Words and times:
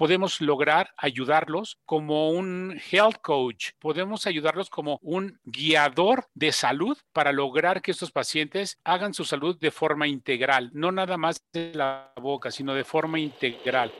podemos 0.00 0.40
lograr 0.40 0.94
ayudarlos 0.96 1.78
como 1.84 2.30
un 2.30 2.80
health 2.90 3.18
coach, 3.20 3.72
podemos 3.78 4.26
ayudarlos 4.26 4.70
como 4.70 4.98
un 5.02 5.38
guiador 5.44 6.24
de 6.32 6.52
salud 6.52 6.96
para 7.12 7.32
lograr 7.32 7.82
que 7.82 7.90
estos 7.90 8.10
pacientes 8.10 8.78
hagan 8.82 9.12
su 9.12 9.26
salud 9.26 9.58
de 9.60 9.70
forma 9.70 10.08
integral, 10.08 10.70
no 10.72 10.90
nada 10.90 11.18
más 11.18 11.44
de 11.52 11.74
la 11.74 12.14
boca, 12.16 12.50
sino 12.50 12.72
de 12.72 12.84
forma 12.84 13.20
integral. 13.20 13.92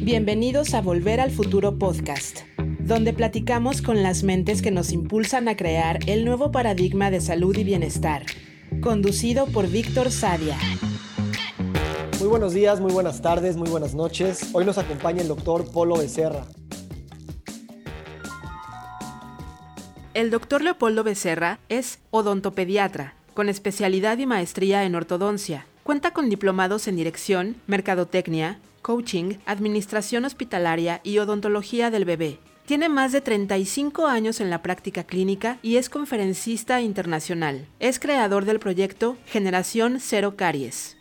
Bienvenidos 0.00 0.74
a 0.74 0.80
Volver 0.80 1.20
al 1.20 1.30
Futuro 1.30 1.78
Podcast, 1.78 2.40
donde 2.84 3.12
platicamos 3.12 3.80
con 3.80 4.02
las 4.02 4.24
mentes 4.24 4.60
que 4.60 4.72
nos 4.72 4.92
impulsan 4.92 5.48
a 5.48 5.56
crear 5.56 6.00
el 6.06 6.24
nuevo 6.24 6.50
paradigma 6.50 7.10
de 7.10 7.20
salud 7.20 7.56
y 7.56 7.62
bienestar, 7.62 8.26
conducido 8.80 9.46
por 9.46 9.68
Víctor 9.68 10.10
Sadia. 10.10 10.58
Muy 12.18 12.28
buenos 12.28 12.54
días, 12.54 12.80
muy 12.80 12.92
buenas 12.92 13.22
tardes, 13.22 13.56
muy 13.56 13.68
buenas 13.68 13.94
noches. 13.94 14.50
Hoy 14.52 14.64
nos 14.64 14.78
acompaña 14.78 15.22
el 15.22 15.28
doctor 15.28 15.70
Polo 15.70 15.96
Becerra. 15.96 16.44
El 20.14 20.30
doctor 20.30 20.62
Leopoldo 20.62 21.04
Becerra 21.04 21.60
es 21.68 22.00
odontopediatra, 22.10 23.14
con 23.32 23.48
especialidad 23.48 24.18
y 24.18 24.26
maestría 24.26 24.84
en 24.84 24.94
ortodoncia. 24.94 25.66
Cuenta 25.84 26.12
con 26.12 26.28
diplomados 26.28 26.86
en 26.88 26.96
dirección, 26.96 27.56
mercadotecnia, 27.66 28.60
coaching, 28.82 29.38
administración 29.46 30.24
hospitalaria 30.24 31.00
y 31.02 31.18
odontología 31.18 31.90
del 31.90 32.04
bebé. 32.04 32.38
Tiene 32.66 32.88
más 32.88 33.10
de 33.10 33.20
35 33.20 34.06
años 34.06 34.40
en 34.40 34.48
la 34.48 34.62
práctica 34.62 35.02
clínica 35.02 35.58
y 35.62 35.78
es 35.78 35.90
conferencista 35.90 36.80
internacional. 36.80 37.66
Es 37.80 37.98
creador 37.98 38.44
del 38.44 38.60
proyecto 38.60 39.16
Generación 39.26 39.98
Cero 39.98 40.36
Caries. 40.36 40.96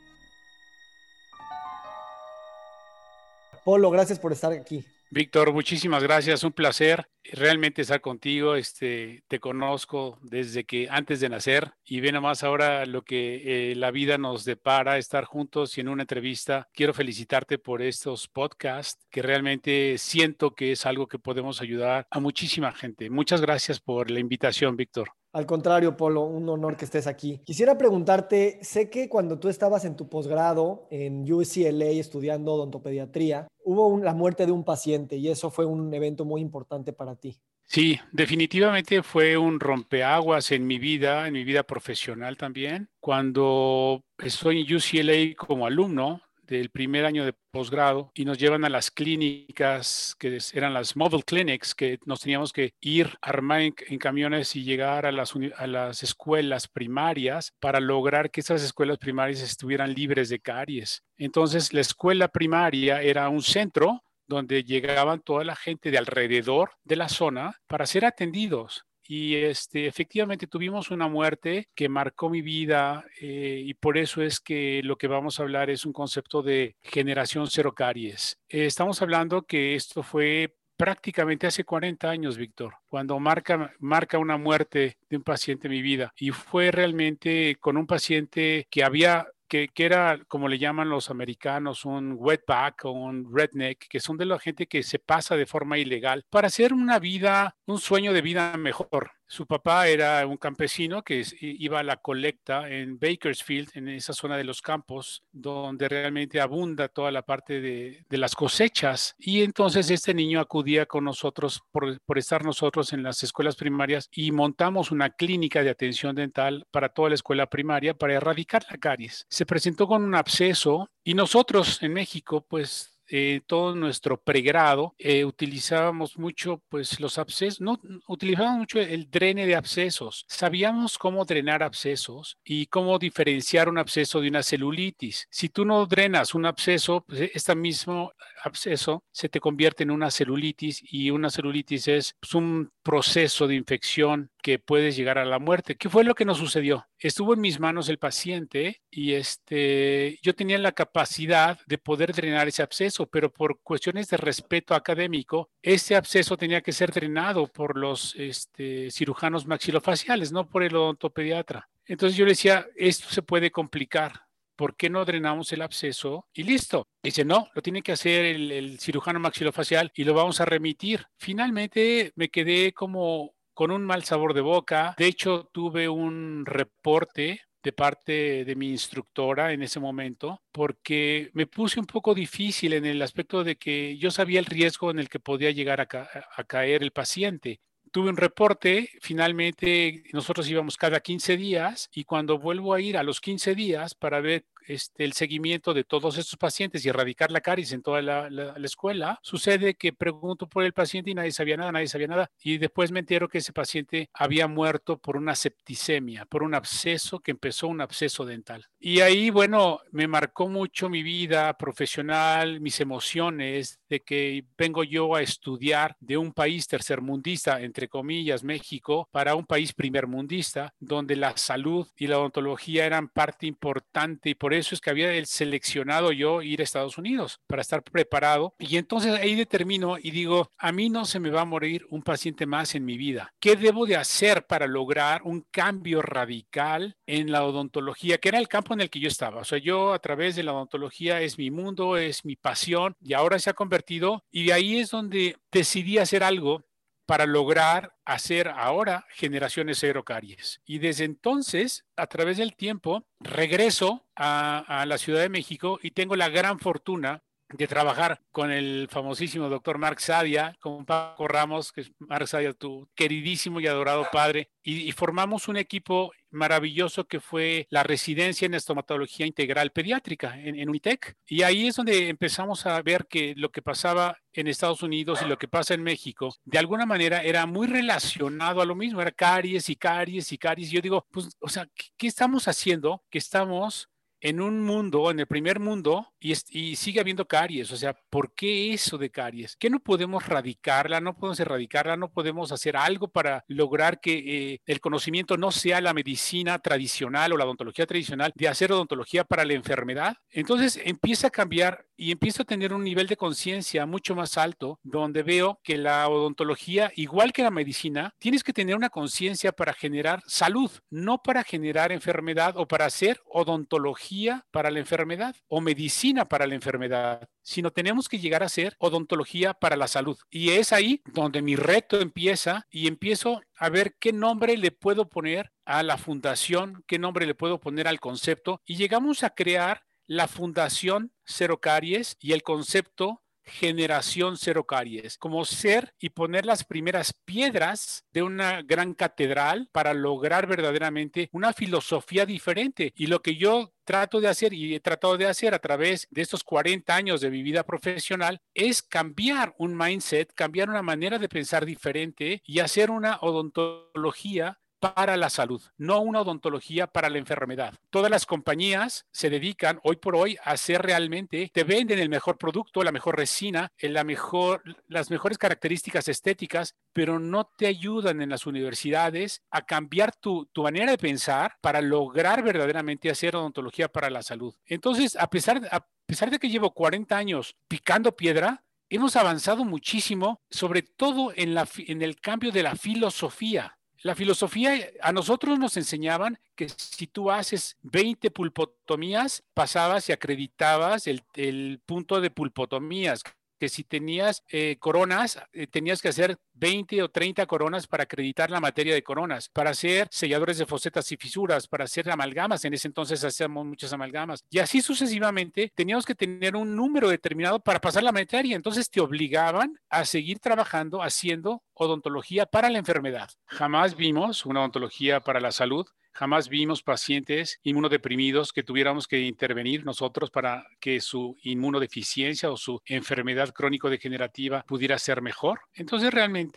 Polo, 3.64 3.92
gracias 3.92 4.18
por 4.18 4.32
estar 4.34 4.52
aquí. 4.52 4.84
Víctor, 5.14 5.52
muchísimas 5.52 6.02
gracias, 6.04 6.46
un 6.46 6.54
placer 6.54 7.10
realmente 7.26 7.82
estar 7.82 8.00
contigo. 8.00 8.56
Este, 8.56 9.24
te 9.28 9.42
conozco 9.42 10.18
desde 10.22 10.64
que 10.64 10.88
antes 10.90 11.20
de 11.20 11.28
nacer 11.28 11.74
y 11.84 12.00
ve 12.00 12.14
nomás 12.14 12.44
ahora 12.44 12.86
lo 12.86 13.02
que 13.02 13.72
eh, 13.72 13.76
la 13.76 13.92
vida 13.92 14.18
nos 14.18 14.46
depara, 14.46 14.98
estar 14.98 15.26
juntos 15.26 15.78
y 15.78 15.82
en 15.82 15.90
una 15.90 16.04
entrevista. 16.04 16.70
Quiero 16.74 16.94
felicitarte 16.94 17.58
por 17.58 17.82
estos 17.82 18.30
podcasts 18.30 19.06
que 19.10 19.22
realmente 19.22 19.98
siento 19.98 20.56
que 20.56 20.72
es 20.72 20.86
algo 20.86 21.08
que 21.08 21.20
podemos 21.20 21.62
ayudar 21.62 22.08
a 22.10 22.22
muchísima 22.22 22.72
gente. 22.72 23.10
Muchas 23.10 23.42
gracias 23.42 23.82
por 23.82 24.10
la 24.10 24.22
invitación, 24.22 24.78
Víctor. 24.78 25.21
Al 25.34 25.46
contrario, 25.46 25.96
Polo, 25.96 26.24
un 26.26 26.50
honor 26.50 26.76
que 26.76 26.84
estés 26.84 27.08
aquí. 27.08 27.40
Quisiera 27.46 27.78
preguntarte, 27.78 28.60
sé 28.62 28.90
que 28.90 29.08
cuando 29.08 29.40
tú 29.40 29.48
estabas 29.48 29.86
en 29.86 29.96
tu 29.96 30.10
posgrado 30.10 30.88
en 30.92 31.32
UCLA 31.32 31.86
estudiando 31.92 32.54
odontopediatría, 32.54 33.48
hubo 33.64 33.98
la 34.00 34.14
muerte 34.14 34.46
de 34.46 34.52
un 34.52 34.66
paciente 34.66 35.16
y 35.16 35.30
eso 35.30 35.50
fue 35.50 35.66
un 35.66 35.94
evento 35.94 36.26
muy 36.26 36.42
importante 36.42 36.92
para 36.92 37.16
ti. 37.16 37.40
Sí, 37.64 37.98
definitivamente 38.12 39.02
fue 39.02 39.38
un 39.38 39.62
rompeaguas 39.62 40.52
en 40.52 40.68
mi 40.68 40.78
vida, 40.78 41.28
en 41.28 41.34
mi 41.34 41.46
vida 41.46 41.64
profesional 41.64 42.36
también. 42.36 42.90
Cuando 43.00 44.02
estoy 44.18 44.62
en 44.62 44.76
UCLA 44.76 45.36
como 45.38 45.66
alumno, 45.66 46.22
del 46.58 46.70
primer 46.70 47.06
año 47.06 47.26
de 47.26 47.34
posgrado 47.52 48.12
y 48.14 48.26
nos 48.26 48.38
llevan 48.38 48.66
a 48.66 48.70
las 48.70 48.92
clínicas 48.92 50.16
que 50.20 50.38
eran 50.54 50.74
las 50.74 50.96
mobile 50.96 51.24
clinics 51.24 51.74
que 51.74 52.00
nos 52.06 52.22
teníamos 52.22 52.52
que 52.52 52.74
ir 52.82 53.18
armar 53.22 53.62
en, 53.62 54.00
camiones 54.00 54.56
y 54.56 54.64
llegar 54.64 55.06
a 55.06 55.12
las, 55.12 55.34
a 55.58 55.68
las 55.68 56.04
escuelas 56.04 56.68
primarias 56.68 57.54
para 57.60 57.80
lograr 57.80 58.32
que 58.32 58.42
esas 58.42 58.64
escuelas 58.64 58.98
primarias 58.98 59.42
estuvieran 59.42 59.94
libres 59.94 60.30
de 60.30 60.40
caries. 60.40 61.04
Entonces 61.18 61.74
la 61.74 61.82
escuela 61.82 62.28
primaria 62.28 63.02
era 63.02 63.30
un 63.30 63.42
centro 63.42 64.04
donde 64.28 64.64
llegaban 64.64 65.22
toda 65.22 65.44
la 65.44 65.56
gente 65.56 65.92
de 65.92 65.98
alrededor 65.98 66.72
de 66.84 66.96
la 66.96 67.10
zona 67.10 67.56
para 67.68 67.86
ser 67.86 68.06
atendidos 68.06 68.86
y 69.08 69.36
este, 69.36 69.88
efectivamente 69.88 70.48
tuvimos 70.48 70.92
una 70.92 71.08
muerte 71.08 71.70
que 71.76 71.90
marcó 71.90 72.30
mi 72.30 72.42
vida 72.42 73.06
eh, 73.20 73.62
y 73.66 73.74
por 73.74 73.98
eso 73.98 74.22
es 74.22 74.40
que 74.40 74.82
lo 74.84 74.98
que 74.98 75.08
vamos 75.08 75.40
a 75.40 75.44
hablar 75.44 75.70
es 75.70 75.86
un 75.86 75.94
concepto 75.94 76.42
de 76.42 76.76
generación 76.82 77.48
cero 77.48 77.74
caries. 77.74 78.40
Eh, 78.48 78.66
estamos 78.66 79.02
hablando 79.02 79.44
que 79.44 79.76
esto 79.76 80.04
fue 80.04 80.56
prácticamente 80.82 81.46
hace 81.46 81.64
40 81.64 82.10
años, 82.10 82.38
Víctor, 82.38 82.74
cuando 82.88 83.20
marca, 83.20 83.72
marca 83.80 84.18
una 84.18 84.38
muerte 84.38 84.98
de 85.10 85.18
un 85.18 85.24
paciente 85.24 85.68
en 85.68 85.74
mi 85.74 85.82
vida. 85.84 86.12
Y 86.18 86.32
fue 86.32 86.72
realmente 86.72 87.56
con 87.60 87.78
un 87.78 87.86
paciente 87.86 88.68
que 88.72 88.84
había 88.84 89.28
que, 89.52 89.86
era, 89.86 90.18
como 90.30 90.48
le 90.48 90.58
llaman 90.58 90.90
los 90.90 91.10
americanos, 91.10 91.84
un 91.84 92.16
wetback 92.18 92.86
o 92.86 92.92
un 92.92 93.28
redneck, 93.36 93.88
que 93.90 94.00
son 94.00 94.16
de 94.16 94.26
la 94.26 94.40
gente 94.40 94.66
que 94.68 94.82
se 94.82 94.98
pasa 94.98 95.36
de 95.36 95.46
forma 95.46 95.78
ilegal 95.78 96.24
para 96.30 96.48
hacer 96.48 96.74
una 96.74 97.00
vida, 97.00 97.58
un 97.66 97.78
sueño 97.78 98.14
de 98.14 98.22
vida 98.22 98.56
mejor. 98.58 99.12
Su 99.32 99.46
papá 99.46 99.88
era 99.88 100.28
un 100.28 100.36
campesino 100.36 101.04
que 101.04 101.26
iba 101.40 101.80
a 101.80 101.84
la 101.84 101.96
colecta 101.96 102.70
en 102.70 103.00
Bakersfield, 103.00 103.70
en 103.76 103.88
esa 103.88 104.12
zona 104.12 104.36
de 104.36 104.44
los 104.44 104.62
campos, 104.62 105.24
donde 105.32 105.88
realmente 105.88 106.42
abunda 106.42 106.90
toda 106.90 107.12
la 107.12 107.22
parte 107.22 107.62
de, 107.62 108.04
las 108.10 108.36
cosechas. 108.36 109.16
Y 109.18 109.42
entonces 109.42 109.90
este 109.90 110.14
niño 110.14 110.42
acudía 110.42 110.86
con 110.86 111.06
nosotros 111.06 111.62
por, 111.72 112.02
por, 112.02 112.18
estar 112.18 112.44
nosotros 112.44 112.92
en 112.92 113.04
las 113.04 113.24
escuelas 113.24 113.56
primarias 113.56 114.10
y 114.12 114.34
montamos 114.34 114.92
una 114.92 115.12
clínica 115.12 115.64
de 115.64 115.70
atención 115.70 116.14
dental 116.14 116.68
para 116.70 116.90
toda 116.90 117.08
la 117.08 117.16
escuela 117.16 117.48
primaria 117.48 117.94
para 117.94 118.16
erradicar 118.16 118.66
la 118.70 118.80
caries. 118.80 119.26
Se 119.30 119.46
presentó 119.46 119.88
con 119.88 120.04
un 120.04 120.14
absceso 120.14 120.90
y 121.06 121.14
nosotros 121.14 121.82
en 121.82 121.94
México, 121.94 122.46
pues 122.50 123.01
eh, 123.14 123.42
todo 123.46 123.76
nuestro 123.76 124.16
pregrado 124.16 124.96
eh, 124.98 125.26
utilizábamos 125.26 126.18
mucho 126.18 126.62
pues 126.70 127.00
los 127.02 127.18
abscesos, 127.18 127.60
no 127.60 127.78
utilizábamos 128.08 128.60
mucho 128.60 128.80
el 128.80 129.12
drene 129.12 129.46
de 129.46 129.56
abscesos. 129.56 130.26
Sabíamos 130.30 130.98
cómo 130.98 131.26
drenar 131.26 131.62
abscesos 131.62 132.38
y 132.44 132.68
cómo 132.68 132.98
diferenciar 132.98 133.68
un 133.68 133.78
absceso 133.78 134.22
de 134.22 134.30
una 134.30 134.44
celulitis. 134.44 135.28
Si 135.30 135.50
tú 135.50 135.66
no 135.66 135.86
drenas 135.86 136.34
un 136.34 136.46
absceso, 136.46 137.04
pues 137.06 137.30
este 137.34 137.54
mismo 137.54 138.14
absceso 138.44 139.04
se 139.12 139.30
te 139.30 139.40
convierte 139.40 139.84
en 139.84 139.92
una 139.92 140.12
celulitis 140.12 140.82
y 140.84 141.12
una 141.12 141.30
celulitis 141.30 141.88
es 141.88 142.16
pues, 142.20 142.34
un 142.36 142.72
proceso 142.84 143.48
de 143.48 143.56
infección 143.56 144.32
que 144.42 144.60
puedes 144.60 144.96
llegar 144.96 145.18
a 145.18 145.26
la 145.26 145.40
muerte. 145.40 145.76
¿Qué 145.76 145.90
fue 145.90 146.04
lo 146.04 146.16
que 146.16 146.26
nos 146.26 146.38
sucedió? 146.38 146.88
Estuvo 146.98 147.34
en 147.34 147.42
mis 147.42 147.60
manos 147.60 147.90
el 147.90 148.00
paciente 148.00 148.82
y 148.90 149.14
este, 149.14 150.20
yo 150.22 150.34
tenía 150.34 150.58
la 150.58 150.72
capacidad 150.72 151.60
de 151.68 151.78
poder 151.78 152.14
drenar 152.14 152.48
ese 152.48 152.64
absceso, 152.64 153.08
pero 153.08 153.32
por 153.32 153.60
cuestiones 153.62 154.08
de 154.10 154.18
respeto 154.18 154.74
académico, 154.74 155.50
ese 155.62 155.96
absceso 155.96 156.38
tenía 156.38 156.62
que 156.62 156.72
ser 156.72 156.92
drenado 156.92 157.48
por 157.48 157.78
los 157.78 158.16
este, 158.18 158.90
cirujanos 158.92 159.46
maxilofaciales, 159.46 160.32
no 160.32 160.50
por 160.50 160.64
el 160.64 160.76
odontopediatra. 160.76 161.70
Entonces 161.86 162.18
yo 162.18 162.26
le 162.26 162.32
decía, 162.32 162.68
esto 162.76 163.10
se 163.10 163.22
puede 163.22 163.52
complicar. 163.52 164.14
¿Por 164.62 164.76
qué 164.76 164.92
no 164.92 165.04
drenamos 165.06 165.52
el 165.54 165.64
absceso? 165.64 166.28
Y 166.36 166.44
listo. 166.44 166.88
Dice, 167.02 167.26
no, 167.26 167.50
lo 167.56 167.64
tiene 167.64 167.82
que 167.82 167.94
hacer 167.94 168.26
el, 168.26 168.52
el 168.52 168.80
cirujano 168.80 169.20
maxilofacial 169.20 169.92
y 169.96 170.04
lo 170.04 170.14
vamos 170.14 170.40
a 170.40 170.46
remitir. 170.46 171.04
Finalmente 171.18 172.12
me 172.16 172.30
quedé 172.30 172.72
como 172.72 173.34
con 173.56 173.72
un 173.72 173.84
mal 173.84 174.04
sabor 174.04 174.36
de 174.36 174.42
boca. 174.42 174.94
De 175.00 175.08
hecho, 175.08 175.50
tuve 175.52 175.90
un 175.90 176.46
reporte 176.46 177.42
de 177.64 177.74
parte 177.74 178.46
de 178.46 178.56
mi 178.56 178.70
instructora 178.70 179.52
en 179.52 179.64
ese 179.64 179.80
momento, 179.80 180.44
porque 180.52 181.32
me 181.34 181.48
puse 181.48 181.80
un 181.80 181.88
poco 181.88 182.14
difícil 182.14 182.74
en 182.74 182.86
el 182.86 183.02
aspecto 183.02 183.44
de 183.44 183.56
que 183.56 183.98
yo 183.98 184.12
sabía 184.12 184.38
el 184.38 184.46
riesgo 184.46 184.92
en 184.92 185.00
el 185.00 185.10
que 185.10 185.20
podía 185.20 185.50
llegar 185.50 185.82
a, 185.82 185.88
a 186.36 186.44
caer 186.44 186.84
el 186.84 186.92
paciente 186.92 187.62
tuve 187.92 188.10
un 188.10 188.18
reporte, 188.18 188.90
finalmente 189.02 190.04
nosotros 190.14 190.50
íbamos 190.50 190.78
cada 190.78 191.02
15 191.02 191.38
días 191.38 191.90
y 191.94 192.06
cuando 192.06 192.40
vuelvo 192.40 192.74
a 192.74 192.82
ir 192.82 192.98
a 192.98 193.04
los 193.04 193.20
15 193.20 193.54
días 193.54 193.94
para 193.96 194.22
ver 194.22 194.46
este, 194.68 195.04
el 195.04 195.14
seguimiento 195.14 195.74
de 195.74 195.84
todos 195.84 196.18
estos 196.18 196.38
pacientes 196.38 196.86
y 196.86 196.90
erradicar 196.90 197.32
la 197.32 197.42
caries 197.42 197.72
en 197.72 197.82
toda 197.82 198.02
la, 198.02 198.56
escuela, 198.64 199.20
sucede 199.22 199.74
que 199.74 199.92
pregunto 199.92 200.48
por 200.48 200.64
el 200.64 200.74
paciente 200.74 201.12
y 201.12 201.16
nadie 201.16 201.32
sabía 201.32 201.58
nada, 201.58 201.72
nadie 201.72 201.88
sabía 201.88 202.08
nada. 202.08 202.32
Y 202.42 202.58
después 202.58 202.92
me 202.92 203.00
entero 203.00 203.28
que 203.28 203.40
ese 203.40 203.54
paciente 203.54 204.10
había 204.14 204.48
muerto 204.48 204.98
por 204.98 205.18
una 205.18 205.36
septicemia, 205.36 206.26
por 206.26 206.44
un 206.44 206.54
absceso 206.54 207.20
que 207.20 207.32
empezó 207.32 207.68
un 207.68 207.82
absceso 207.82 208.26
dental. 208.26 208.68
Y 208.80 209.02
ahí, 209.02 209.30
bueno, 209.30 209.80
me 209.92 210.08
marcó 210.08 210.48
mucho 210.48 210.90
mi 210.90 211.04
vida 211.04 211.58
profesional, 211.58 212.62
mis 212.62 212.80
emociones 212.80 213.80
de 213.90 214.00
que 214.00 214.46
vengo 214.58 214.84
yo 214.84 215.16
a 215.16 215.22
estudiar 215.22 215.96
de 216.00 216.18
un 216.18 216.34
país 216.34 216.68
tercermundista, 216.68 217.62
entre 217.62 217.88
comillas, 217.88 218.44
México, 218.44 219.08
para 219.12 219.36
un 219.36 219.46
país 219.46 219.74
primermundista, 219.74 220.74
donde 220.80 221.16
la 221.16 221.36
salud 221.38 221.88
y 221.98 222.08
la 222.08 222.20
odontología 222.20 222.86
eran 222.86 223.10
parte 223.10 223.46
importante 223.46 224.30
y 224.30 224.36
por 224.36 224.51
eso 224.54 224.76
es 224.76 224.82
que 224.82 224.90
había 224.90 225.26
seleccionado 225.26 226.12
yo 226.12 226.42
ir 226.42 226.62
a 226.62 226.64
Estados 226.64 226.98
Unidos 226.98 227.40
para 227.48 227.62
estar 227.62 227.84
preparado. 227.84 228.56
Y 228.60 228.78
entonces 228.78 229.14
ahí 229.14 229.36
determino 229.36 229.98
y 229.98 230.12
digo, 230.12 230.52
a 230.58 230.72
mí 230.72 230.90
no 230.90 231.06
se 231.06 231.20
me 231.20 231.30
va 231.30 231.42
a 231.42 231.46
morir 231.46 231.86
un 231.90 232.02
paciente 232.02 232.46
más 232.46 232.76
en 232.76 232.86
mi 232.86 232.98
vida. 232.98 233.34
¿Qué 233.40 233.56
debo 233.56 233.86
de 233.86 233.96
hacer 233.96 234.46
para 234.46 234.68
lograr 234.68 235.22
un 235.24 235.46
cambio 235.52 236.02
radical 236.02 236.98
en 237.06 237.32
la 237.32 237.44
odontología, 237.44 238.18
que 238.18 238.30
era 238.30 238.40
el 238.40 238.48
campo 238.48 238.74
en 238.74 238.82
el 238.82 238.90
que 238.90 239.00
yo 239.00 239.08
estaba? 239.08 239.42
O 239.42 239.46
sea, 239.46 239.58
yo 239.58 239.94
a 239.94 240.00
través 240.00 240.36
de 240.36 240.44
la 240.44 240.54
odontología 240.54 241.22
es 241.22 241.38
mi 241.38 241.52
mundo, 241.52 241.98
es 241.98 242.26
mi 242.26 242.36
pasión 242.36 242.96
y 243.02 243.14
ahora 243.14 243.40
se 243.40 243.50
ha 243.50 243.54
convertido 243.54 244.24
y 244.32 244.46
de 244.46 244.54
ahí 244.54 244.78
es 244.78 244.90
donde 244.90 245.38
decidí 245.52 245.98
hacer 245.98 246.24
algo 246.24 246.64
para 247.12 247.26
lograr 247.26 247.94
hacer 248.06 248.48
ahora 248.48 249.06
generaciones 249.10 249.80
cero 249.80 250.06
caries. 250.06 250.62
Y 250.66 250.80
desde 250.80 251.04
entonces, 251.04 251.84
a 251.98 252.08
través 252.08 252.38
del 252.38 252.56
tiempo, 252.56 253.06
regreso 253.20 254.08
a, 254.16 254.60
a, 254.60 254.86
la 254.86 254.98
Ciudad 254.98 255.20
de 255.20 255.28
México 255.28 255.78
y 255.84 255.92
tengo 255.92 256.16
la 256.16 256.30
gran 256.30 256.58
fortuna 256.58 257.22
de 257.54 257.68
trabajar 257.68 258.22
con 258.32 258.52
el 258.52 258.88
famosísimo 258.90 259.50
doctor 259.50 259.78
Mark 259.78 260.00
Sadia, 260.00 260.56
con 260.60 260.86
Paco 260.86 261.28
Ramos, 261.28 261.72
que 261.72 261.82
es 261.82 261.92
Mark 262.00 262.28
Sadia, 262.28 262.54
tu 262.54 262.90
queridísimo 262.96 263.60
y 263.60 263.68
adorado 263.68 264.08
padre, 264.12 264.50
y, 264.64 264.92
formamos 264.92 265.48
un 265.48 265.58
equipo 265.58 266.12
maravilloso 266.30 267.08
que 267.08 267.20
fue 267.20 267.66
la 267.72 267.82
residencia 267.82 268.46
en 268.46 268.54
estomatología 268.54 269.26
integral 269.26 269.72
pediátrica 269.72 270.40
en, 270.40 270.60
en, 270.60 270.70
Unitec. 270.70 271.16
Y 271.26 271.42
ahí 271.42 271.68
es 271.68 271.76
donde 271.76 272.10
empezamos 272.10 272.66
a 272.68 272.80
ver 272.82 273.08
que 273.08 273.34
lo 273.36 273.50
que 273.52 273.62
pasaba 273.64 274.20
en 274.34 274.48
Estados 274.48 274.84
Unidos 274.84 275.22
y 275.22 275.28
lo 275.28 275.38
que 275.38 275.48
pasa 275.48 275.74
en 275.74 275.84
México, 275.84 276.36
de 276.46 276.60
alguna 276.60 276.86
manera 276.86 277.24
era 277.24 277.46
muy 277.48 277.68
relacionado 277.68 278.62
a 278.62 278.66
lo 278.66 278.76
mismo, 278.76 279.02
era 279.02 279.12
caries 279.12 279.70
y 279.70 279.76
caries 279.76 280.32
y 280.32 280.38
caries. 280.38 280.70
Y 280.72 280.76
yo 280.76 280.82
digo, 280.82 281.08
pues, 281.12 281.36
o 281.40 281.50
sea, 281.50 281.68
¿qué, 281.76 281.88
qué 281.98 282.08
estamos 282.08 282.48
haciendo? 282.48 283.04
Que 283.10 283.18
estamos 283.18 283.90
en 284.22 284.40
un 284.40 284.62
mundo, 284.62 285.10
en 285.10 285.20
el 285.20 285.26
primer 285.26 285.60
mundo, 285.60 286.08
y, 286.20 286.34
y, 286.52 286.76
sigue 286.76 287.00
habiendo 287.00 287.28
caries. 287.28 287.72
O 287.72 287.76
sea, 287.76 287.94
¿por 288.10 288.34
qué 288.34 288.72
eso 288.74 288.98
de 289.00 289.10
caries? 289.10 289.56
¿Qué 289.58 289.70
no 289.70 289.80
podemos 289.80 290.28
radicarla? 290.28 291.02
No 291.02 291.18
podemos 291.18 291.40
erradicarla, 291.40 291.98
no 291.98 292.12
podemos 292.12 292.52
hacer 292.52 292.78
algo 292.78 293.08
para 293.08 293.44
lograr 293.48 294.00
que 294.00 294.54
eh, 294.54 294.62
el 294.66 294.80
conocimiento 294.80 295.38
no 295.38 295.52
sea 295.52 295.82
la 295.82 295.94
medicina 295.94 296.60
tradicional 296.60 297.34
o 297.34 297.38
la 297.38 297.46
odontología 297.46 297.88
tradicional 297.88 298.32
de 298.36 298.48
hacer 298.48 298.72
odontología 298.72 299.24
para 299.24 299.44
la 299.44 299.54
enfermedad. 299.54 300.18
Entonces 300.30 300.80
empieza 300.84 301.28
a 301.28 301.32
cambiar 301.32 301.88
y 301.98 302.12
empiezo 302.12 302.44
a 302.44 302.46
tener 302.46 302.74
un 302.74 302.84
nivel 302.84 303.08
de 303.08 303.18
conciencia 303.18 303.86
mucho 303.86 304.16
más 304.16 304.38
alto, 304.38 304.80
donde 304.84 305.24
veo 305.24 305.60
que 305.64 305.78
la 305.78 306.08
odontología, 306.08 306.92
igual 306.96 307.34
que 307.34 307.44
la 307.44 307.52
medicina, 307.52 308.16
tienes 308.20 308.44
que 308.44 308.54
tener 308.54 308.76
una 308.76 308.90
conciencia 308.90 309.52
para 309.52 309.74
generar 309.74 310.22
salud, 310.28 310.72
no 310.90 311.22
para 311.22 311.44
generar 311.44 311.92
enfermedad 311.92 312.58
o 312.58 312.68
para 312.68 312.86
hacer 312.86 313.20
odontología 313.30 314.11
para 314.52 314.72
la 314.72 314.80
enfermedad 314.80 315.36
o 315.48 315.62
medicina 315.62 316.28
para 316.28 316.46
la 316.46 316.56
enfermedad, 316.56 317.30
sino 317.42 317.72
tenemos 317.72 318.10
que 318.10 318.20
llegar 318.20 318.44
a 318.44 318.50
ser 318.50 318.76
odontología 318.78 319.54
para 319.54 319.76
la 319.76 319.88
salud. 319.88 320.18
Y 320.30 320.50
es 320.50 320.74
ahí 320.74 321.02
donde 321.14 321.42
mi 321.42 321.56
reto 321.56 322.00
empieza 322.00 322.68
y 322.70 322.88
empiezo 322.88 323.42
a 323.56 323.70
ver 323.70 323.96
qué 324.00 324.12
nombre 324.12 324.58
le 324.58 324.72
puedo 324.72 325.08
poner 325.08 325.52
a 325.66 325.84
la 325.84 325.98
fundación, 325.98 326.84
qué 326.88 327.00
nombre 327.00 327.26
le 327.26 327.36
puedo 327.36 327.60
poner 327.60 327.88
al 327.88 328.00
concepto 328.00 328.62
y 328.66 328.76
llegamos 328.76 329.24
a 329.24 329.30
crear 329.30 329.84
la 330.08 330.28
Fundación 330.28 331.14
Cero 331.24 331.62
Caries 331.62 332.18
y 332.20 332.34
el 332.34 332.44
concepto 332.44 333.22
generación 333.44 334.38
cero 334.38 334.66
caries, 334.66 335.18
como 335.18 335.46
ser 335.46 335.94
y 336.00 336.10
poner 336.10 336.46
las 336.46 336.64
primeras 336.64 337.14
piedras 337.26 338.06
de 338.12 338.24
una 338.24 338.62
gran 338.62 338.94
catedral 338.94 339.70
para 339.72 339.94
lograr 339.94 340.48
verdaderamente 340.48 341.30
una 341.32 341.54
filosofía 341.54 342.26
diferente. 342.26 342.94
Y 342.96 343.08
lo 343.08 343.22
que 343.22 343.36
yo 343.36 343.74
trato 343.84 344.22
de 344.22 344.28
hacer 344.28 344.54
y 344.54 344.76
he 344.76 344.80
tratado 344.80 345.18
de 345.18 345.28
hacer 345.28 345.54
a 345.54 345.60
través 345.60 346.08
de 346.12 346.22
estos 346.22 346.44
40 346.44 346.96
años 346.96 347.20
de 347.20 347.30
mi 347.30 347.44
vida 347.44 347.64
profesional 347.64 348.40
es 348.54 348.82
cambiar 348.82 349.54
un 349.58 349.76
mindset, 349.76 350.34
cambiar 350.34 350.70
una 350.70 350.82
manera 350.82 351.20
de 351.20 351.28
pensar 351.28 351.66
diferente 351.66 352.42
y 352.46 352.60
hacer 352.60 352.90
una 352.90 353.18
odontología 353.22 354.60
para 354.82 355.16
la 355.16 355.30
salud, 355.30 355.62
no 355.78 356.02
una 356.02 356.22
odontología 356.22 356.88
para 356.88 357.10
la 357.10 357.20
enfermedad. 357.20 357.76
Todas 357.92 358.10
las 358.10 358.26
compañías 358.26 359.06
se 359.12 359.30
dedican 359.30 359.80
hoy 359.84 359.98
por 359.98 360.16
hoy 360.16 360.38
a 360.44 360.52
hacer 360.52 360.82
realmente, 360.82 361.52
te 361.54 361.64
venden 361.64 362.00
el 362.00 362.10
mejor 362.10 362.40
producto, 362.40 362.84
la 362.84 362.92
mejor 362.92 363.16
resina, 363.16 363.72
la 363.80 364.04
mejor, 364.04 364.64
las 364.88 365.12
mejores 365.12 365.38
características 365.38 366.08
estéticas, 366.08 366.76
pero 366.94 367.20
no 367.20 367.46
te 367.56 367.68
ayudan 367.68 368.24
en 368.24 368.30
las 368.30 368.48
universidades 368.48 369.44
a 369.52 369.62
cambiar 369.62 370.16
tu, 370.16 370.48
tu 370.48 370.64
manera 370.64 370.90
de 370.90 370.98
pensar 370.98 371.54
para 371.62 371.80
lograr 371.80 372.42
verdaderamente 372.42 373.12
hacer 373.12 373.36
odontología 373.36 373.88
para 373.88 374.10
la 374.10 374.24
salud. 374.24 374.56
Entonces, 374.66 375.16
a 375.16 375.30
pesar, 375.30 375.62
a 375.72 375.86
pesar 376.08 376.32
de 376.32 376.40
que 376.40 376.50
llevo 376.50 376.74
40 376.74 377.16
años 377.16 377.56
picando 377.68 378.16
piedra, 378.16 378.64
hemos 378.90 379.16
avanzado 379.16 379.64
muchísimo, 379.64 380.42
sobre 380.50 380.82
todo 380.82 381.32
en, 381.36 381.54
la, 381.54 381.68
en 381.78 382.02
el 382.02 382.20
cambio 382.20 382.52
de 382.52 382.64
la 382.64 382.76
filosofía 382.76 383.78
la 384.04 384.16
filosofía, 384.16 384.90
a 385.02 385.12
nosotros 385.12 385.60
nos 385.60 385.78
enseñaban 385.78 386.40
que 386.56 386.70
si 386.70 387.08
tú 387.08 387.30
haces 387.30 387.78
20 387.84 388.32
pulpotomías, 388.32 389.44
pasabas 389.54 390.10
y 390.10 390.12
acreditabas 390.12 391.08
el, 391.08 391.24
el 391.36 391.80
punto 391.86 392.20
de 392.20 392.32
pulpotomías, 392.32 393.24
que 393.60 393.70
si 393.70 393.84
tenías 393.84 394.44
eh, 394.50 394.78
coronas, 394.80 395.40
eh, 395.54 395.68
tenías 395.68 396.02
que 396.02 396.08
hacer 396.08 396.40
20 396.62 397.02
o 397.02 397.10
30 397.10 397.48
coronas 397.48 397.88
para 397.88 398.04
acreditar 398.04 398.52
la 398.52 398.60
materia 398.60 398.94
de 398.94 399.02
coronas, 399.02 399.50
para 399.50 399.72
hacer 399.72 400.08
selladores 400.12 400.60
de 400.60 400.68
fosetas 400.68 401.12
y 401.12 401.18
fisuras, 401.18 401.68
para 401.68 401.86
hacer 401.86 402.10
amalgamas. 402.12 402.64
En 402.66 402.76
ese 402.76 402.88
entonces 402.88 403.24
hacíamos 403.24 403.66
muchas 403.66 403.92
amalgamas. 403.94 404.46
Y 404.52 404.60
así 404.60 404.82
sucesivamente 404.82 405.74
teníamos 405.76 406.06
que 406.06 406.14
tener 406.14 406.56
un 406.56 406.76
número 406.76 407.10
determinado 407.10 407.60
para 407.60 407.82
pasar 407.82 408.04
la 408.04 408.12
materia. 408.12 408.56
Entonces 408.56 408.92
te 408.92 409.02
obligaban 409.02 409.74
a 409.90 410.06
seguir 410.06 410.38
trabajando 410.38 411.02
haciendo 411.02 411.64
odontología 411.74 412.46
para 412.46 412.70
la 412.70 412.78
enfermedad. 412.78 413.32
Jamás 413.48 413.96
vimos 413.96 414.46
una 414.46 414.60
odontología 414.60 415.20
para 415.20 415.40
la 415.40 415.52
salud 415.52 415.88
Jamás 416.14 416.50
vimos 416.50 416.84
pacientes 416.84 417.60
inmunodeprimidos 417.64 418.52
que 418.52 418.64
tuviéramos 418.64 419.08
que 419.08 419.20
intervenir 419.22 419.86
nosotros 419.86 420.30
para 420.30 420.68
que 420.80 421.00
su 421.00 421.38
inmunodeficiencia 421.44 422.52
o 422.52 422.58
su 422.58 422.82
enfermedad 422.86 423.54
crónico-degenerativa 423.54 424.64
pudiera 424.68 425.00
ser 425.00 425.22
mejor. 425.22 425.62
Entonces 425.74 426.14
realmente 426.14 426.51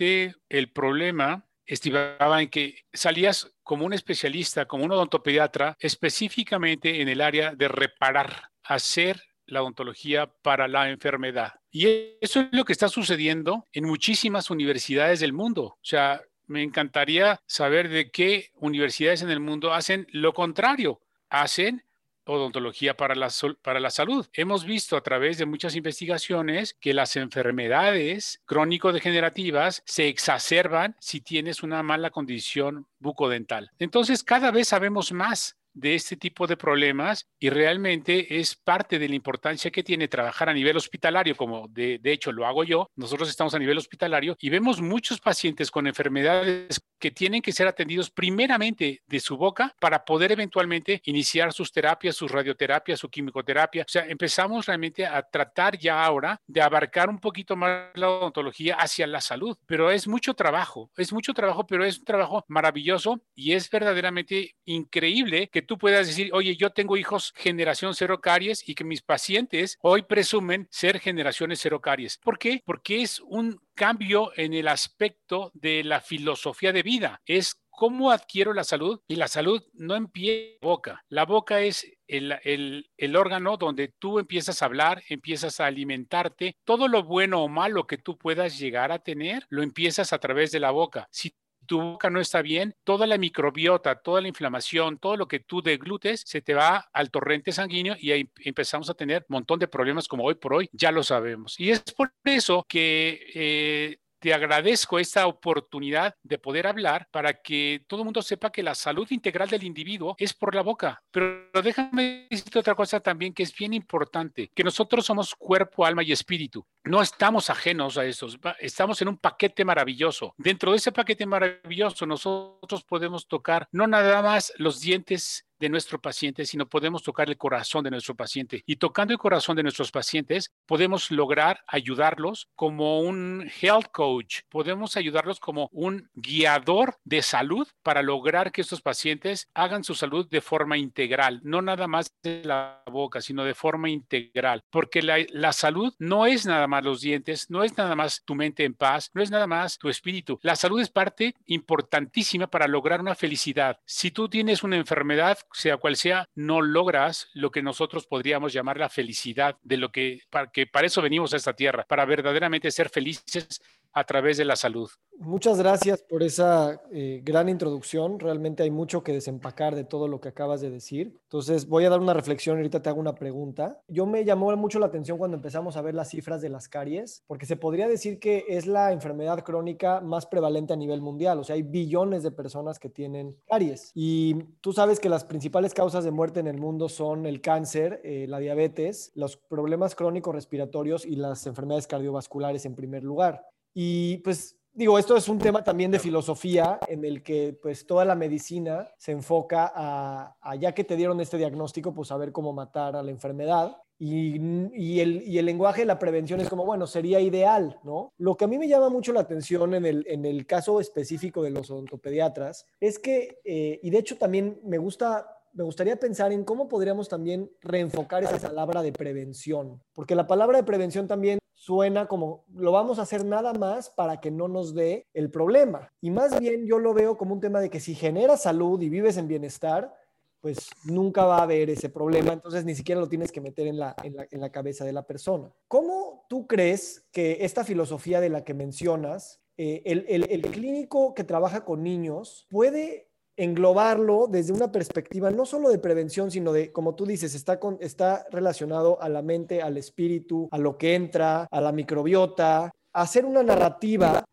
el 0.48 0.70
problema 0.72 1.46
estimaba 1.66 2.42
en 2.42 2.48
que 2.48 2.84
salías 2.92 3.54
como 3.62 3.86
un 3.86 3.92
especialista, 3.92 4.66
como 4.66 4.84
un 4.84 4.92
odontopediatra, 4.92 5.76
específicamente 5.80 7.00
en 7.00 7.08
el 7.08 7.20
área 7.20 7.54
de 7.54 7.68
reparar, 7.68 8.50
hacer 8.62 9.22
la 9.46 9.62
odontología 9.62 10.26
para 10.26 10.68
la 10.68 10.90
enfermedad. 10.90 11.54
Y 11.70 12.16
eso 12.20 12.40
es 12.40 12.48
lo 12.52 12.64
que 12.64 12.72
está 12.72 12.88
sucediendo 12.88 13.66
en 13.72 13.84
muchísimas 13.84 14.50
universidades 14.50 15.20
del 15.20 15.32
mundo. 15.32 15.64
O 15.64 15.78
sea, 15.82 16.22
me 16.46 16.62
encantaría 16.62 17.40
saber 17.46 17.88
de 17.88 18.10
qué 18.10 18.50
universidades 18.54 19.22
en 19.22 19.30
el 19.30 19.40
mundo 19.40 19.72
hacen 19.72 20.06
lo 20.10 20.32
contrario, 20.32 21.00
hacen 21.28 21.84
odontología 22.24 22.96
para 22.96 23.14
la, 23.14 23.28
para 23.62 23.80
la 23.80 23.90
salud. 23.90 24.26
Hemos 24.32 24.64
visto 24.64 24.96
a 24.96 25.02
través 25.02 25.38
de 25.38 25.46
muchas 25.46 25.76
investigaciones 25.76 26.76
que 26.80 26.94
las 26.94 27.16
enfermedades 27.16 28.40
crónico-degenerativas 28.44 29.82
se 29.84 30.08
exacerban 30.08 30.96
si 31.00 31.20
tienes 31.20 31.62
una 31.62 31.82
mala 31.82 32.10
condición 32.10 32.86
bucodental. 32.98 33.70
Entonces, 33.78 34.22
cada 34.22 34.50
vez 34.50 34.68
sabemos 34.68 35.12
más 35.12 35.56
de 35.74 35.94
este 35.94 36.16
tipo 36.16 36.46
de 36.46 36.56
problemas 36.56 37.28
y 37.38 37.50
realmente 37.50 38.38
es 38.38 38.54
parte 38.54 38.98
de 38.98 39.08
la 39.08 39.14
importancia 39.14 39.70
que 39.70 39.82
tiene 39.82 40.08
trabajar 40.08 40.48
a 40.48 40.54
nivel 40.54 40.76
hospitalario, 40.76 41.36
como 41.36 41.68
de, 41.68 41.98
de, 41.98 42.12
hecho 42.12 42.32
lo 42.32 42.46
hago 42.46 42.64
yo. 42.64 42.90
Nosotros 42.96 43.28
estamos 43.28 43.54
a 43.54 43.58
nivel 43.58 43.78
hospitalario 43.78 44.36
y 44.40 44.48
vemos 44.48 44.80
muchos 44.80 45.20
pacientes 45.20 45.70
con 45.70 45.86
enfermedades 45.86 46.80
que 46.98 47.10
tienen 47.10 47.42
que 47.42 47.52
ser 47.52 47.66
atendidos 47.66 48.10
primeramente 48.10 49.02
de 49.06 49.20
su 49.20 49.36
boca 49.36 49.74
para 49.78 50.04
poder 50.04 50.32
eventualmente 50.32 51.02
iniciar 51.04 51.52
sus 51.52 51.70
terapias, 51.70 52.16
sus 52.16 52.30
radioterapias, 52.30 52.98
su 52.98 53.10
quimicoterapia. 53.10 53.82
O 53.82 53.90
sea, 53.90 54.06
empezamos 54.06 54.66
realmente 54.66 55.04
a 55.04 55.22
tratar 55.22 55.76
ya 55.76 56.02
ahora 56.02 56.40
de 56.46 56.62
abarcar 56.62 57.10
un 57.10 57.18
poquito 57.18 57.56
más 57.56 57.90
la 57.94 58.08
odontología 58.08 58.76
hacia 58.76 59.06
la 59.06 59.20
salud, 59.20 59.58
pero 59.66 59.90
es 59.90 60.08
mucho 60.08 60.34
trabajo, 60.34 60.90
es 60.96 61.12
mucho 61.12 61.34
trabajo, 61.34 61.66
pero 61.66 61.84
es 61.84 61.98
un 61.98 62.04
trabajo 62.04 62.44
maravilloso 62.48 63.20
y 63.34 63.52
es 63.52 63.68
verdaderamente 63.68 64.54
increíble 64.64 65.48
que 65.48 65.63
tú 65.64 65.78
puedas 65.78 66.06
decir, 66.06 66.30
oye, 66.32 66.56
yo 66.56 66.70
tengo 66.70 66.96
hijos 66.96 67.32
generación 67.36 67.94
cero 67.94 68.20
caries 68.20 68.66
y 68.68 68.74
que 68.74 68.84
mis 68.84 69.02
pacientes 69.02 69.78
hoy 69.82 70.02
presumen 70.02 70.68
ser 70.70 71.00
generaciones 71.00 71.60
cero 71.60 71.80
caries. 71.80 72.18
¿Por 72.18 72.38
qué? 72.38 72.62
Porque 72.64 73.02
es 73.02 73.20
un 73.20 73.60
cambio 73.74 74.32
en 74.36 74.54
el 74.54 74.68
aspecto 74.68 75.50
de 75.54 75.84
la 75.84 76.00
filosofía 76.00 76.72
de 76.72 76.82
vida. 76.82 77.20
Es 77.26 77.60
cómo 77.70 78.10
adquiero 78.10 78.52
la 78.52 78.64
salud 78.64 79.00
y 79.08 79.16
la 79.16 79.28
salud 79.28 79.62
no 79.72 79.96
empieza 79.96 80.46
en 80.54 80.58
la 80.62 80.68
boca. 80.68 81.04
La 81.08 81.24
boca 81.24 81.60
es 81.60 81.86
el, 82.06 82.38
el, 82.44 82.90
el, 82.96 83.16
órgano 83.16 83.56
donde 83.56 83.88
tú 83.88 84.18
empiezas 84.18 84.62
a 84.62 84.66
hablar, 84.66 85.02
empiezas 85.08 85.60
a 85.60 85.66
alimentarte. 85.66 86.56
Todo 86.64 86.88
lo 86.88 87.02
bueno 87.02 87.42
o 87.42 87.48
malo 87.48 87.86
que 87.86 87.98
tú 87.98 88.16
puedas 88.16 88.58
llegar 88.58 88.92
a 88.92 89.00
tener, 89.00 89.46
lo 89.48 89.62
empiezas 89.62 90.12
a 90.12 90.18
través 90.18 90.52
de 90.52 90.60
la 90.60 90.70
boca. 90.70 91.08
Si 91.10 91.34
tu 91.64 91.80
boca 91.80 92.10
no 92.10 92.20
está 92.20 92.42
bien, 92.42 92.74
toda 92.84 93.06
la 93.06 93.18
microbiota, 93.18 93.96
toda 93.96 94.20
la 94.20 94.28
inflamación, 94.28 94.98
todo 94.98 95.16
lo 95.16 95.28
que 95.28 95.40
tú 95.40 95.62
deglutes 95.62 96.22
se 96.26 96.42
te 96.42 96.54
va 96.54 96.88
al 96.92 97.10
torrente 97.10 97.52
sanguíneo 97.52 97.96
y 97.98 98.12
ahí 98.12 98.30
empezamos 98.40 98.90
a 98.90 98.94
tener 98.94 99.24
un 99.28 99.34
montón 99.34 99.58
de 99.58 99.68
problemas 99.68 100.08
como 100.08 100.24
hoy 100.24 100.34
por 100.34 100.54
hoy 100.54 100.68
ya 100.72 100.92
lo 100.92 101.02
sabemos. 101.02 101.58
Y 101.58 101.70
es 101.70 101.80
por 101.80 102.12
eso 102.24 102.64
que 102.68 103.20
eh, 103.34 103.98
te 104.24 104.32
agradezco 104.32 104.98
esta 104.98 105.26
oportunidad 105.26 106.14
de 106.22 106.38
poder 106.38 106.66
hablar 106.66 107.08
para 107.10 107.42
que 107.42 107.84
todo 107.86 108.00
el 108.00 108.04
mundo 108.06 108.22
sepa 108.22 108.50
que 108.50 108.62
la 108.62 108.74
salud 108.74 109.06
integral 109.10 109.50
del 109.50 109.64
individuo 109.64 110.16
es 110.18 110.32
por 110.32 110.54
la 110.54 110.62
boca. 110.62 111.02
Pero 111.10 111.50
déjame 111.62 112.26
decirte 112.30 112.58
otra 112.58 112.74
cosa 112.74 113.00
también 113.00 113.34
que 113.34 113.42
es 113.42 113.54
bien 113.54 113.74
importante, 113.74 114.50
que 114.54 114.64
nosotros 114.64 115.04
somos 115.04 115.34
cuerpo, 115.34 115.84
alma 115.84 116.02
y 116.02 116.12
espíritu. 116.12 116.64
No 116.84 117.02
estamos 117.02 117.50
ajenos 117.50 117.98
a 117.98 118.06
eso, 118.06 118.26
estamos 118.60 119.02
en 119.02 119.08
un 119.08 119.18
paquete 119.18 119.62
maravilloso. 119.62 120.32
Dentro 120.38 120.70
de 120.70 120.78
ese 120.78 120.90
paquete 120.90 121.26
maravilloso 121.26 122.06
nosotros 122.06 122.82
podemos 122.82 123.28
tocar 123.28 123.68
no 123.72 123.86
nada 123.86 124.22
más 124.22 124.54
los 124.56 124.80
dientes 124.80 125.46
de 125.58 125.68
nuestro 125.68 126.00
paciente, 126.00 126.44
sino 126.46 126.68
podemos 126.68 127.02
tocar 127.02 127.28
el 127.28 127.36
corazón 127.36 127.84
de 127.84 127.90
nuestro 127.90 128.14
paciente. 128.14 128.62
Y 128.66 128.76
tocando 128.76 129.12
el 129.12 129.18
corazón 129.18 129.56
de 129.56 129.62
nuestros 129.62 129.90
pacientes, 129.90 130.52
podemos 130.66 131.10
lograr 131.10 131.60
ayudarlos 131.66 132.48
como 132.54 133.00
un 133.00 133.50
health 133.60 133.88
coach, 133.92 134.40
podemos 134.48 134.96
ayudarlos 134.96 135.40
como 135.40 135.68
un 135.72 136.08
guiador 136.14 136.98
de 137.04 137.22
salud 137.22 137.68
para 137.82 138.02
lograr 138.02 138.52
que 138.52 138.60
estos 138.60 138.82
pacientes 138.82 139.48
hagan 139.54 139.84
su 139.84 139.94
salud 139.94 140.28
de 140.28 140.40
forma 140.40 140.78
integral, 140.78 141.40
no 141.42 141.62
nada 141.62 141.86
más 141.86 142.14
de 142.22 142.42
la 142.44 142.82
boca, 142.86 143.20
sino 143.20 143.44
de 143.44 143.54
forma 143.54 143.90
integral, 143.90 144.62
porque 144.70 145.02
la, 145.02 145.18
la 145.30 145.52
salud 145.52 145.94
no 145.98 146.26
es 146.26 146.46
nada 146.46 146.66
más 146.66 146.84
los 146.84 147.00
dientes, 147.00 147.50
no 147.50 147.64
es 147.64 147.76
nada 147.76 147.94
más 147.94 148.22
tu 148.24 148.34
mente 148.34 148.64
en 148.64 148.74
paz, 148.74 149.10
no 149.14 149.22
es 149.22 149.30
nada 149.30 149.46
más 149.46 149.78
tu 149.78 149.88
espíritu. 149.88 150.38
La 150.42 150.56
salud 150.56 150.80
es 150.80 150.90
parte 150.90 151.34
importantísima 151.46 152.46
para 152.46 152.68
lograr 152.68 153.00
una 153.00 153.14
felicidad. 153.14 153.78
Si 153.84 154.10
tú 154.10 154.28
tienes 154.28 154.62
una 154.62 154.76
enfermedad, 154.76 155.38
sea 155.54 155.76
cual 155.76 155.96
sea, 155.96 156.28
no 156.34 156.60
logras 156.60 157.28
lo 157.32 157.50
que 157.50 157.62
nosotros 157.62 158.06
podríamos 158.06 158.52
llamar 158.52 158.78
la 158.78 158.88
felicidad 158.88 159.56
de 159.62 159.76
lo 159.76 159.92
que 159.92 160.20
para, 160.28 160.50
que 160.50 160.66
para 160.66 160.86
eso 160.86 161.00
venimos 161.00 161.32
a 161.32 161.36
esta 161.36 161.54
tierra, 161.54 161.84
para 161.88 162.04
verdaderamente 162.04 162.70
ser 162.70 162.88
felices 162.88 163.62
a 163.94 164.04
través 164.04 164.36
de 164.36 164.44
la 164.44 164.56
salud. 164.56 164.90
Muchas 165.20 165.58
gracias 165.58 166.02
por 166.02 166.24
esa 166.24 166.82
eh, 166.90 167.22
gran 167.24 167.48
introducción. 167.48 168.18
Realmente 168.18 168.64
hay 168.64 168.70
mucho 168.72 169.04
que 169.04 169.12
desempacar 169.12 169.76
de 169.76 169.84
todo 169.84 170.08
lo 170.08 170.20
que 170.20 170.28
acabas 170.28 170.60
de 170.60 170.70
decir. 170.70 171.16
Entonces 171.22 171.68
voy 171.68 171.84
a 171.84 171.90
dar 171.90 172.00
una 172.00 172.14
reflexión 172.14 172.56
y 172.56 172.58
ahorita 172.58 172.82
te 172.82 172.88
hago 172.88 173.00
una 173.00 173.14
pregunta. 173.14 173.80
Yo 173.86 174.06
me 174.06 174.24
llamó 174.24 174.54
mucho 174.56 174.80
la 174.80 174.86
atención 174.86 175.16
cuando 175.16 175.36
empezamos 175.36 175.76
a 175.76 175.82
ver 175.82 175.94
las 175.94 176.10
cifras 176.10 176.42
de 176.42 176.48
las 176.48 176.68
caries, 176.68 177.22
porque 177.28 177.46
se 177.46 177.56
podría 177.56 177.86
decir 177.86 178.18
que 178.18 178.44
es 178.48 178.66
la 178.66 178.90
enfermedad 178.90 179.44
crónica 179.44 180.00
más 180.00 180.26
prevalente 180.26 180.72
a 180.72 180.76
nivel 180.76 181.00
mundial. 181.00 181.38
O 181.38 181.44
sea, 181.44 181.54
hay 181.54 181.62
billones 181.62 182.24
de 182.24 182.32
personas 182.32 182.80
que 182.80 182.90
tienen 182.90 183.36
caries. 183.46 183.92
Y 183.94 184.34
tú 184.60 184.72
sabes 184.72 184.98
que 184.98 185.08
las 185.08 185.24
principales 185.24 185.74
causas 185.74 186.02
de 186.02 186.10
muerte 186.10 186.40
en 186.40 186.48
el 186.48 186.58
mundo 186.58 186.88
son 186.88 187.24
el 187.24 187.40
cáncer, 187.40 188.00
eh, 188.02 188.26
la 188.28 188.40
diabetes, 188.40 189.12
los 189.14 189.36
problemas 189.36 189.94
crónicos 189.94 190.34
respiratorios 190.34 191.06
y 191.06 191.14
las 191.14 191.46
enfermedades 191.46 191.86
cardiovasculares 191.86 192.66
en 192.66 192.74
primer 192.74 193.04
lugar. 193.04 193.46
Y 193.74 194.18
pues 194.18 194.56
digo, 194.74 194.98
esto 194.98 195.16
es 195.16 195.28
un 195.28 195.38
tema 195.38 195.62
también 195.62 195.90
de 195.90 195.98
filosofía 195.98 196.78
en 196.88 197.04
el 197.04 197.22
que 197.22 197.58
pues 197.62 197.86
toda 197.86 198.04
la 198.04 198.14
medicina 198.14 198.90
se 198.98 199.12
enfoca 199.12 199.72
a, 199.74 200.56
ya 200.56 200.72
que 200.72 200.84
te 200.84 200.96
dieron 200.96 201.20
este 201.20 201.38
diagnóstico, 201.38 201.94
pues 201.94 202.10
a 202.10 202.16
ver 202.16 202.32
cómo 202.32 202.52
matar 202.52 202.96
a 202.96 203.02
la 203.02 203.10
enfermedad. 203.10 203.76
Y, 203.96 204.40
y, 204.74 205.00
el, 205.00 205.22
y, 205.24 205.38
el, 205.38 205.46
lenguaje 205.46 205.82
de 205.82 205.86
la 205.86 206.00
prevención 206.00 206.40
es 206.40 206.48
como, 206.48 206.66
bueno, 206.66 206.84
sería 206.84 207.20
ideal, 207.20 207.78
¿no? 207.84 208.12
Lo 208.18 208.36
que 208.36 208.44
a 208.44 208.48
mí 208.48 208.58
me 208.58 208.66
llama 208.66 208.88
mucho 208.88 209.12
la 209.12 209.20
atención 209.20 209.72
en 209.72 209.86
el, 209.86 210.04
en 210.08 210.24
el 210.26 210.46
caso 210.46 210.80
específico 210.80 211.44
de 211.44 211.50
los 211.50 211.70
odontopediatras 211.70 212.66
es 212.80 212.98
que, 212.98 213.38
eh, 213.44 213.78
y 213.80 213.90
de 213.90 213.98
hecho 213.98 214.18
también 214.18 214.60
me 214.64 214.78
gusta 214.78 215.30
me 215.54 215.62
gustaría 215.62 215.94
pensar 215.94 216.32
en 216.32 216.42
cómo 216.42 216.66
podríamos 216.66 217.08
también 217.08 217.48
reenfocar 217.60 218.24
esa 218.24 218.40
palabra 218.40 218.82
de 218.82 218.90
prevención, 218.90 219.80
porque 219.94 220.16
la 220.16 220.26
palabra 220.26 220.58
de 220.58 220.64
prevención 220.64 221.06
también 221.06 221.38
suena 221.64 222.06
como 222.06 222.44
lo 222.54 222.72
vamos 222.72 222.98
a 222.98 223.02
hacer 223.02 223.24
nada 223.24 223.54
más 223.54 223.88
para 223.88 224.20
que 224.20 224.30
no 224.30 224.48
nos 224.48 224.74
dé 224.74 225.06
el 225.14 225.30
problema. 225.30 225.90
Y 226.02 226.10
más 226.10 226.38
bien 226.38 226.66
yo 226.66 226.78
lo 226.78 226.92
veo 226.92 227.16
como 227.16 227.32
un 227.32 227.40
tema 227.40 227.58
de 227.62 227.70
que 227.70 227.80
si 227.80 227.94
generas 227.94 228.42
salud 228.42 228.82
y 228.82 228.90
vives 228.90 229.16
en 229.16 229.28
bienestar, 229.28 229.94
pues 230.42 230.68
nunca 230.84 231.24
va 231.24 231.38
a 231.38 231.44
haber 231.44 231.70
ese 231.70 231.88
problema, 231.88 232.34
entonces 232.34 232.66
ni 232.66 232.74
siquiera 232.74 233.00
lo 233.00 233.08
tienes 233.08 233.32
que 233.32 233.40
meter 233.40 233.66
en 233.66 233.78
la, 233.78 233.96
en 234.02 234.40
la, 234.42 234.52
cabeza 234.52 234.84
de 234.84 234.92
la 234.92 235.06
persona. 235.06 235.50
¿Cómo 235.66 236.26
tú 236.28 236.46
crees 236.46 237.06
que 237.10 237.38
esta 237.40 237.64
filosofía 237.64 238.20
de 238.20 238.28
la 238.28 238.44
que 238.44 238.52
mencionas, 238.52 239.40
eh, 239.56 239.80
el, 239.86 240.04
el, 240.06 240.30
el 240.30 240.42
clínico 240.42 241.14
que 241.14 241.24
trabaja 241.24 241.64
con 241.64 241.82
niños 241.82 242.46
puede 242.50 243.08
englobarlo 243.36 244.26
desde 244.28 244.52
una 244.52 244.70
perspectiva 244.70 245.30
no 245.30 245.44
solo 245.46 245.68
de 245.68 245.78
prevención, 245.78 246.30
sino 246.30 246.52
de, 246.52 246.72
como 246.72 246.94
tú 246.94 247.06
dices, 247.06 247.34
está, 247.34 247.58
con, 247.58 247.78
está 247.80 248.26
relacionado 248.30 249.00
a 249.02 249.08
la 249.08 249.22
mente, 249.22 249.62
al 249.62 249.76
espíritu, 249.76 250.48
a 250.50 250.58
lo 250.58 250.78
que 250.78 250.94
entra, 250.94 251.46
a 251.50 251.60
la 251.60 251.72
microbiota, 251.72 252.70
hacer 252.92 253.24
una 253.24 253.42
narrativa, 253.42 254.24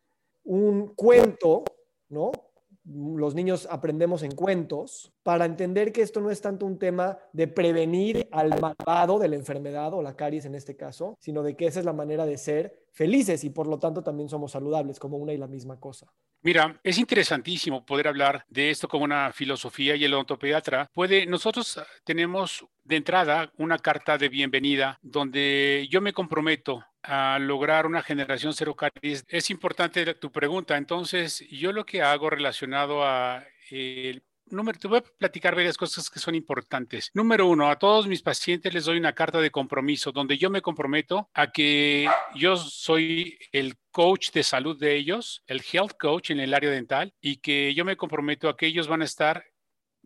un 0.43 0.93
cuento, 0.95 1.63
¿no? 2.09 2.31
Los 2.83 3.35
niños 3.35 3.67
aprendemos 3.69 4.23
en 4.23 4.31
cuentos 4.31 5.13
para 5.23 5.45
entender 5.45 5.91
que 5.91 6.01
esto 6.01 6.19
no 6.19 6.31
es 6.31 6.41
tanto 6.41 6.65
un 6.65 6.79
tema 6.79 7.19
de 7.31 7.47
prevenir 7.47 8.27
al 8.31 8.59
malvado 8.59 9.19
de 9.19 9.27
la 9.27 9.35
enfermedad 9.35 9.93
o 9.93 10.01
la 10.01 10.15
caries 10.15 10.45
en 10.45 10.55
este 10.55 10.75
caso, 10.75 11.15
sino 11.19 11.43
de 11.43 11.55
que 11.55 11.67
esa 11.67 11.79
es 11.79 11.85
la 11.85 11.93
manera 11.93 12.25
de 12.25 12.37
ser 12.37 12.85
felices 12.91 13.43
y 13.43 13.51
por 13.51 13.67
lo 13.67 13.77
tanto 13.77 14.03
también 14.03 14.29
somos 14.29 14.51
saludables 14.51 14.99
como 14.99 15.17
una 15.17 15.31
y 15.31 15.37
la 15.37 15.47
misma 15.47 15.79
cosa. 15.79 16.07
Mira, 16.43 16.79
es 16.83 16.97
interesantísimo 16.97 17.85
poder 17.85 18.07
hablar 18.07 18.45
de 18.49 18.71
esto 18.71 18.87
como 18.87 19.03
una 19.03 19.31
filosofía 19.31 19.95
y 19.95 20.03
el 20.03 20.13
odontopediatra 20.15 20.89
puede, 20.91 21.27
nosotros 21.27 21.79
tenemos 22.03 22.65
de 22.83 22.95
entrada 22.95 23.51
una 23.57 23.77
carta 23.77 24.17
de 24.17 24.27
bienvenida 24.27 24.97
donde 25.03 25.87
yo 25.91 26.01
me 26.01 26.13
comprometo 26.13 26.83
a 27.03 27.39
lograr 27.39 27.85
una 27.85 28.01
generación 28.01 28.53
cero 28.53 28.75
caries. 28.75 29.25
Es 29.27 29.49
importante 29.49 30.13
tu 30.15 30.31
pregunta, 30.31 30.77
entonces 30.77 31.39
yo 31.49 31.71
lo 31.71 31.85
que 31.85 32.01
hago 32.01 32.29
relacionado 32.29 33.03
a 33.03 33.43
el 33.69 34.23
número, 34.51 34.77
te 34.77 34.87
voy 34.87 34.99
a 34.99 35.01
platicar 35.01 35.55
varias 35.55 35.77
cosas 35.77 36.09
que 36.09 36.19
son 36.19 36.35
importantes. 36.35 37.09
Número 37.13 37.47
uno, 37.47 37.69
a 37.69 37.77
todos 37.77 38.07
mis 38.07 38.21
pacientes 38.21 38.73
les 38.73 38.85
doy 38.85 38.97
una 38.97 39.13
carta 39.13 39.39
de 39.39 39.51
compromiso 39.51 40.11
donde 40.11 40.37
yo 40.37 40.49
me 40.49 40.61
comprometo 40.61 41.29
a 41.33 41.51
que 41.51 42.09
yo 42.35 42.57
soy 42.57 43.37
el 43.51 43.77
coach 43.91 44.31
de 44.31 44.43
salud 44.43 44.77
de 44.77 44.95
ellos, 44.95 45.43
el 45.47 45.61
health 45.71 45.93
coach 45.99 46.31
en 46.31 46.39
el 46.39 46.53
área 46.53 46.69
dental, 46.69 47.13
y 47.21 47.37
que 47.37 47.73
yo 47.73 47.85
me 47.85 47.97
comprometo 47.97 48.49
a 48.49 48.57
que 48.57 48.67
ellos 48.67 48.87
van 48.87 49.01
a 49.01 49.05
estar 49.05 49.45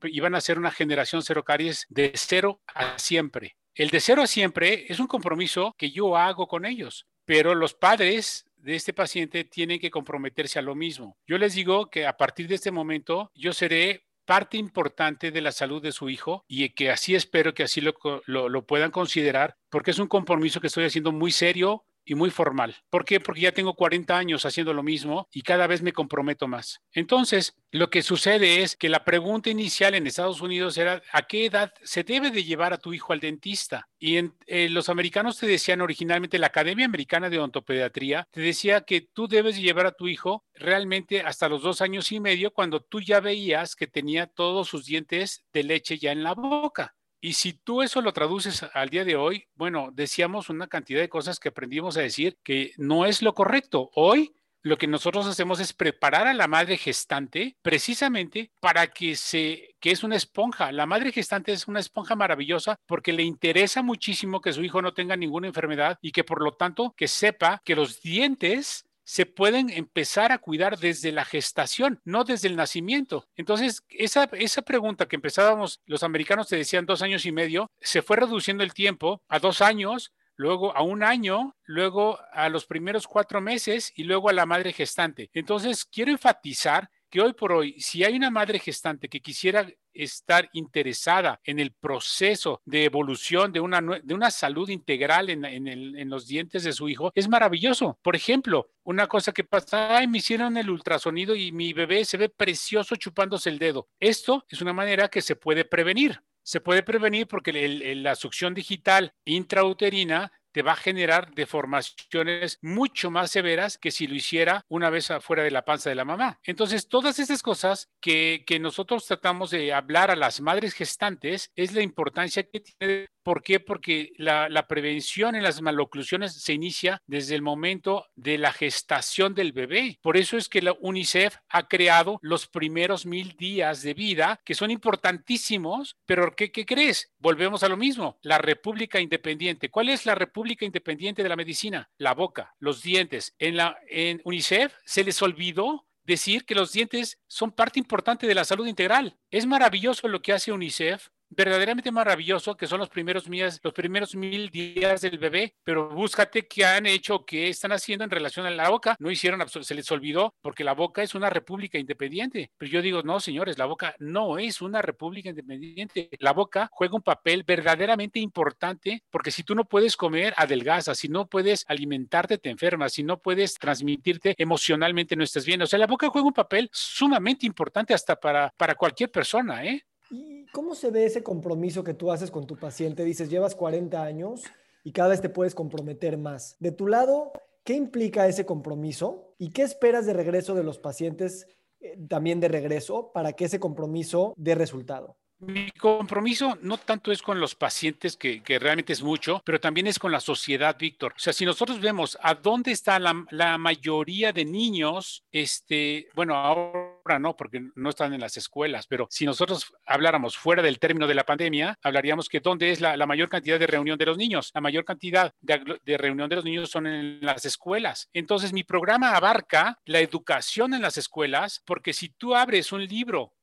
y 0.04 0.20
van 0.20 0.36
a 0.36 0.42
ser 0.42 0.58
una 0.58 0.72
generación 0.72 1.22
cero 1.22 1.44
caries 1.44 1.86
de 1.90 2.12
cero 2.16 2.62
a 2.68 2.98
siempre. 2.98 3.56
El 3.74 3.90
de 3.90 4.00
cero 4.00 4.22
a 4.22 4.28
siempre 4.28 4.86
es 4.88 5.00
un 5.00 5.08
compromiso 5.08 5.76
que 5.78 5.92
yo 5.92 6.16
hago 6.18 6.48
con 6.48 6.66
ellos, 6.66 7.08
pero 7.26 7.56
los 7.56 7.74
padres 7.74 8.46
de 8.58 8.76
este 8.76 8.94
paciente 8.94 9.44
tienen 9.44 9.80
que 9.80 9.92
comprometerse 9.92 10.60
a 10.60 10.64
lo 10.64 10.76
mismo. 10.76 11.18
Yo 11.28 11.38
les 11.38 11.54
digo 11.54 11.90
que 11.90 12.08
a 12.08 12.18
partir 12.18 12.48
de 12.48 12.56
este 12.56 12.72
momento 12.72 13.32
yo 13.36 13.54
seré 13.54 14.06
parte 14.26 14.58
importante 14.58 15.32
de 15.32 15.42
la 15.42 15.52
salud 15.52 15.82
de 15.82 15.92
su 15.92 16.10
hijo 16.10 16.44
y 16.48 16.70
que 16.70 16.90
así 16.90 17.16
espero 17.16 17.54
que 17.54 17.64
así 17.64 17.80
lo, 17.80 17.94
lo, 18.26 18.66
puedan 18.66 18.92
considerar, 18.92 19.56
porque 19.70 19.92
es 19.92 20.00
un 20.00 20.08
compromiso 20.08 20.60
que 20.60 20.68
estoy 20.68 20.86
haciendo 20.86 21.12
muy 21.12 21.32
serio 21.32 21.86
y 22.06 22.16
muy 22.16 22.30
formal. 22.30 22.76
¿Por 22.90 23.04
qué? 23.04 23.20
Porque 23.20 23.42
ya 23.42 23.52
tengo 23.52 23.74
40 23.74 24.18
años 24.18 24.46
haciendo 24.46 24.74
lo 24.74 24.84
mismo 24.84 25.28
y 25.32 25.42
cada 25.42 25.68
vez 25.68 25.82
me 25.82 25.94
comprometo 25.94 26.48
más. 26.48 26.82
Entonces, 26.94 27.56
lo 27.72 27.90
que 27.90 28.02
sucede 28.04 28.62
es 28.62 28.76
que 28.76 28.90
la 28.90 29.04
pregunta 29.04 29.50
inicial 29.50 29.96
en 29.96 30.08
Estados 30.08 30.42
Unidos 30.42 30.78
era 30.78 31.02
¿a 31.12 31.24
qué 31.24 31.46
edad 31.46 31.74
se 31.84 32.04
debe 32.04 32.32
de 32.32 32.44
llevar 32.44 32.74
a 32.74 32.78
tu 32.78 32.94
hijo 32.94 33.12
al 33.12 33.20
dentista? 33.20 33.90
Y 34.00 34.18
en, 34.18 34.36
eh, 34.46 34.70
los 34.70 34.90
americanos 34.90 35.40
te 35.40 35.48
decían 35.48 35.82
originalmente, 35.82 36.40
la 36.40 36.48
Academia 36.48 36.86
Americana 36.86 37.30
de 37.30 37.40
Odontopediatría 37.40 38.28
te 38.32 38.42
decía 38.42 38.82
que 38.82 39.02
tú 39.02 39.28
debes 39.28 39.58
llevar 39.58 39.88
a 39.88 39.92
tu 39.92 40.08
hijo 40.08 40.46
realmente 40.54 41.22
hasta 41.22 41.50
los 41.50 41.64
dos 41.64 41.82
años 41.82 42.12
y 42.12 42.20
medio 42.20 42.52
cuando 42.52 42.82
tú 42.82 43.02
ya 43.02 43.20
veías 43.20 43.76
que 43.76 43.88
tenía 43.88 44.28
todos 44.28 44.68
sus 44.70 44.86
dientes 44.86 45.44
de 45.54 45.64
leche 45.64 45.98
ya 45.98 46.12
en 46.12 46.24
la 46.24 46.34
boca. 46.34 46.96
Y 47.26 47.34
si 47.34 47.54
tú 47.54 47.82
eso 47.82 48.04
lo 48.04 48.14
traduces 48.14 48.68
al 48.76 48.90
día 48.90 49.04
de 49.04 49.16
hoy, 49.16 49.48
bueno, 49.56 49.90
decíamos 49.92 50.52
una 50.52 50.68
cantidad 50.68 51.00
de 51.00 51.10
cosas 51.10 51.40
que 51.40 51.50
aprendimos 51.50 51.98
a 51.98 52.02
decir 52.02 52.38
que 52.44 52.74
no 52.78 53.08
es 53.08 53.24
lo 53.24 53.34
correcto. 53.34 53.90
Hoy 53.96 54.36
lo 54.62 54.78
que 54.78 54.86
nosotros 54.86 55.26
hacemos 55.26 55.60
es 55.60 55.74
preparar 55.74 56.28
a 56.28 56.36
la 56.36 56.48
madre 56.48 56.78
gestante 56.78 57.58
precisamente 57.64 58.52
para 58.62 58.86
que 58.86 59.16
se, 59.16 59.76
que 59.80 59.90
es 59.90 60.04
una 60.04 60.18
esponja. 60.18 60.72
La 60.72 60.86
madre 60.86 61.12
gestante 61.12 61.52
es 61.52 61.68
una 61.68 61.80
esponja 61.80 62.16
maravillosa 62.16 62.78
porque 62.86 63.12
le 63.12 63.24
interesa 63.24 63.82
muchísimo 63.82 64.40
que 64.40 64.54
su 64.54 64.64
hijo 64.64 64.84
no 64.84 64.94
tenga 64.94 65.16
ninguna 65.16 65.48
enfermedad 65.48 65.98
y 66.04 66.12
que 66.12 66.24
por 66.24 66.44
lo 66.44 66.52
tanto 66.52 66.94
que 66.96 67.08
sepa 67.08 67.60
que 67.66 67.76
los 67.76 68.02
dientes 68.02 68.86
se 69.06 69.26
pueden 69.26 69.70
empezar 69.70 70.32
a 70.32 70.40
cuidar 70.40 70.78
desde 70.78 71.12
la 71.12 71.24
gestación, 71.24 72.02
no 72.04 72.24
desde 72.24 72.48
el 72.48 72.56
nacimiento. 72.56 73.30
Entonces, 73.36 73.84
esa, 73.90 74.28
esa 74.34 74.64
pregunta 74.64 75.08
que 75.08 75.16
empezábamos, 75.16 75.82
los 75.86 76.04
americanos 76.04 76.48
te 76.48 76.58
decían 76.58 76.86
dos 76.86 77.02
años 77.02 77.26
y 77.26 77.32
medio, 77.32 77.72
se 77.80 78.02
fue 78.02 78.18
reduciendo 78.18 78.64
el 78.64 78.74
tiempo 78.74 79.22
a 79.30 79.40
dos 79.40 79.62
años, 79.62 80.12
luego 80.36 80.76
a 80.76 80.82
un 80.82 81.04
año, 81.04 81.56
luego 81.64 82.20
a 82.34 82.50
los 82.50 82.66
primeros 82.66 83.08
cuatro 83.08 83.40
meses 83.42 83.94
y 83.96 84.04
luego 84.04 84.30
a 84.30 84.34
la 84.34 84.48
madre 84.48 84.74
gestante. 84.74 85.30
Entonces, 85.34 85.86
quiero 85.86 86.12
enfatizar 86.12 86.90
que 87.10 87.22
hoy 87.22 87.34
por 87.34 87.52
hoy, 87.54 87.80
si 87.80 88.04
hay 88.04 88.16
una 88.16 88.32
madre 88.32 88.60
gestante 88.60 89.08
que 89.08 89.22
quisiera 89.22 89.68
estar 89.96 90.50
interesada 90.54 91.40
en 91.44 91.60
el 91.60 91.72
proceso 91.72 92.62
de 92.66 92.84
evolución 92.86 93.52
de 93.52 93.60
una, 93.60 93.82
de 93.82 94.14
una 94.14 94.30
salud 94.30 94.70
integral 94.70 95.30
en, 95.30 95.46
en, 95.46 96.10
los 96.10 96.28
dientes 96.28 96.64
de 96.64 96.74
su 96.74 96.90
hijo, 96.90 97.12
es 97.16 97.28
maravilloso. 97.28 97.98
Por 98.02 98.16
ejemplo, 98.16 98.70
una 98.84 99.08
cosa 99.08 99.32
que 99.32 99.44
pasa, 99.44 99.98
ay, 99.98 100.08
me 100.08 100.20
hicieron 100.20 100.58
el 100.58 100.70
ultrasonido 100.70 101.36
y 101.36 101.52
mi 101.52 101.74
bebé 101.74 102.06
se 102.06 102.18
ve 102.18 102.30
precioso 102.30 102.96
chupándose 102.96 103.50
el 103.50 103.60
dedo. 103.60 103.88
Esto 104.00 104.46
es 104.50 104.62
una 104.62 104.74
manera 104.74 105.08
que 105.08 105.22
se 105.22 105.36
puede 105.36 105.66
prevenir. 105.66 106.22
Se 106.44 106.62
puede 106.62 106.84
prevenir 106.84 107.28
porque 107.28 107.96
la 107.96 108.16
succión 108.16 108.54
digital 108.54 109.14
intrauterina 109.26 110.32
te 110.56 110.62
va 110.62 110.72
a 110.72 110.78
generar 110.78 111.36
deformaciones 111.36 112.60
mucho 112.62 113.12
más 113.12 113.30
severas 113.30 113.78
que 113.78 113.92
si 113.92 114.08
lo 114.08 114.16
hiciera 114.16 114.64
una 114.70 114.90
vez 114.90 115.12
afuera 115.12 115.44
de 115.44 115.52
la 115.52 115.66
panza 115.66 115.90
de 115.90 115.98
la 115.98 116.06
mamá. 116.06 116.40
Entonces, 116.46 116.88
todas 116.88 117.20
esas 117.20 117.44
cosas 117.44 117.90
que, 118.00 118.46
que 118.48 118.58
nosotros 118.58 119.06
tratamos 119.06 119.52
de 119.52 119.74
hablar 119.74 120.12
a 120.12 120.16
las 120.16 120.40
madres 120.40 120.74
gestantes 120.74 121.52
es 121.58 121.74
la 121.74 121.82
importancia 121.82 122.44
que 122.44 122.62
tiene 122.62 123.08
¿Por 123.26 123.42
qué? 123.42 123.60
Porque 123.60 124.14
la, 124.18 124.68
prevención 124.68 125.34
en 125.34 125.42
las 125.42 125.60
maloclusiones 125.60 126.40
se 126.44 126.54
inicia 126.54 127.02
desde 127.08 127.34
el 127.34 127.42
momento 127.42 128.06
de 128.16 128.38
la 128.38 128.54
gestación 128.54 129.34
del 129.34 129.52
bebé. 129.52 129.98
Por 130.04 130.16
eso 130.16 130.38
es 130.38 130.48
que 130.48 130.62
la 130.62 130.76
UNICEF 130.80 131.38
ha 131.50 131.68
creado 131.68 132.20
los 132.22 132.46
primeros 132.46 133.08
mil 133.08 133.36
días 133.36 133.82
de 133.82 133.96
vida, 133.96 134.40
que 134.46 134.54
son 134.54 134.70
importantísimos, 134.70 135.98
pero 136.06 136.36
¿qué, 136.36 136.52
crees? 136.52 137.16
Volvemos 137.18 137.64
a 137.64 137.68
lo 137.70 137.78
mismo, 137.78 138.20
la 138.22 138.38
República 138.38 139.00
Independiente. 139.00 139.72
¿Cuál 139.72 139.90
es 139.90 140.06
la 140.06 140.14
República 140.14 140.64
Independiente 140.64 141.24
de 141.24 141.30
la 141.30 141.36
Medicina? 141.36 141.90
La 141.98 142.14
boca, 142.14 142.54
los 142.60 142.84
dientes. 142.84 143.34
En, 143.40 143.58
la, 143.58 143.80
en 143.90 144.22
UNICEF 144.24 144.72
se 144.86 145.04
les 145.04 145.20
olvidó 145.24 145.88
decir 146.04 146.46
que 146.46 146.54
los 146.54 146.72
dientes 146.72 147.20
son 147.28 147.52
parte 147.52 147.80
importante 147.80 148.28
de 148.28 148.36
la 148.36 148.46
salud 148.46 148.68
integral. 148.68 149.18
Es 149.32 149.48
maravilloso 149.48 150.08
lo 150.08 150.22
que 150.22 150.34
hace 150.34 150.52
UNICEF 150.52 151.10
verdaderamente 151.36 151.92
maravilloso, 151.92 152.56
que 152.56 152.68
son 152.68 152.80
los 152.80 152.90
primeros, 152.90 153.30
días, 153.30 153.60
los 153.64 153.74
primeros 153.74 154.16
mil 154.16 154.50
días 154.50 155.02
del 155.02 155.18
bebé, 155.18 155.56
pero 155.64 155.90
búscate 155.90 156.48
qué 156.48 156.66
han 156.66 156.86
hecho, 156.86 157.26
qué 157.26 157.50
están 157.50 157.72
haciendo 157.72 158.04
en 158.04 158.12
relación 158.12 158.46
a 158.46 158.52
la 158.52 158.70
boca. 158.70 158.96
No 159.00 159.12
hicieron, 159.12 159.44
se 159.48 159.76
les 159.76 159.92
olvidó, 159.92 160.34
porque 160.42 160.64
la 160.64 160.74
boca 160.74 161.04
es 161.04 161.16
una 161.16 161.30
república 161.30 161.78
independiente. 161.78 162.52
Pero 162.58 162.72
yo 162.72 162.82
digo, 162.82 163.04
no, 163.04 163.20
señores, 163.20 163.58
la 163.58 163.66
boca 163.66 163.96
no 164.00 164.38
es 164.38 164.62
una 164.62 164.82
república 164.82 165.30
independiente. 165.30 166.10
La 166.20 166.34
boca 166.34 166.70
juega 166.72 166.96
un 166.96 167.02
papel 167.02 167.44
verdaderamente 167.44 168.20
importante, 168.20 169.04
porque 169.10 169.32
si 169.32 169.44
tú 169.44 169.56
no 169.56 169.66
puedes 169.66 169.98
comer, 169.98 170.34
adelgazas, 170.38 170.98
si 170.98 171.10
no 171.10 171.28
puedes 171.28 171.66
alimentarte, 171.68 172.38
te 172.38 172.50
enfermas, 172.50 172.94
si 172.94 173.04
no 173.04 173.20
puedes 173.20 173.56
transmitirte 173.56 174.36
emocionalmente, 174.38 175.16
no 175.16 175.24
estás 175.24 175.46
bien. 175.46 175.62
O 175.62 175.68
sea, 175.68 175.80
la 175.80 175.88
boca 175.88 176.10
juega 176.10 176.28
un 176.28 176.34
papel 176.34 176.70
sumamente 176.72 177.46
importante 177.46 177.94
hasta 177.94 178.16
para, 178.16 178.54
para 178.58 178.76
cualquier 178.76 179.12
persona, 179.12 179.66
¿eh? 179.66 179.86
¿Y 180.10 180.46
cómo 180.48 180.76
se 180.76 180.92
ve 180.92 181.06
ese 181.06 181.24
compromiso 181.24 181.84
que 181.84 181.94
tú 181.94 182.12
haces 182.12 182.32
con 182.32 182.46
tu 182.46 182.58
paciente? 182.58 183.04
Dices, 183.04 183.30
llevas 183.30 183.56
40 183.56 184.02
años 184.02 184.44
y 184.84 184.92
cada 184.92 185.10
vez 185.10 185.22
te 185.22 185.30
puedes 185.30 185.56
comprometer 185.56 186.18
más. 186.18 186.56
De 186.60 186.72
tu 186.72 186.88
lado, 186.88 187.34
¿qué 187.64 187.74
implica 187.74 188.28
ese 188.28 188.46
compromiso? 188.46 189.34
¿Y 189.38 189.52
qué 189.52 189.64
esperas 189.64 190.06
de 190.06 190.14
regreso 190.14 190.54
de 190.54 190.64
los 190.64 190.78
pacientes, 190.78 191.48
eh, 191.80 191.98
también 192.08 192.40
de 192.40 192.48
regreso, 192.48 193.12
para 193.14 193.34
que 193.34 193.46
ese 193.46 193.60
compromiso 193.60 194.34
dé 194.38 194.56
resultado? 194.56 195.18
Mi 195.40 195.70
compromiso 195.72 196.58
no 196.62 196.78
tanto 196.78 197.12
es 197.12 197.22
con 197.22 197.40
los 197.40 197.56
pacientes, 197.56 198.16
que, 198.16 198.42
realmente 198.60 198.94
es 198.94 199.04
mucho, 199.04 199.42
pero 199.46 199.60
también 199.60 199.86
es 199.88 200.00
con 200.00 200.12
la 200.12 200.22
sociedad, 200.22 200.78
Víctor. 200.80 201.14
O 201.16 201.20
sea, 201.20 201.34
si 201.34 201.46
nosotros 201.46 201.82
vemos 201.82 202.18
a 202.22 202.36
dónde 202.36 202.72
está 202.72 203.00
la, 203.00 203.58
mayoría 203.58 204.32
de 204.32 204.46
niños, 204.46 205.26
este, 205.32 206.08
bueno, 206.16 206.36
ahora 206.36 206.85
no, 207.20 207.36
porque 207.36 207.62
no 207.76 207.90
están 207.90 208.14
en 208.14 208.22
las 208.22 208.36
escuelas, 208.38 208.88
pero 208.88 209.08
si 209.10 209.26
nosotros 209.26 209.74
habláramos 209.86 210.38
fuera 210.38 210.64
del 210.64 210.80
término 210.80 211.08
de 211.08 211.14
la 211.14 211.24
pandemia, 211.24 211.78
hablaríamos 211.82 212.28
que 212.28 212.40
dónde 212.40 212.72
es 212.72 212.82
la, 212.82 213.06
mayor 213.06 213.30
cantidad 213.30 213.60
de 213.60 213.68
reunión 213.68 213.98
de 213.98 214.06
los 214.06 214.18
niños. 214.18 214.52
La 214.54 214.62
mayor 214.62 214.84
cantidad 214.84 215.34
de, 215.42 215.98
reunión 215.98 216.28
de 216.28 216.36
los 216.36 216.46
niños 216.46 216.70
son 216.70 216.88
en 216.88 217.20
las 217.22 217.46
escuelas. 217.46 218.10
Entonces, 218.14 218.52
mi 218.52 218.64
programa 218.64 219.16
abarca 219.16 219.80
la 219.86 220.00
educación 220.00 220.74
en 220.74 220.82
las 220.82 220.98
escuelas, 220.98 221.62
porque 221.66 221.94
si 221.94 222.10
tú 222.10 222.36
abres 222.36 222.72
un 222.72 222.84
libro 222.86 223.34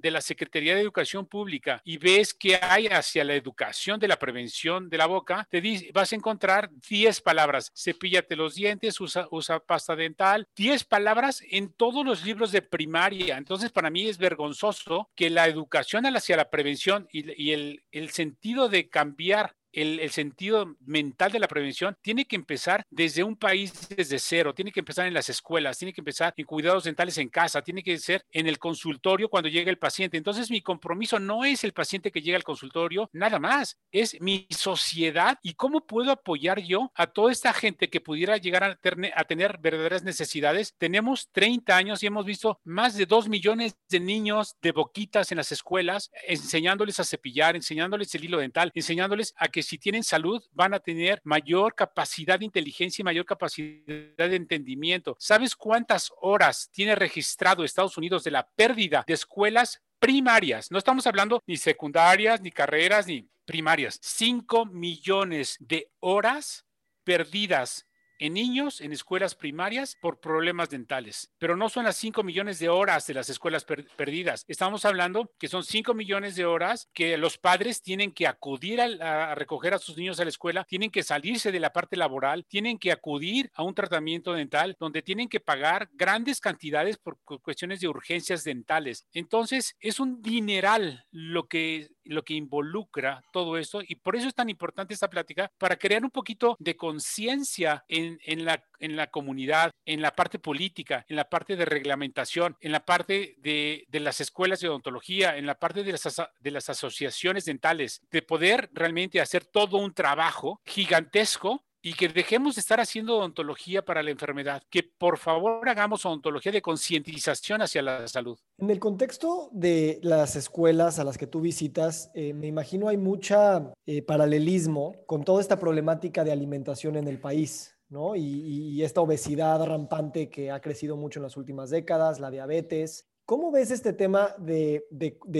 de 0.00 0.10
la 0.10 0.20
Secretaría 0.20 0.74
de 0.74 0.80
Educación 0.80 1.26
Pública 1.26 1.80
y 1.84 1.98
ves 1.98 2.34
que 2.34 2.58
hay 2.60 2.88
hacia 2.88 3.24
la 3.24 3.34
educación 3.34 4.00
de 4.00 4.08
la 4.08 4.18
prevención 4.18 4.90
de 4.90 4.98
la 4.98 5.06
boca, 5.06 5.46
te 5.50 5.90
vas 5.92 6.12
a 6.12 6.16
encontrar 6.16 6.70
10 6.88 7.20
palabras. 7.20 7.72
Cepíllate 7.74 8.36
los 8.36 8.54
dientes, 8.54 9.00
usa, 9.00 9.28
usa 9.30 9.60
pasta 9.60 9.94
dental, 9.94 10.48
10 10.56 10.84
palabras 10.84 11.42
en 11.50 11.72
todos 11.72 12.04
los 12.04 12.24
libros 12.24 12.52
de 12.52 12.62
primaria. 12.62 13.36
Entonces, 13.36 13.70
para 13.70 13.90
mí 13.90 14.08
es 14.08 14.18
vergonzoso 14.18 15.08
que 15.14 15.30
la 15.30 15.46
educación 15.46 16.00
hacia 16.16 16.36
la 16.36 16.50
prevención 16.50 17.08
y, 17.12 17.52
el, 17.52 17.84
el 17.92 18.10
sentido 18.10 18.68
de 18.68 18.88
cambiar 18.88 19.56
el, 19.72 20.10
sentido 20.10 20.76
mental 20.80 21.30
de 21.30 21.38
la 21.38 21.48
prevención 21.48 21.96
tiene 22.02 22.24
que 22.24 22.36
empezar 22.36 22.84
desde 22.90 23.22
un 23.22 23.36
país 23.36 23.88
desde 23.88 24.18
cero, 24.18 24.54
tiene 24.54 24.72
que 24.72 24.80
empezar 24.80 25.06
en 25.06 25.14
las 25.14 25.28
escuelas, 25.28 25.78
tiene 25.78 25.92
que 25.92 26.00
empezar 26.00 26.34
en 26.36 26.44
cuidados 26.44 26.84
dentales 26.84 27.16
en 27.18 27.28
casa, 27.28 27.62
tiene 27.62 27.82
que 27.82 27.96
ser 27.98 28.24
en 28.32 28.46
el 28.46 28.58
consultorio 28.58 29.28
cuando 29.28 29.48
llega 29.48 29.70
el 29.70 29.78
paciente. 29.78 30.16
Entonces 30.16 30.50
mi 30.50 30.62
compromiso 30.62 31.18
no 31.18 31.44
es 31.44 31.64
el 31.64 31.72
paciente 31.72 32.10
que 32.10 32.22
llega 32.22 32.36
al 32.36 32.44
consultorio, 32.44 33.08
nada 33.12 33.38
más, 33.38 33.78
es 33.92 34.20
mi 34.20 34.46
sociedad 34.50 35.38
y 35.42 35.54
cómo 35.54 35.86
puedo 35.86 36.10
apoyar 36.10 36.60
yo 36.60 36.90
a 36.94 37.06
toda 37.06 37.32
esta 37.32 37.52
gente 37.52 37.88
que 37.88 38.00
pudiera 38.00 38.36
llegar 38.36 38.64
a, 38.64 38.78
a 39.14 39.24
tener 39.24 39.58
verdaderas 39.58 40.02
necesidades. 40.02 40.74
Tenemos 40.78 41.28
30 41.32 41.76
años 41.76 42.02
y 42.02 42.06
hemos 42.06 42.24
visto 42.24 42.60
más 42.64 42.96
de 42.96 43.06
2 43.06 43.28
millones 43.28 43.76
de 43.88 44.00
niños 44.00 44.56
de 44.60 44.72
boquitas 44.72 45.30
en 45.30 45.38
las 45.38 45.52
escuelas, 45.52 46.10
enseñándoles 46.26 47.00
a 47.00 47.04
cepillar, 47.04 47.56
enseñándoles 47.56 48.14
el 48.14 48.24
hilo 48.24 48.38
dental, 48.38 48.70
enseñándoles 48.74 49.34
a 49.36 49.48
que 49.48 49.59
si 49.62 49.78
tienen 49.78 50.04
salud 50.04 50.42
van 50.52 50.74
a 50.74 50.80
tener 50.80 51.20
mayor 51.24 51.74
capacidad 51.74 52.38
de 52.38 52.44
inteligencia 52.44 53.02
y 53.02 53.04
mayor 53.04 53.24
capacidad 53.24 54.28
de 54.28 54.36
entendimiento. 54.36 55.16
¿Sabes 55.18 55.56
cuántas 55.56 56.12
horas 56.20 56.70
tiene 56.72 56.94
registrado 56.94 57.64
Estados 57.64 57.96
Unidos 57.96 58.24
de 58.24 58.30
la 58.30 58.48
pérdida 58.48 59.04
de 59.06 59.14
escuelas 59.14 59.80
primarias? 59.98 60.70
No 60.70 60.78
estamos 60.78 61.06
hablando 61.06 61.42
ni 61.46 61.56
secundarias, 61.56 62.40
ni 62.40 62.50
carreras, 62.50 63.06
ni 63.06 63.28
primarias. 63.44 63.98
Cinco 64.02 64.66
millones 64.66 65.56
de 65.58 65.90
horas 66.00 66.64
perdidas 67.04 67.86
en 68.20 68.34
niños 68.34 68.80
en 68.80 68.92
escuelas 68.92 69.34
primarias 69.34 69.96
por 70.00 70.20
problemas 70.20 70.68
dentales. 70.68 71.32
Pero 71.38 71.56
no 71.56 71.68
son 71.68 71.84
las 71.84 71.96
5 71.96 72.22
millones 72.22 72.58
de 72.58 72.68
horas 72.68 73.06
de 73.06 73.14
las 73.14 73.28
escuelas 73.28 73.64
perdidas. 73.64 74.44
Estamos 74.46 74.84
hablando 74.84 75.32
que 75.38 75.48
son 75.48 75.64
5 75.64 75.94
millones 75.94 76.36
de 76.36 76.44
horas 76.44 76.88
que 76.92 77.16
los 77.16 77.38
padres 77.38 77.82
tienen 77.82 78.12
que 78.12 78.26
acudir 78.26 78.80
a, 78.80 79.34
recoger 79.34 79.74
a 79.74 79.78
sus 79.78 79.96
niños 79.96 80.20
a 80.20 80.24
la 80.24 80.30
escuela, 80.30 80.64
tienen 80.64 80.90
que 80.90 81.02
salirse 81.02 81.50
de 81.50 81.60
la 81.60 81.72
parte 81.72 81.96
laboral, 81.96 82.44
tienen 82.46 82.78
que 82.78 82.92
acudir 82.92 83.50
a 83.54 83.62
un 83.62 83.74
tratamiento 83.74 84.34
dental 84.34 84.76
donde 84.78 85.02
tienen 85.02 85.28
que 85.28 85.40
pagar 85.40 85.88
grandes 85.92 86.40
cantidades 86.40 86.98
por 86.98 87.18
cuestiones 87.40 87.80
de 87.80 87.88
urgencias 87.88 88.44
dentales. 88.44 89.06
Entonces, 89.12 89.74
es 89.80 89.98
un 89.98 90.20
dineral 90.20 91.06
lo 91.10 91.48
que 91.48 91.88
lo 92.10 92.24
que 92.24 92.34
involucra 92.34 93.22
todo 93.32 93.56
esto 93.56 93.80
y 93.86 93.94
por 93.96 94.16
eso 94.16 94.28
es 94.28 94.34
tan 94.34 94.48
importante 94.48 94.92
esta 94.92 95.08
plática 95.08 95.50
para 95.58 95.76
crear 95.76 96.02
un 96.04 96.10
poquito 96.10 96.56
de 96.58 96.76
conciencia 96.76 97.84
en, 97.88 98.09
en, 98.24 98.44
la, 98.44 98.64
en 98.78 98.96
la 98.96 99.08
comunidad, 99.08 99.70
en 99.84 100.02
la 100.02 100.14
parte 100.14 100.38
política, 100.38 101.04
en 101.08 101.16
la 101.16 101.28
parte 101.28 101.56
de 101.56 101.64
reglamentación, 101.64 102.56
en 102.60 102.72
la 102.72 102.84
parte 102.84 103.36
de, 103.38 103.86
de 103.88 104.00
las 104.00 104.20
escuelas 104.20 104.60
de 104.60 104.68
odontología, 104.68 105.36
en 105.36 105.46
la 105.46 105.58
parte 105.58 105.84
de 105.84 105.92
las, 105.92 106.22
de 106.40 106.50
las 106.50 106.68
asociaciones 106.68 107.44
dentales, 107.44 108.00
de 108.10 108.22
poder 108.22 108.70
realmente 108.72 109.20
hacer 109.20 109.44
todo 109.44 109.76
un 109.76 109.92
trabajo 109.94 110.60
gigantesco 110.64 111.64
y 111.82 111.94
que 111.94 112.08
dejemos 112.08 112.56
de 112.56 112.60
estar 112.60 112.80
haciendo 112.80 113.16
odontología 113.16 113.84
para 113.84 114.02
la 114.02 114.10
enfermedad, 114.10 114.62
que 114.70 114.82
por 114.82 115.18
favor 115.18 115.66
hagamos 115.68 116.04
odontología 116.04 116.52
de 116.52 116.62
concientización 116.62 117.62
hacia 117.62 117.82
la 117.82 118.06
salud. 118.06 118.38
En 118.58 118.70
el 118.70 118.78
contexto 118.78 119.48
de 119.52 119.98
las 120.02 120.36
escuelas 120.36 120.98
a 120.98 121.04
las 121.04 121.16
que 121.16 121.26
tú 121.26 121.40
visitas, 121.40 122.10
eh, 122.14 122.34
me 122.34 122.46
imagino 122.46 122.88
hay 122.88 122.96
mucha 122.96 123.72
eh, 123.86 124.02
paralelismo 124.02 124.94
con 125.06 125.24
toda 125.24 125.40
esta 125.40 125.58
problemática 125.58 126.24
de 126.24 126.32
alimentación 126.32 126.96
en 126.96 127.08
el 127.08 127.18
país. 127.18 127.76
¿No? 127.90 128.16
Y, 128.16 128.82
esta 128.82 129.02
obesidad 129.02 129.62
rampante 129.66 130.30
que 130.30 130.50
ha 130.50 130.60
crecido 130.60 130.96
mucho 130.96 131.18
en 131.18 131.24
las 131.24 131.36
últimas 131.36 131.68
décadas, 131.68 132.18
la 132.18 132.30
diabetes, 132.30 133.10
¿Cómo 133.30 133.52
ves 133.52 133.70
este 133.70 133.92
tema 133.92 134.34
de, 134.38 134.84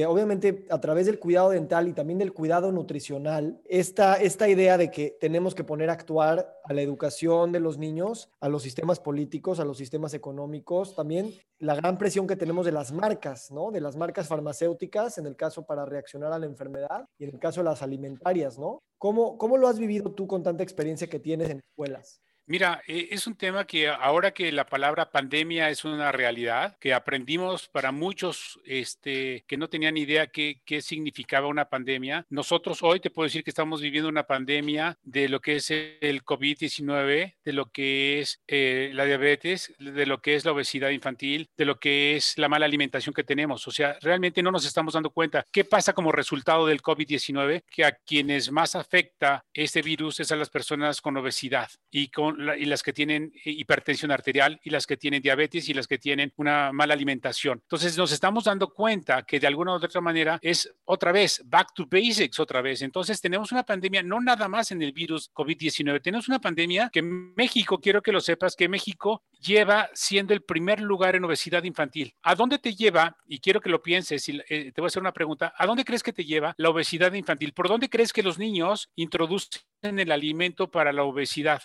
obviamente, 0.06 0.64
a 0.70 0.80
través 0.80 1.06
del 1.06 1.18
cuidado 1.18 1.50
dental 1.50 1.88
y 1.88 1.92
también 1.92 2.20
del 2.20 2.32
cuidado 2.32 2.70
nutricional, 2.70 3.60
esta, 3.64 4.14
esta 4.14 4.48
idea 4.48 4.78
de 4.78 4.92
que 4.92 5.16
tenemos 5.20 5.56
que 5.56 5.64
poner 5.64 5.90
a 5.90 5.94
actuar 5.94 6.56
a 6.62 6.72
la 6.72 6.82
educación 6.82 7.50
de 7.50 7.58
los 7.58 7.78
niños, 7.78 8.30
a 8.38 8.48
los 8.48 8.62
sistemas 8.62 9.00
políticos, 9.00 9.58
a 9.58 9.64
los 9.64 9.76
sistemas 9.76 10.14
económicos, 10.14 10.94
también 10.94 11.32
la 11.58 11.74
gran 11.74 11.98
presión 11.98 12.28
que 12.28 12.36
tenemos 12.36 12.64
de 12.64 12.70
las 12.70 12.92
marcas, 12.92 13.50
¿no? 13.50 13.72
De 13.72 13.80
las 13.80 13.96
marcas 13.96 14.28
farmacéuticas, 14.28 15.18
en 15.18 15.26
el 15.26 15.34
caso 15.34 15.66
para 15.66 15.84
reaccionar 15.84 16.32
a 16.32 16.38
la 16.38 16.46
enfermedad 16.46 17.08
y 17.18 17.24
en 17.24 17.30
el 17.30 17.40
caso 17.40 17.58
de 17.58 17.64
las 17.64 17.82
alimentarias, 17.82 18.56
¿no? 18.56 18.78
¿Cómo, 18.98 19.36
cómo 19.36 19.56
lo 19.56 19.66
has 19.66 19.80
vivido 19.80 20.12
tú 20.12 20.28
con 20.28 20.44
tanta 20.44 20.62
experiencia 20.62 21.08
que 21.08 21.18
tienes 21.18 21.50
en 21.50 21.58
escuelas? 21.58 22.20
Mira, 22.50 22.82
e, 22.88 23.10
es 23.12 23.28
un 23.28 23.36
tema 23.36 23.64
que 23.64 23.86
ahora 23.88 24.32
que 24.32 24.50
la 24.50 24.66
palabra 24.66 25.12
pandemia 25.12 25.70
es 25.70 25.84
una 25.84 26.10
realidad, 26.10 26.76
que 26.80 26.92
aprendimos 26.92 27.68
para 27.68 27.92
muchos 27.92 28.58
este, 28.64 29.44
que 29.46 29.56
no 29.56 29.68
tenían 29.68 29.96
idea 29.96 30.26
qué, 30.26 30.60
qué 30.64 30.82
significaba 30.82 31.46
una 31.46 31.66
pandemia, 31.66 32.26
nosotros 32.28 32.82
hoy 32.82 32.98
te 32.98 33.08
puedo 33.08 33.28
decir 33.28 33.44
que 33.44 33.52
estamos 33.52 33.80
viviendo 33.80 34.08
una 34.08 34.24
pandemia 34.24 34.98
de 35.04 35.28
lo 35.28 35.38
que 35.38 35.54
es 35.56 35.70
el 35.70 36.24
COVID-19, 36.24 37.36
de 37.44 37.52
lo 37.52 37.70
que 37.70 38.18
es 38.18 38.40
eh, 38.48 38.90
la 38.94 39.04
diabetes, 39.04 39.72
de 39.78 40.06
lo 40.06 40.20
que 40.20 40.34
es 40.34 40.44
la 40.44 40.50
obesidad 40.50 40.90
infantil, 40.90 41.50
de 41.56 41.64
lo 41.64 41.78
que 41.78 42.16
es 42.16 42.36
la 42.36 42.48
mala 42.48 42.66
alimentación 42.66 43.14
que 43.14 43.22
tenemos. 43.22 43.68
O 43.68 43.70
sea, 43.70 43.96
realmente 44.00 44.42
no 44.42 44.50
nos 44.50 44.66
estamos 44.66 44.94
dando 44.94 45.10
cuenta 45.10 45.44
qué 45.52 45.64
pasa 45.64 45.92
como 45.92 46.10
resultado 46.10 46.66
del 46.66 46.82
COVID-19, 46.82 47.62
que 47.70 47.84
a 47.84 47.92
quienes 47.92 48.50
más 48.50 48.74
afecta 48.74 49.44
este 49.54 49.82
virus 49.82 50.18
es 50.18 50.32
a 50.32 50.36
las 50.36 50.50
personas 50.50 51.00
con 51.00 51.16
obesidad 51.16 51.70
y 51.92 52.08
con 52.08 52.39
y 52.58 52.64
las 52.64 52.82
que 52.82 52.92
tienen 52.92 53.32
hipertensión 53.44 54.10
arterial 54.10 54.60
y 54.62 54.70
las 54.70 54.86
que 54.86 54.96
tienen 54.96 55.22
diabetes 55.22 55.68
y 55.68 55.74
las 55.74 55.86
que 55.86 55.98
tienen 55.98 56.32
una 56.36 56.72
mala 56.72 56.94
alimentación. 56.94 57.60
Entonces 57.62 57.96
nos 57.96 58.12
estamos 58.12 58.44
dando 58.44 58.68
cuenta 58.68 59.22
que 59.22 59.40
de 59.40 59.46
alguna 59.46 59.72
u 59.72 59.74
otra 59.74 60.00
manera 60.00 60.38
es 60.42 60.72
otra 60.84 61.12
vez 61.12 61.42
back 61.44 61.72
to 61.74 61.86
basics 61.86 62.40
otra 62.40 62.62
vez. 62.62 62.82
Entonces 62.82 63.20
tenemos 63.20 63.52
una 63.52 63.64
pandemia 63.64 64.02
no 64.02 64.20
nada 64.20 64.48
más 64.48 64.70
en 64.72 64.82
el 64.82 64.92
virus 64.92 65.32
COVID-19, 65.32 66.00
tenemos 66.02 66.28
una 66.28 66.40
pandemia 66.40 66.90
que 66.92 67.02
México, 67.02 67.78
quiero 67.78 68.02
que 68.02 68.12
lo 68.12 68.20
sepas, 68.20 68.56
que 68.56 68.68
México 68.68 69.22
lleva 69.40 69.88
siendo 69.94 70.34
el 70.34 70.42
primer 70.42 70.80
lugar 70.80 71.16
en 71.16 71.24
obesidad 71.24 71.64
infantil. 71.64 72.14
¿A 72.22 72.34
dónde 72.34 72.58
te 72.58 72.74
lleva? 72.74 73.16
Y 73.26 73.40
quiero 73.40 73.60
que 73.60 73.70
lo 73.70 73.82
pienses 73.82 74.28
y 74.28 74.40
eh, 74.48 74.72
te 74.72 74.80
voy 74.80 74.86
a 74.86 74.88
hacer 74.88 75.02
una 75.02 75.12
pregunta. 75.12 75.52
¿A 75.56 75.66
dónde 75.66 75.84
crees 75.84 76.02
que 76.02 76.12
te 76.12 76.24
lleva 76.24 76.54
la 76.56 76.70
obesidad 76.70 77.12
infantil? 77.12 77.52
¿Por 77.52 77.68
dónde 77.68 77.88
crees 77.88 78.12
que 78.12 78.22
los 78.22 78.38
niños 78.38 78.90
introducen 78.96 79.60
el 79.82 80.12
alimento 80.12 80.70
para 80.70 80.92
la 80.92 81.04
obesidad? 81.04 81.62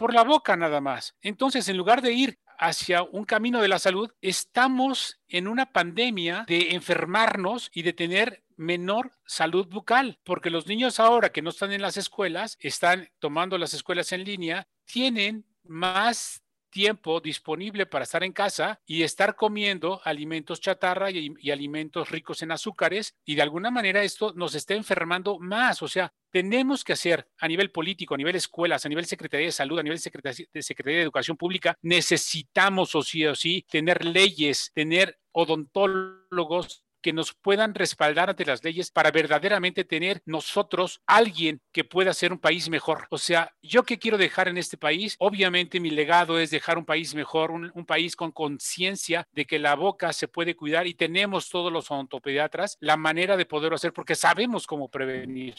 Por 0.00 0.14
la 0.14 0.24
boca 0.24 0.56
nada 0.56 0.80
más. 0.80 1.14
Entonces, 1.20 1.68
en 1.68 1.76
lugar 1.76 2.00
de 2.00 2.14
ir 2.14 2.38
hacia 2.58 3.02
un 3.02 3.26
camino 3.26 3.60
de 3.60 3.68
la 3.68 3.78
salud, 3.78 4.10
estamos 4.22 5.20
en 5.28 5.46
una 5.46 5.74
pandemia 5.74 6.46
de 6.48 6.70
enfermarnos 6.70 7.70
y 7.74 7.82
de 7.82 7.92
tener 7.92 8.42
menor 8.56 9.12
salud 9.26 9.66
bucal, 9.66 10.18
porque 10.24 10.48
los 10.48 10.66
niños 10.66 11.00
ahora 11.00 11.32
que 11.32 11.42
no 11.42 11.50
están 11.50 11.72
en 11.72 11.82
las 11.82 11.98
escuelas, 11.98 12.56
están 12.60 13.10
tomando 13.18 13.58
las 13.58 13.74
escuelas 13.74 14.10
en 14.12 14.24
línea, 14.24 14.66
tienen 14.86 15.44
más 15.64 16.42
tiempo 16.70 17.20
disponible 17.20 17.86
para 17.86 18.04
estar 18.04 18.22
en 18.24 18.32
casa 18.32 18.80
y 18.86 19.02
estar 19.02 19.36
comiendo 19.36 20.00
alimentos 20.04 20.60
chatarra 20.60 21.10
y, 21.10 21.50
alimentos 21.50 22.10
ricos 22.10 22.42
en 22.42 22.52
azúcares 22.52 23.14
y 23.24 23.34
de 23.34 23.42
alguna 23.42 23.70
manera 23.70 24.02
esto 24.02 24.32
nos 24.34 24.54
está 24.54 24.74
enfermando 24.74 25.38
más. 25.38 25.82
O 25.82 25.88
sea, 25.88 26.12
tenemos 26.30 26.84
que 26.84 26.92
hacer 26.92 27.28
a 27.38 27.48
nivel 27.48 27.70
político, 27.70 28.14
a 28.14 28.18
nivel 28.18 28.36
escuelas, 28.36 28.86
a 28.86 28.88
nivel 28.88 29.06
Secretaría 29.06 29.46
de 29.46 29.52
Salud, 29.52 29.78
a 29.78 29.82
nivel 29.82 29.98
Secretaría 29.98 30.46
de, 30.52 30.62
Secretaría 30.62 30.98
de 30.98 31.04
Educación 31.04 31.36
Pública, 31.36 31.76
necesitamos 31.82 32.94
o 32.94 33.02
sí 33.02 33.26
o 33.26 33.34
sí 33.34 33.66
tener 33.68 34.04
leyes, 34.04 34.70
tener 34.74 35.18
odontólogos 35.32 36.84
que 37.00 37.12
nos 37.12 37.34
puedan 37.34 37.74
respaldar 37.74 38.30
ante 38.30 38.44
las 38.44 38.62
leyes 38.62 38.90
para 38.90 39.10
verdaderamente 39.10 39.84
tener 39.84 40.22
nosotros 40.24 41.00
alguien 41.06 41.60
que 41.72 41.84
pueda 41.84 42.10
hacer 42.10 42.32
un 42.32 42.38
país 42.38 42.68
mejor. 42.68 43.06
O 43.10 43.18
sea, 43.18 43.54
yo 43.62 43.84
qué 43.84 43.98
quiero 43.98 44.18
dejar 44.18 44.48
en 44.48 44.58
este 44.58 44.76
país, 44.76 45.16
obviamente 45.18 45.80
mi 45.80 45.90
legado 45.90 46.38
es 46.38 46.50
dejar 46.50 46.78
un 46.78 46.84
país 46.84 47.14
mejor, 47.14 47.50
un, 47.50 47.70
país 47.86 48.14
con 48.14 48.30
conciencia 48.30 49.26
de 49.32 49.46
que 49.46 49.58
la 49.58 49.74
boca 49.74 50.12
se 50.12 50.28
puede 50.28 50.54
cuidar 50.54 50.86
y 50.86 50.94
tenemos 50.94 51.48
todos 51.48 51.72
los 51.72 51.90
odontopediatras 51.90 52.76
la 52.80 52.96
manera 52.96 53.36
de 53.36 53.46
poderlo 53.46 53.76
hacer 53.76 53.92
porque 53.92 54.14
sabemos 54.14 54.66
cómo 54.66 54.88
prevenir. 54.88 55.54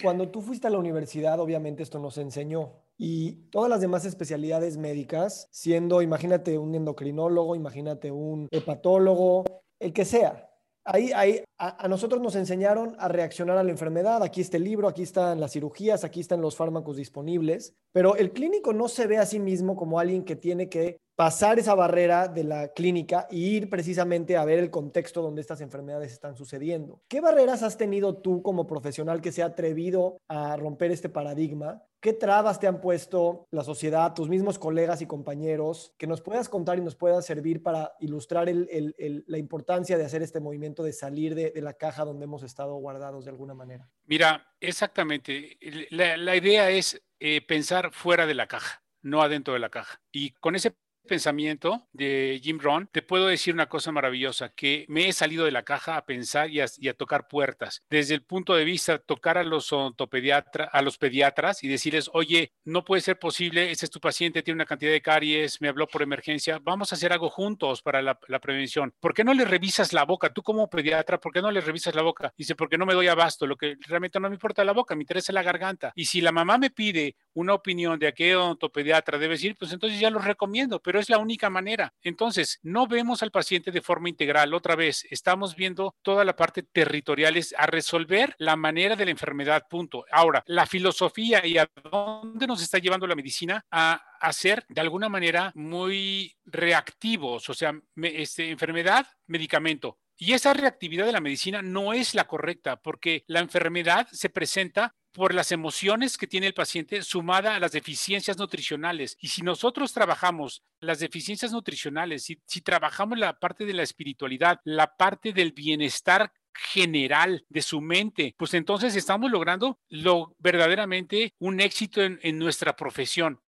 Cuando 0.00 0.28
tú 0.30 0.40
fuiste 0.40 0.66
a 0.66 0.70
la 0.70 0.78
universidad, 0.78 1.38
obviamente 1.40 1.82
esto 1.82 1.98
nos 1.98 2.16
enseñó. 2.16 2.72
Y 2.96 3.48
todas 3.50 3.68
las 3.68 3.80
demás 3.80 4.04
especialidades 4.04 4.76
médicas, 4.76 5.48
siendo, 5.50 6.02
imagínate, 6.02 6.56
un 6.56 6.74
endocrinólogo, 6.74 7.56
imagínate 7.56 8.10
un 8.10 8.48
hepatólogo, 8.50 9.44
el 9.80 9.92
que 9.92 10.04
sea, 10.04 10.51
Ahí, 10.84 11.12
ahí 11.14 11.44
a, 11.62 11.86
nosotros 11.86 12.20
nos 12.20 12.34
enseñaron 12.34 12.96
a 12.98 13.06
reaccionar 13.06 13.56
a 13.56 13.62
la 13.62 13.70
enfermedad. 13.70 14.22
Aquí 14.24 14.40
está 14.40 14.56
el 14.56 14.64
libro, 14.64 14.88
aquí 14.88 15.02
están 15.02 15.38
las 15.38 15.52
cirugías, 15.52 16.02
aquí 16.02 16.18
están 16.18 16.40
los 16.40 16.56
fármacos 16.56 16.96
disponibles. 16.96 17.76
Pero 17.92 18.16
el 18.16 18.32
clínico 18.32 18.72
no 18.72 18.88
se 18.88 19.06
ve 19.06 19.18
a 19.18 19.26
sí 19.26 19.38
mismo 19.38 19.76
como 19.76 20.00
alguien 20.00 20.24
que 20.24 20.34
tiene 20.34 20.68
que 20.68 20.98
pasar 21.14 21.60
esa 21.60 21.76
barrera 21.76 22.26
de 22.26 22.42
la 22.42 22.68
clínica 22.68 23.28
e 23.30 23.36
ir 23.36 23.70
precisamente 23.70 24.36
a 24.36 24.44
ver 24.44 24.58
el 24.58 24.70
contexto 24.70 25.22
donde 25.22 25.40
estas 25.40 25.60
enfermedades 25.60 26.12
están 26.12 26.34
sucediendo. 26.34 27.00
¿Qué 27.06 27.20
barreras 27.20 27.62
has 27.62 27.76
tenido 27.76 28.16
tú 28.16 28.42
como 28.42 28.66
profesional 28.66 29.20
que 29.20 29.30
se 29.30 29.42
ha 29.42 29.46
atrevido 29.46 30.18
a 30.26 30.56
romper 30.56 30.90
este 30.90 31.10
paradigma? 31.10 31.84
¿Qué 32.00 32.12
trabas 32.12 32.58
te 32.58 32.66
han 32.66 32.80
puesto 32.80 33.46
la 33.52 33.62
sociedad, 33.62 34.12
tus 34.14 34.28
mismos 34.28 34.58
colegas 34.58 35.00
y 35.02 35.06
compañeros, 35.06 35.94
que 35.96 36.08
nos 36.08 36.20
puedas 36.20 36.48
contar 36.48 36.76
y 36.76 36.80
nos 36.80 36.96
puedas 36.96 37.24
servir 37.24 37.62
para 37.62 37.92
ilustrar 38.00 38.48
la 38.48 39.38
importancia 39.38 39.96
de 39.96 40.04
hacer 40.04 40.20
este 40.20 40.40
movimiento 40.40 40.82
de 40.82 40.92
salir 40.92 41.36
de, 41.36 41.51
la 41.60 41.74
caja 41.74 42.04
donde 42.04 42.24
hemos 42.24 42.42
estado 42.42 42.74
guardados 42.76 43.24
de 43.24 43.30
alguna 43.30 43.54
manera? 43.54 43.88
Mira, 44.04 44.54
exactamente. 44.60 45.58
La, 45.90 46.36
idea 46.36 46.70
es 46.70 47.02
eh, 47.20 47.40
pensar 47.42 47.92
fuera 47.92 48.26
de 48.26 48.34
la 48.34 48.46
caja, 48.46 48.82
no 49.02 49.22
adentro 49.22 49.54
de 49.54 49.60
la 49.60 49.70
caja. 49.70 50.00
Y 50.10 50.32
con 50.32 50.56
ese 50.56 50.76
pensamiento 51.06 51.86
de 51.92 52.40
Jim 52.42 52.58
Rohn, 52.58 52.88
te 52.90 53.02
puedo 53.02 53.26
decir 53.26 53.54
una 53.54 53.68
cosa 53.68 53.92
maravillosa, 53.92 54.50
que 54.50 54.84
me 54.88 55.08
he 55.08 55.12
salido 55.12 55.44
de 55.44 55.50
la 55.50 55.62
caja 55.62 55.96
a 55.96 56.04
pensar 56.04 56.50
y 56.50 56.60
a, 56.60 56.94
tocar 56.94 57.26
puertas. 57.28 57.82
Desde 57.90 58.14
el 58.14 58.22
punto 58.22 58.54
de 58.54 58.64
vista, 58.64 58.98
tocar 58.98 59.38
a 59.38 59.44
los 59.44 59.72
ontopediatras, 59.72 60.68
a 60.72 60.82
los 60.82 60.98
pediatras 60.98 61.64
y 61.64 61.68
decirles, 61.68 62.10
oye, 62.12 62.52
no 62.64 62.84
puede 62.84 63.02
ser 63.02 63.18
posible, 63.18 63.70
ese 63.70 63.86
es 63.86 63.90
tu 63.90 64.00
paciente, 64.00 64.42
tiene 64.42 64.56
una 64.56 64.66
cantidad 64.66 64.92
de 64.92 65.02
caries, 65.02 65.60
me 65.60 65.68
habló 65.68 65.86
por 65.86 66.02
emergencia, 66.02 66.58
vamos 66.62 66.92
a 66.92 66.96
hacer 66.96 67.12
algo 67.12 67.30
juntos 67.30 67.82
para 67.82 68.02
la, 68.02 68.18
prevención. 68.40 68.92
¿Por 69.00 69.14
qué 69.14 69.24
no 69.24 69.34
le 69.34 69.44
revisas 69.44 69.92
la 69.92 70.04
boca? 70.04 70.32
Tú 70.32 70.42
como 70.42 70.68
pediatra, 70.68 71.18
¿por 71.18 71.32
qué 71.32 71.40
no 71.40 71.50
le 71.50 71.60
revisas 71.60 71.94
la 71.94 72.02
boca? 72.02 72.32
Dice, 72.36 72.54
porque 72.54 72.76
no 72.76 72.86
me 72.86 72.94
doy 72.94 73.08
abasto, 73.08 73.46
lo 73.46 73.56
que 73.56 73.76
realmente 73.86 74.18
no 74.18 74.28
me 74.28 74.34
importa 74.34 74.64
la 74.64 74.72
boca, 74.72 74.94
me 74.94 75.02
interesa 75.02 75.32
la 75.32 75.42
garganta. 75.42 75.92
Y 75.94 76.06
si 76.06 76.20
la 76.20 76.32
mamá 76.32 76.58
me 76.58 76.70
pide 76.70 77.16
una 77.34 77.54
opinión 77.54 77.98
de 77.98 78.08
a 78.08 78.12
qué 78.12 78.36
ontopediatra 78.36 79.18
debe 79.18 79.36
ir, 79.40 79.56
pues 79.56 79.72
entonces 79.72 79.98
ya 79.98 80.10
lo 80.10 80.18
recomiendo, 80.18 80.80
pero 80.80 81.00
es 81.00 81.08
la 81.08 81.18
única 81.18 81.50
manera. 81.50 81.92
Entonces, 82.02 82.58
no 82.62 82.86
vemos 82.86 83.22
al 83.22 83.30
paciente 83.30 83.70
de 83.70 83.80
forma 83.80 84.08
integral. 84.08 84.54
Otra 84.54 84.76
vez, 84.76 85.06
estamos 85.10 85.56
viendo 85.56 85.94
toda 86.02 86.24
la 86.24 86.36
parte 86.36 86.62
territorial, 86.62 87.36
es 87.36 87.54
a 87.56 87.66
resolver 87.66 88.34
la 88.38 88.56
manera 88.56 88.96
de 88.96 89.04
la 89.04 89.10
enfermedad, 89.10 89.66
punto. 89.68 90.04
Ahora, 90.10 90.42
la 90.46 90.66
filosofía 90.66 91.44
y 91.46 91.58
a 91.58 91.68
dónde 91.90 92.46
nos 92.46 92.62
está 92.62 92.78
llevando 92.78 93.06
la 93.06 93.14
medicina 93.14 93.64
a 93.70 94.02
hacer 94.20 94.64
de 94.68 94.80
alguna 94.80 95.08
manera 95.08 95.52
muy 95.54 96.36
reactivos, 96.44 97.48
o 97.48 97.54
sea, 97.54 97.74
este, 97.96 98.50
enfermedad, 98.50 99.06
medicamento, 99.26 99.98
y 100.16 100.34
esa 100.34 100.52
reactividad 100.52 101.06
de 101.06 101.12
la 101.12 101.20
medicina 101.20 101.62
no 101.62 101.92
es 101.92 102.14
la 102.14 102.28
correcta 102.28 102.76
porque 102.76 103.24
la 103.26 103.40
enfermedad 103.40 104.06
se 104.12 104.28
presenta 104.28 104.94
por 105.12 105.34
las 105.34 105.52
emociones 105.52 106.16
que 106.16 106.26
tiene 106.26 106.48
el 106.48 106.54
paciente 106.54 107.02
sumada 107.02 107.54
a 107.54 107.60
las 107.60 107.72
deficiencias 107.72 108.38
nutricionales. 108.38 109.16
Y 109.20 109.28
si 109.28 109.42
nosotros 109.42 109.92
trabajamos 109.92 110.62
las 110.80 110.98
deficiencias 110.98 111.52
nutricionales, 111.52 112.24
si, 112.24 112.40
si 112.46 112.60
trabajamos 112.62 113.18
la 113.18 113.38
parte 113.38 113.64
de 113.64 113.74
la 113.74 113.82
espiritualidad, 113.82 114.60
la 114.64 114.96
parte 114.96 115.32
del 115.32 115.52
bienestar 115.52 116.32
general 116.54 117.44
de 117.48 117.62
su 117.62 117.80
mente, 117.80 118.34
pues 118.36 118.54
entonces 118.54 118.94
estamos 118.96 119.30
logrando 119.30 119.78
lo 119.88 120.34
verdaderamente 120.38 121.34
un 121.38 121.60
éxito 121.60 122.02
en, 122.02 122.18
en 122.22 122.38
nuestra 122.38 122.76
profesión. 122.76 123.40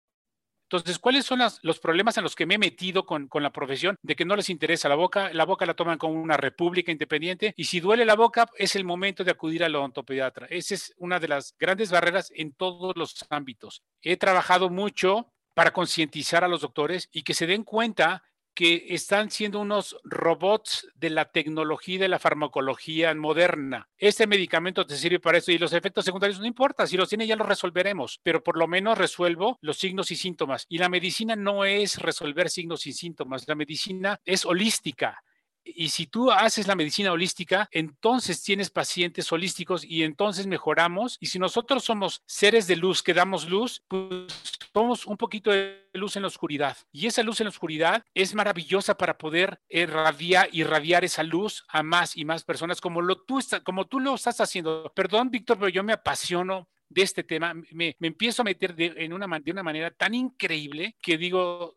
Entonces, 0.64 0.98
¿cuáles 0.98 1.24
son 1.24 1.40
los 1.62 1.78
problemas 1.78 2.16
en 2.16 2.24
los 2.24 2.34
que 2.34 2.46
me 2.46 2.54
he 2.54 2.58
metido 2.58 3.04
con, 3.06 3.28
con, 3.28 3.42
la 3.42 3.52
profesión? 3.52 3.96
De 4.02 4.16
que 4.16 4.24
no 4.24 4.34
les 4.34 4.50
interesa 4.50 4.88
la 4.88 4.94
boca, 4.94 5.30
la 5.32 5.44
boca 5.44 5.66
la 5.66 5.74
toman 5.74 5.98
como 5.98 6.20
una 6.20 6.36
república 6.36 6.90
independiente 6.90 7.54
y 7.56 7.64
si 7.64 7.80
duele 7.80 8.04
la 8.04 8.16
boca 8.16 8.48
es 8.56 8.74
el 8.76 8.84
momento 8.84 9.24
de 9.24 9.30
acudir 9.30 9.62
al 9.62 9.74
odontopediatra. 9.74 10.46
Esa 10.50 10.74
es 10.74 10.94
una 10.96 11.20
de 11.20 11.28
las 11.28 11.54
grandes 11.58 11.90
barreras 11.90 12.32
en 12.34 12.52
todos 12.52 12.96
los 12.96 13.14
ámbitos. 13.30 13.82
He 14.02 14.16
trabajado 14.16 14.70
mucho 14.70 15.28
para 15.54 15.72
concientizar 15.72 16.44
a 16.44 16.48
los 16.48 16.62
doctores 16.62 17.08
y 17.12 17.22
que 17.22 17.34
se 17.34 17.46
den 17.46 17.62
cuenta 17.62 18.24
que 18.54 18.86
están 18.90 19.30
siendo 19.30 19.60
unos 19.60 19.96
robots 20.04 20.88
de 20.94 21.10
la 21.10 21.26
tecnología 21.26 21.98
de 21.98 22.08
la 22.08 22.18
farmacología 22.18 23.14
moderna. 23.14 23.88
Este 23.98 24.26
medicamento 24.26 24.86
te 24.86 24.96
sirve 24.96 25.20
para 25.20 25.38
eso 25.38 25.50
y 25.50 25.58
los 25.58 25.72
efectos 25.72 26.04
secundarios 26.04 26.40
no 26.40 26.46
importa, 26.46 26.86
si 26.86 26.96
los 26.96 27.08
tiene 27.08 27.26
ya 27.26 27.36
los 27.36 27.48
resolveremos, 27.48 28.20
pero 28.22 28.42
por 28.42 28.56
lo 28.56 28.66
menos 28.66 28.96
resuelvo 28.96 29.58
los 29.60 29.78
signos 29.78 30.10
y 30.10 30.16
síntomas. 30.16 30.66
Y 30.68 30.78
la 30.78 30.88
medicina 30.88 31.36
no 31.36 31.64
es 31.64 31.98
resolver 31.98 32.48
signos 32.48 32.86
y 32.86 32.92
síntomas, 32.92 33.48
la 33.48 33.54
medicina 33.54 34.20
es 34.24 34.44
holística 34.44 35.22
y 35.64 35.88
si 35.88 36.06
tú 36.06 36.30
haces 36.30 36.66
la 36.66 36.74
medicina 36.74 37.10
holística, 37.10 37.68
entonces 37.72 38.42
tienes 38.42 38.70
pacientes 38.70 39.30
holísticos 39.32 39.84
y 39.84 40.02
entonces 40.02 40.46
mejoramos. 40.46 41.16
Y 41.20 41.26
si 41.26 41.38
nosotros 41.38 41.84
somos 41.84 42.22
seres 42.26 42.66
de 42.66 42.76
luz 42.76 43.02
que 43.02 43.14
damos 43.14 43.48
luz, 43.48 43.82
pues 43.88 44.26
somos 44.72 45.06
un 45.06 45.16
poquito 45.16 45.50
de 45.50 45.88
luz 45.94 46.16
en 46.16 46.22
la 46.22 46.28
oscuridad. 46.28 46.76
Y 46.92 47.06
esa 47.06 47.22
luz 47.22 47.40
en 47.40 47.44
la 47.44 47.50
oscuridad 47.50 48.04
es 48.12 48.34
maravillosa 48.34 48.96
para 48.96 49.16
poder 49.16 49.60
irradiar, 49.68 50.48
irradiar 50.52 51.04
esa 51.04 51.22
luz 51.22 51.64
a 51.68 51.82
más 51.82 52.16
y 52.16 52.24
más 52.24 52.44
personas 52.44 52.80
como, 52.80 53.00
lo, 53.00 53.22
tú, 53.22 53.40
tú 53.88 54.00
lo 54.00 54.14
estás 54.14 54.40
haciendo. 54.40 54.92
Perdón, 54.94 55.30
Víctor, 55.30 55.58
pero 55.58 55.70
yo 55.70 55.82
me 55.82 55.94
apasiono 55.94 56.68
de 56.88 57.02
este 57.02 57.24
tema, 57.24 57.54
me, 57.72 57.96
empiezo 58.00 58.42
a 58.42 58.44
meter 58.44 58.74
de 58.74 59.10
una 59.10 59.62
manera 59.62 59.90
tan 59.90 60.14
increíble 60.14 60.96
que 61.00 61.18
digo, 61.18 61.74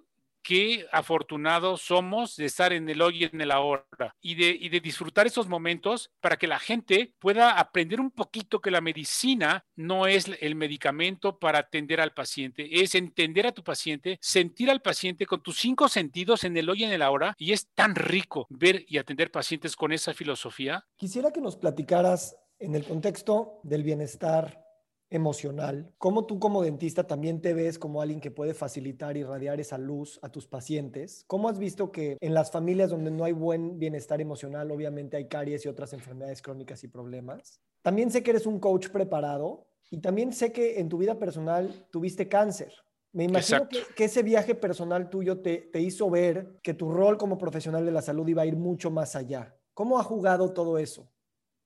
qué 0.47 0.87
afortunados 0.93 1.81
somos 1.81 2.37
de 2.37 2.45
estar 2.45 2.71
en 2.71 2.87
el 2.87 3.01
hoy 3.01 3.23
y 3.23 3.23
en 3.25 3.41
el 3.41 3.51
ahora 3.51 4.15
y 4.21 4.35
de, 4.35 4.47
y 4.57 4.69
de 4.69 4.79
disfrutar 4.79 5.27
esos 5.27 5.49
momentos 5.49 6.09
para 6.21 6.37
que 6.37 6.47
la 6.47 6.57
gente 6.57 7.13
pueda 7.19 7.59
aprender 7.59 7.99
un 7.99 8.11
poquito 8.11 8.61
que 8.61 8.71
la 8.71 8.79
medicina 8.79 9.65
no 9.75 10.07
es 10.07 10.31
el 10.39 10.55
medicamento 10.55 11.37
para 11.37 11.59
atender 11.59 11.99
al 11.99 12.13
paciente, 12.13 12.81
es 12.81 12.95
entender 12.95 13.45
a 13.45 13.51
tu 13.51 13.61
paciente, 13.61 14.17
sentir 14.21 14.71
al 14.71 14.81
paciente 14.81 15.25
con 15.25 15.43
tus 15.43 15.57
cinco 15.57 15.89
sentidos 15.89 16.45
en 16.45 16.55
el 16.55 16.69
hoy 16.69 16.83
y 16.83 16.85
en 16.85 16.93
el 16.93 17.01
ahora 17.01 17.35
y 17.37 17.51
es 17.51 17.67
tan 17.75 17.93
rico 17.93 18.47
ver 18.49 18.85
y 18.87 18.99
atender 18.99 19.31
pacientes 19.31 19.75
con 19.75 19.91
esa 19.91 20.13
filosofía. 20.13 20.85
Quisiera 20.95 21.31
que 21.31 21.41
nos 21.41 21.57
platicaras 21.57 22.37
en 22.57 22.73
el 22.73 22.85
contexto 22.85 23.59
del 23.63 23.83
bienestar 23.83 24.66
emocional, 25.09 25.91
cómo 25.97 26.25
tú 26.25 26.39
como 26.39 26.61
dentista 26.61 27.05
también 27.05 27.41
te 27.41 27.53
ves 27.53 27.79
como 27.79 28.01
alguien 28.01 28.19
que 28.19 28.31
puede 28.31 28.53
facilitar 28.53 29.17
y 29.17 29.23
radiar 29.23 29.59
esa 29.59 29.77
luz 29.77 30.19
a 30.21 30.29
tus 30.29 30.47
pacientes. 30.47 31.23
¿Cómo 31.27 31.49
has 31.49 31.59
visto 31.59 31.91
que 31.91 32.17
en 32.19 32.33
las 32.33 32.51
familias 32.51 32.89
donde 32.89 33.11
no 33.11 33.23
hay 33.23 33.31
buen 33.31 33.79
bienestar 33.79 34.21
emocional, 34.21 34.71
obviamente 34.71 35.17
hay 35.17 35.27
caries 35.27 35.65
y 35.65 35.69
otras 35.69 35.93
enfermedades 35.93 36.41
crónicas 36.41 36.83
y 36.83 36.87
problemas? 36.87 37.61
También 37.81 38.11
sé 38.11 38.23
que 38.23 38.31
eres 38.31 38.45
un 38.45 38.59
coach 38.59 38.89
preparado 38.89 39.67
y 39.89 39.99
también 39.99 40.33
sé 40.33 40.51
que 40.51 40.79
en 40.79 40.89
tu 40.89 40.97
vida 40.97 41.17
personal 41.17 41.87
tuviste 41.91 42.27
cáncer. 42.27 42.73
Me 43.13 43.23
imagino 43.23 43.67
que, 43.67 44.03
ese 44.03 44.21
viaje 44.21 44.53
personal 44.53 45.09
tuyo 45.09 45.39
te, 45.39 45.69
hizo 45.79 46.09
ver 46.09 46.59
que 46.61 46.73
tu 46.73 46.91
rol 46.91 47.17
como 47.17 47.37
profesional 47.37 47.85
de 47.85 47.91
la 47.91 48.01
salud 48.01 48.27
iba 48.27 48.43
a 48.43 48.45
ir 48.45 48.55
mucho 48.55 48.91
más 48.91 49.15
allá. 49.15 49.55
¿Cómo 49.73 49.97
ha 49.97 50.03
jugado 50.03 50.53
todo 50.53 50.77
eso? 50.77 51.09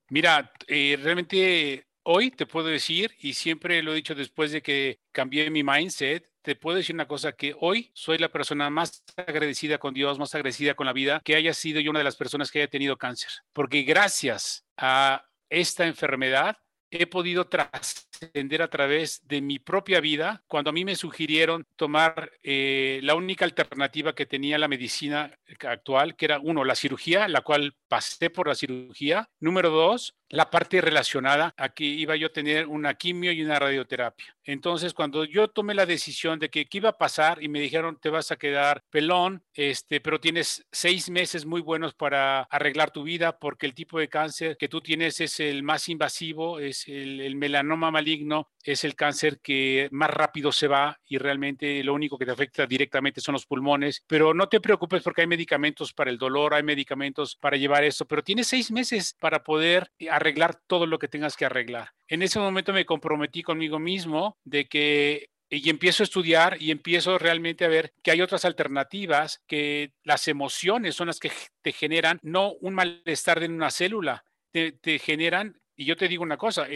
Mira, 0.09 0.51
eh, 0.67 0.97
realmente 1.01 1.85
hoy 2.03 2.31
te 2.31 2.45
puedo 2.45 2.67
decir, 2.67 3.15
y 3.19 3.33
siempre 3.33 3.81
lo 3.83 3.91
he 3.91 3.95
dicho 3.95 4.15
después 4.15 4.51
de 4.51 4.61
que 4.61 4.99
cambié 5.11 5.49
mi 5.49 5.63
mindset, 5.63 6.29
te 6.41 6.55
puedo 6.55 6.77
decir 6.77 6.95
una 6.95 7.07
cosa, 7.07 7.33
que 7.33 7.55
hoy 7.59 7.91
soy 7.93 8.17
la 8.17 8.29
persona 8.29 8.69
más 8.69 9.03
agradecida 9.15 9.77
con 9.77 9.93
Dios, 9.93 10.17
más 10.17 10.33
agradecida 10.33 10.73
con 10.73 10.87
la 10.87 10.93
vida, 10.93 11.21
que 11.23 11.35
haya 11.35 11.53
sido 11.53 11.79
yo 11.79 11.91
una 11.91 11.99
de 11.99 12.05
las 12.05 12.15
personas 12.15 12.51
que 12.51 12.59
haya 12.59 12.69
tenido 12.69 12.97
cáncer. 12.97 13.31
Porque 13.53 13.83
gracias 13.83 14.65
a 14.77 15.25
esta 15.49 15.85
enfermedad 15.85 16.57
he 16.91 17.07
podido 17.07 17.47
trascender 17.47 18.61
a 18.61 18.69
través 18.69 19.25
de 19.25 19.41
mi 19.41 19.59
propia 19.59 20.01
vida 20.01 20.43
cuando 20.47 20.71
a 20.71 20.73
mí 20.73 20.83
me 20.83 20.97
sugirieron 20.97 21.65
tomar 21.77 22.31
eh, 22.43 22.99
la 23.03 23.15
única 23.15 23.45
alternativa 23.45 24.13
que 24.13 24.25
tenía 24.25 24.57
la 24.57 24.67
medicina 24.67 25.33
actual, 25.61 26.17
que 26.17 26.25
era 26.25 26.39
uno, 26.39 26.65
la 26.65 26.75
cirugía, 26.75 27.29
la 27.29 27.41
cual 27.41 27.75
pasé 27.87 28.29
por 28.29 28.47
la 28.47 28.55
cirugía. 28.55 29.29
Número 29.39 29.69
dos, 29.69 30.15
la 30.31 30.49
parte 30.49 30.81
relacionada 30.81 31.53
a 31.57 31.69
que 31.69 31.83
iba 31.83 32.15
yo 32.15 32.27
a 32.27 32.33
tener 32.33 32.67
una 32.67 32.93
quimio 32.95 33.31
y 33.31 33.43
una 33.43 33.59
radioterapia. 33.59 34.35
Entonces, 34.43 34.93
cuando 34.93 35.25
yo 35.25 35.49
tomé 35.49 35.73
la 35.73 35.85
decisión 35.85 36.39
de 36.39 36.49
que 36.49 36.65
qué 36.65 36.79
iba 36.79 36.89
a 36.89 36.97
pasar 36.97 37.43
y 37.43 37.47
me 37.47 37.59
dijeron, 37.59 37.99
te 38.01 38.09
vas 38.09 38.31
a 38.31 38.37
quedar 38.37 38.83
pelón, 38.89 39.43
este, 39.53 40.01
pero 40.01 40.19
tienes 40.19 40.65
seis 40.71 41.09
meses 41.09 41.45
muy 41.45 41.61
buenos 41.61 41.93
para 41.93 42.41
arreglar 42.43 42.91
tu 42.91 43.03
vida 43.03 43.37
porque 43.37 43.65
el 43.65 43.73
tipo 43.73 43.99
de 43.99 44.07
cáncer 44.07 44.57
que 44.57 44.69
tú 44.69 44.81
tienes 44.81 45.19
es 45.19 45.39
el 45.39 45.63
más 45.63 45.89
invasivo, 45.89 46.59
es 46.59 46.87
el, 46.87 47.21
el 47.21 47.35
melanoma 47.35 47.91
maligno, 47.91 48.49
es 48.63 48.83
el 48.83 48.95
cáncer 48.95 49.39
que 49.41 49.89
más 49.91 50.09
rápido 50.09 50.51
se 50.51 50.67
va 50.67 50.99
y 51.07 51.17
realmente 51.17 51.83
lo 51.83 51.93
único 51.93 52.17
que 52.17 52.25
te 52.25 52.31
afecta 52.31 52.65
directamente 52.65 53.21
son 53.21 53.33
los 53.33 53.45
pulmones, 53.45 54.03
pero 54.07 54.33
no 54.33 54.47
te 54.47 54.61
preocupes 54.61 55.03
porque 55.03 55.21
hay 55.21 55.27
medicamentos 55.27 55.93
para 55.93 56.09
el 56.09 56.17
dolor, 56.17 56.53
hay 56.53 56.63
medicamentos 56.63 57.35
para 57.35 57.57
llevar 57.57 57.83
eso, 57.83 58.05
pero 58.05 58.23
tienes 58.23 58.47
seis 58.47 58.71
meses 58.71 59.15
para 59.19 59.43
poder 59.43 59.91
arreglar 60.09 60.20
todo 60.67 60.85
lo 60.85 60.99
que 60.99 61.07
tengas 61.07 61.35
que 61.35 61.45
arreglar. 61.45 61.89
En 62.07 62.21
ese 62.21 62.39
momento 62.39 62.73
me 62.73 62.85
comprometí 62.85 63.43
conmigo 63.43 63.79
mismo 63.79 64.37
de 64.43 64.67
que 64.67 65.29
y 65.51 65.69
empiezo 65.69 66.03
a 66.03 66.05
estudiar 66.05 66.61
y 66.61 66.71
empiezo 66.71 67.17
realmente 67.17 67.65
a 67.65 67.67
ver 67.67 67.93
que 68.01 68.11
hay 68.11 68.21
otras 68.21 68.45
alternativas, 68.45 69.43
que 69.47 69.91
las 70.03 70.27
emociones 70.29 70.95
son 70.95 71.07
las 71.07 71.19
que 71.19 71.31
te 71.61 71.73
generan 71.73 72.19
no 72.23 72.53
un 72.61 72.73
malestar 72.73 73.43
en 73.43 73.51
una 73.51 73.69
célula, 73.69 74.23
te, 74.51 74.71
te 74.71 74.97
generan 74.97 75.60
y 75.81 75.85
yo 75.85 75.97
te 75.97 76.07
digo 76.07 76.21
una 76.21 76.37
cosa, 76.37 76.67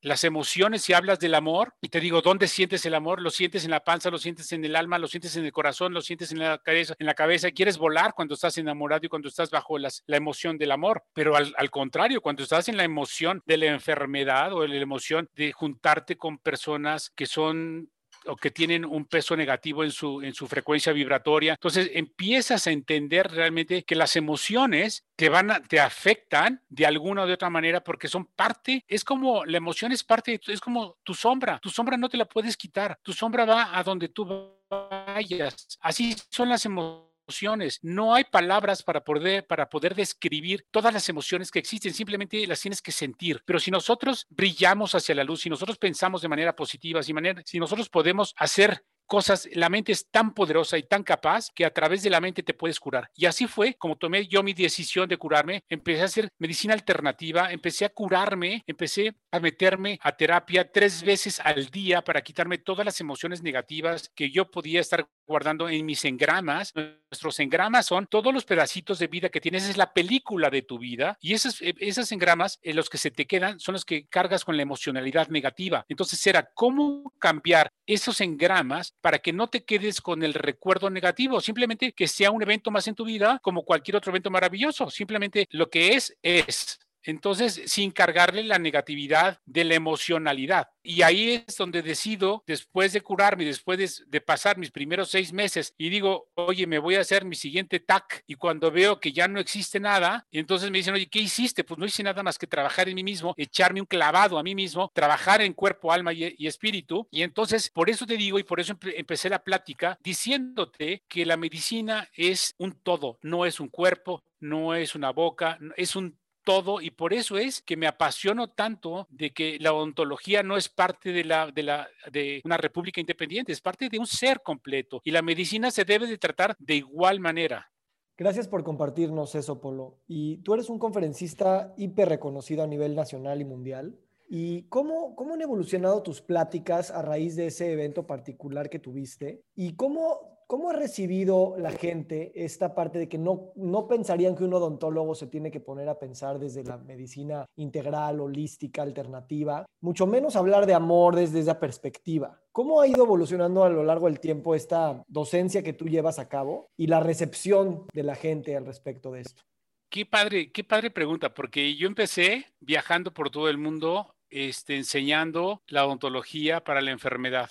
las 0.00 0.22
emociones, 0.22 0.82
si 0.82 0.92
hablas 0.92 1.18
del 1.18 1.34
amor, 1.34 1.74
y 1.80 1.88
te 1.88 1.98
digo, 1.98 2.22
¿dónde 2.22 2.46
sientes 2.46 2.86
el 2.86 2.94
amor? 2.94 3.20
Lo 3.20 3.30
sientes 3.30 3.64
en 3.64 3.72
la 3.72 3.82
panza, 3.82 4.10
lo 4.10 4.18
sientes 4.18 4.52
en 4.52 4.64
el 4.64 4.76
alma, 4.76 4.96
lo 5.00 5.08
sientes 5.08 5.34
en 5.36 5.44
el 5.44 5.50
corazón, 5.50 5.92
lo 5.92 6.00
sientes 6.02 6.30
en 6.30 6.38
la 6.38 6.58
cabeza, 6.58 6.94
en 7.00 7.06
la 7.06 7.14
cabeza. 7.14 7.50
Quieres 7.50 7.78
volar 7.78 8.14
cuando 8.14 8.34
estás 8.34 8.56
enamorado 8.56 9.04
y 9.04 9.08
cuando 9.08 9.28
estás 9.28 9.50
bajo 9.50 9.76
la 9.76 9.90
emoción 10.06 10.56
del 10.56 10.70
amor. 10.70 11.02
Pero 11.14 11.34
al, 11.34 11.52
al, 11.56 11.68
contrario, 11.70 12.20
cuando 12.20 12.44
estás 12.44 12.68
en 12.68 12.76
la 12.76 12.84
emoción 12.84 13.42
de 13.44 13.56
la 13.56 13.66
enfermedad 13.66 14.52
o 14.52 14.62
en 14.62 14.70
la 14.70 14.76
emoción 14.76 15.28
de 15.34 15.50
juntarte 15.50 16.16
con 16.16 16.38
personas 16.38 17.10
que 17.10 17.26
son 17.26 17.90
o 18.28 18.36
que 18.36 18.50
tienen 18.50 18.84
un 18.84 19.06
peso 19.06 19.36
negativo 19.36 19.84
en 19.84 19.90
su, 19.90 20.22
en 20.22 20.34
su 20.34 20.46
frecuencia 20.46 20.92
vibratoria. 20.92 21.52
Entonces 21.52 21.90
empiezas 21.94 22.66
a 22.66 22.70
entender 22.70 23.30
realmente 23.30 23.84
que 23.84 23.94
las 23.94 24.16
emociones 24.16 25.04
te 25.16 25.28
van 25.28 25.50
a, 25.50 25.62
te 25.62 25.80
afectan 25.80 26.62
de 26.68 26.86
alguna 26.86 27.22
o 27.22 27.26
de 27.26 27.34
otra 27.34 27.50
manera 27.50 27.82
porque 27.82 28.08
son 28.08 28.26
parte, 28.26 28.84
es 28.86 29.04
como 29.04 29.44
la 29.44 29.56
emoción 29.56 29.92
es 29.92 30.04
parte, 30.04 30.40
es 30.46 30.60
como 30.60 30.96
tu 31.02 31.14
sombra, 31.14 31.58
tu 31.60 31.70
sombra 31.70 31.96
no 31.96 32.08
te 32.08 32.16
la 32.16 32.26
puedes 32.26 32.56
quitar, 32.56 32.98
tu 33.02 33.12
sombra 33.12 33.44
va 33.44 33.76
a 33.76 33.82
donde 33.82 34.08
tú 34.08 34.26
vayas. 34.70 35.78
Así 35.80 36.16
son 36.30 36.48
las 36.48 36.64
emociones 36.64 37.07
emociones. 37.28 37.78
No 37.82 38.14
hay 38.14 38.24
palabras 38.24 38.82
para 38.82 39.04
poder, 39.04 39.46
para 39.46 39.68
poder 39.68 39.94
describir 39.94 40.66
todas 40.70 40.92
las 40.94 41.08
emociones 41.08 41.50
que 41.50 41.58
existen, 41.58 41.92
simplemente 41.92 42.46
las 42.46 42.60
tienes 42.60 42.80
que 42.80 42.90
sentir. 42.90 43.42
Pero 43.44 43.60
si 43.60 43.70
nosotros 43.70 44.26
brillamos 44.30 44.94
hacia 44.94 45.14
la 45.14 45.24
luz, 45.24 45.42
si 45.42 45.50
nosotros 45.50 45.76
pensamos 45.76 46.22
de 46.22 46.28
manera 46.28 46.56
positiva, 46.56 47.02
si, 47.02 47.12
manera, 47.12 47.42
si 47.44 47.58
nosotros 47.58 47.90
podemos 47.90 48.34
hacer 48.38 48.82
cosas, 49.08 49.48
la 49.54 49.68
mente 49.68 49.90
es 49.90 50.08
tan 50.08 50.32
poderosa 50.34 50.78
y 50.78 50.84
tan 50.84 51.02
capaz 51.02 51.48
que 51.52 51.64
a 51.64 51.74
través 51.74 52.02
de 52.04 52.10
la 52.10 52.20
mente 52.20 52.44
te 52.44 52.54
puedes 52.54 52.78
curar. 52.78 53.10
Y 53.16 53.26
así 53.26 53.48
fue 53.48 53.74
como 53.74 53.96
tomé 53.96 54.28
yo 54.28 54.44
mi 54.44 54.52
decisión 54.52 55.08
de 55.08 55.16
curarme, 55.16 55.64
empecé 55.68 56.02
a 56.02 56.04
hacer 56.04 56.28
medicina 56.38 56.74
alternativa, 56.74 57.50
empecé 57.50 57.86
a 57.86 57.88
curarme, 57.88 58.62
empecé 58.66 59.16
a 59.32 59.40
meterme 59.40 59.98
a 60.02 60.16
terapia 60.16 60.70
tres 60.70 61.02
veces 61.02 61.40
al 61.40 61.66
día 61.66 62.02
para 62.02 62.22
quitarme 62.22 62.58
todas 62.58 62.84
las 62.84 63.00
emociones 63.00 63.42
negativas 63.42 64.10
que 64.14 64.30
yo 64.30 64.50
podía 64.50 64.80
estar 64.80 65.08
guardando 65.26 65.68
en 65.68 65.84
mis 65.84 66.04
engramas. 66.04 66.72
Nuestros 66.74 67.40
engramas 67.40 67.86
son 67.86 68.06
todos 68.06 68.32
los 68.32 68.44
pedacitos 68.44 68.98
de 68.98 69.06
vida 69.06 69.30
que 69.30 69.40
tienes, 69.40 69.68
es 69.68 69.76
la 69.76 69.92
película 69.92 70.50
de 70.50 70.62
tu 70.62 70.78
vida 70.78 71.16
y 71.20 71.32
esas, 71.34 71.60
eh, 71.62 71.74
esas 71.78 72.12
engramas, 72.12 72.58
en 72.62 72.76
los 72.76 72.90
que 72.90 72.98
se 72.98 73.10
te 73.10 73.26
quedan, 73.26 73.58
son 73.58 73.72
los 73.72 73.84
que 73.84 74.06
cargas 74.06 74.44
con 74.44 74.56
la 74.56 74.62
emocionalidad 74.62 75.28
negativa. 75.28 75.84
Entonces 75.88 76.24
era 76.26 76.50
cómo 76.54 77.12
cambiar 77.18 77.72
esos 77.86 78.20
engramas 78.20 78.94
para 79.00 79.18
que 79.18 79.32
no 79.32 79.48
te 79.48 79.64
quedes 79.64 80.00
con 80.00 80.22
el 80.22 80.34
recuerdo 80.34 80.90
negativo, 80.90 81.40
simplemente 81.40 81.92
que 81.92 82.08
sea 82.08 82.30
un 82.30 82.42
evento 82.42 82.70
más 82.70 82.88
en 82.88 82.94
tu 82.94 83.04
vida 83.04 83.38
como 83.42 83.64
cualquier 83.64 83.96
otro 83.96 84.10
evento 84.10 84.30
maravilloso, 84.30 84.90
simplemente 84.90 85.46
lo 85.50 85.70
que 85.70 85.94
es 85.94 86.16
es. 86.22 86.78
Entonces, 87.08 87.62
sin 87.64 87.90
cargarle 87.90 88.44
la 88.44 88.58
negatividad 88.58 89.40
de 89.46 89.64
la 89.64 89.74
emocionalidad. 89.74 90.68
Y 90.82 91.00
ahí 91.00 91.42
es 91.46 91.56
donde 91.56 91.80
decido, 91.80 92.44
después 92.46 92.92
de 92.92 93.00
curarme, 93.00 93.46
después 93.46 94.04
de, 94.10 94.20
pasar 94.20 94.58
mis 94.58 94.70
primeros 94.70 95.08
seis 95.08 95.32
meses, 95.32 95.72
y 95.78 95.88
digo, 95.88 96.28
oye, 96.34 96.66
me 96.66 96.78
voy 96.78 96.96
a 96.96 97.00
hacer 97.00 97.24
mi 97.24 97.34
siguiente 97.34 97.80
TAC. 97.80 98.24
Y 98.26 98.34
cuando 98.34 98.70
veo 98.70 99.00
que 99.00 99.10
ya 99.10 99.26
no 99.26 99.40
existe 99.40 99.80
nada, 99.80 100.26
entonces 100.30 100.70
me 100.70 100.76
dicen, 100.76 100.92
oye, 100.92 101.08
¿qué 101.08 101.20
hiciste? 101.20 101.64
Pues 101.64 101.78
no 101.78 101.86
hice 101.86 102.02
nada 102.02 102.22
más 102.22 102.36
que 102.36 102.46
trabajar 102.46 102.90
en 102.90 102.94
mí 102.94 103.02
mismo, 103.02 103.32
echarme 103.38 103.80
un 103.80 103.86
clavado 103.86 104.38
a 104.38 104.42
mí 104.42 104.54
mismo, 104.54 104.90
trabajar 104.92 105.40
en 105.40 105.54
cuerpo, 105.54 105.90
alma 105.90 106.12
y, 106.12 106.46
espíritu. 106.46 107.08
Y 107.10 107.22
entonces, 107.22 107.70
por 107.70 107.88
eso 107.88 108.04
te 108.04 108.18
digo, 108.18 108.38
y 108.38 108.42
por 108.42 108.60
eso 108.60 108.76
empecé 108.82 109.30
la 109.30 109.42
plática, 109.42 109.98
diciéndote 110.02 111.04
que 111.08 111.24
la 111.24 111.38
medicina 111.38 112.06
es 112.12 112.54
un 112.58 112.72
todo, 112.82 113.18
no 113.22 113.46
es 113.46 113.60
un 113.60 113.68
cuerpo, 113.68 114.22
no 114.40 114.74
es 114.74 114.94
una 114.94 115.10
boca, 115.10 115.58
es 115.74 115.96
un 115.96 116.18
todo 116.48 116.80
y 116.80 116.90
por 116.90 117.12
eso 117.12 117.36
es 117.36 117.60
que 117.60 117.76
me 117.76 117.86
apasiono 117.86 118.48
tanto 118.48 119.06
de 119.10 119.34
que 119.34 119.58
la 119.60 119.74
odontología 119.74 120.42
no 120.42 120.56
es 120.56 120.70
parte 120.70 121.12
de, 121.12 121.22
la, 121.22 121.50
de, 121.50 121.62
la, 121.62 121.86
de 122.10 122.40
una 122.42 122.56
república 122.56 123.02
independiente, 123.02 123.52
es 123.52 123.60
parte 123.60 123.90
de 123.90 123.98
un 123.98 124.06
ser 124.06 124.40
completo 124.40 125.02
y 125.04 125.10
la 125.10 125.20
medicina 125.20 125.70
se 125.70 125.84
debe 125.84 126.06
de 126.06 126.16
tratar 126.16 126.56
de 126.58 126.76
igual 126.76 127.20
manera. 127.20 127.70
Gracias 128.16 128.48
por 128.48 128.64
compartirnos 128.64 129.34
eso, 129.34 129.60
Polo. 129.60 129.98
Y 130.06 130.38
tú 130.38 130.54
eres 130.54 130.70
un 130.70 130.78
conferencista 130.78 131.74
hiper 131.76 132.08
reconocido 132.08 132.62
a 132.62 132.66
nivel 132.66 132.96
nacional 132.96 133.42
y 133.42 133.44
mundial. 133.44 133.98
¿Y 134.28 134.62
cómo, 134.64 135.16
cómo 135.16 135.34
han 135.34 135.42
evolucionado 135.42 136.02
tus 136.02 136.20
pláticas 136.20 136.90
a 136.90 137.02
raíz 137.02 137.34
de 137.36 137.46
ese 137.46 137.72
evento 137.72 138.06
particular 138.06 138.68
que 138.68 138.78
tuviste? 138.78 139.42
¿Y 139.54 139.74
cómo 139.74 140.38
¿Cómo 140.48 140.70
ha 140.70 140.72
recibido 140.72 141.56
la 141.58 141.70
gente 141.70 142.32
esta 142.34 142.74
parte 142.74 142.98
de 142.98 143.06
que 143.06 143.18
no, 143.18 143.52
no 143.54 143.86
pensarían 143.86 144.34
que 144.34 144.44
un 144.44 144.54
odontólogo 144.54 145.14
se 145.14 145.26
tiene 145.26 145.50
que 145.50 145.60
poner 145.60 145.90
a 145.90 145.98
pensar 145.98 146.38
desde 146.38 146.64
la 146.64 146.78
medicina 146.78 147.44
integral, 147.56 148.18
holística, 148.18 148.80
alternativa? 148.80 149.66
Mucho 149.82 150.06
menos 150.06 150.36
hablar 150.36 150.64
de 150.64 150.72
amor 150.72 151.16
desde 151.16 151.40
esa 151.40 151.60
perspectiva. 151.60 152.40
¿Cómo 152.50 152.80
ha 152.80 152.88
ido 152.88 153.04
evolucionando 153.04 153.62
a 153.62 153.68
lo 153.68 153.84
largo 153.84 154.06
del 154.06 154.20
tiempo 154.20 154.54
esta 154.54 155.02
docencia 155.06 155.62
que 155.62 155.74
tú 155.74 155.84
llevas 155.84 156.18
a 156.18 156.30
cabo 156.30 156.70
y 156.78 156.86
la 156.86 157.00
recepción 157.00 157.84
de 157.92 158.04
la 158.04 158.14
gente 158.14 158.56
al 158.56 158.64
respecto 158.64 159.12
de 159.12 159.20
esto? 159.20 159.42
Qué 159.90 160.06
padre, 160.06 160.50
qué 160.50 160.64
padre 160.64 160.90
pregunta, 160.90 161.34
porque 161.34 161.76
yo 161.76 161.86
empecé 161.86 162.46
viajando 162.60 163.12
por 163.12 163.28
todo 163.28 163.50
el 163.50 163.58
mundo 163.58 164.14
este, 164.30 164.76
enseñando 164.76 165.62
la 165.66 165.86
odontología 165.86 166.62
para 166.62 166.80
la 166.80 166.90
enfermedad 166.90 167.50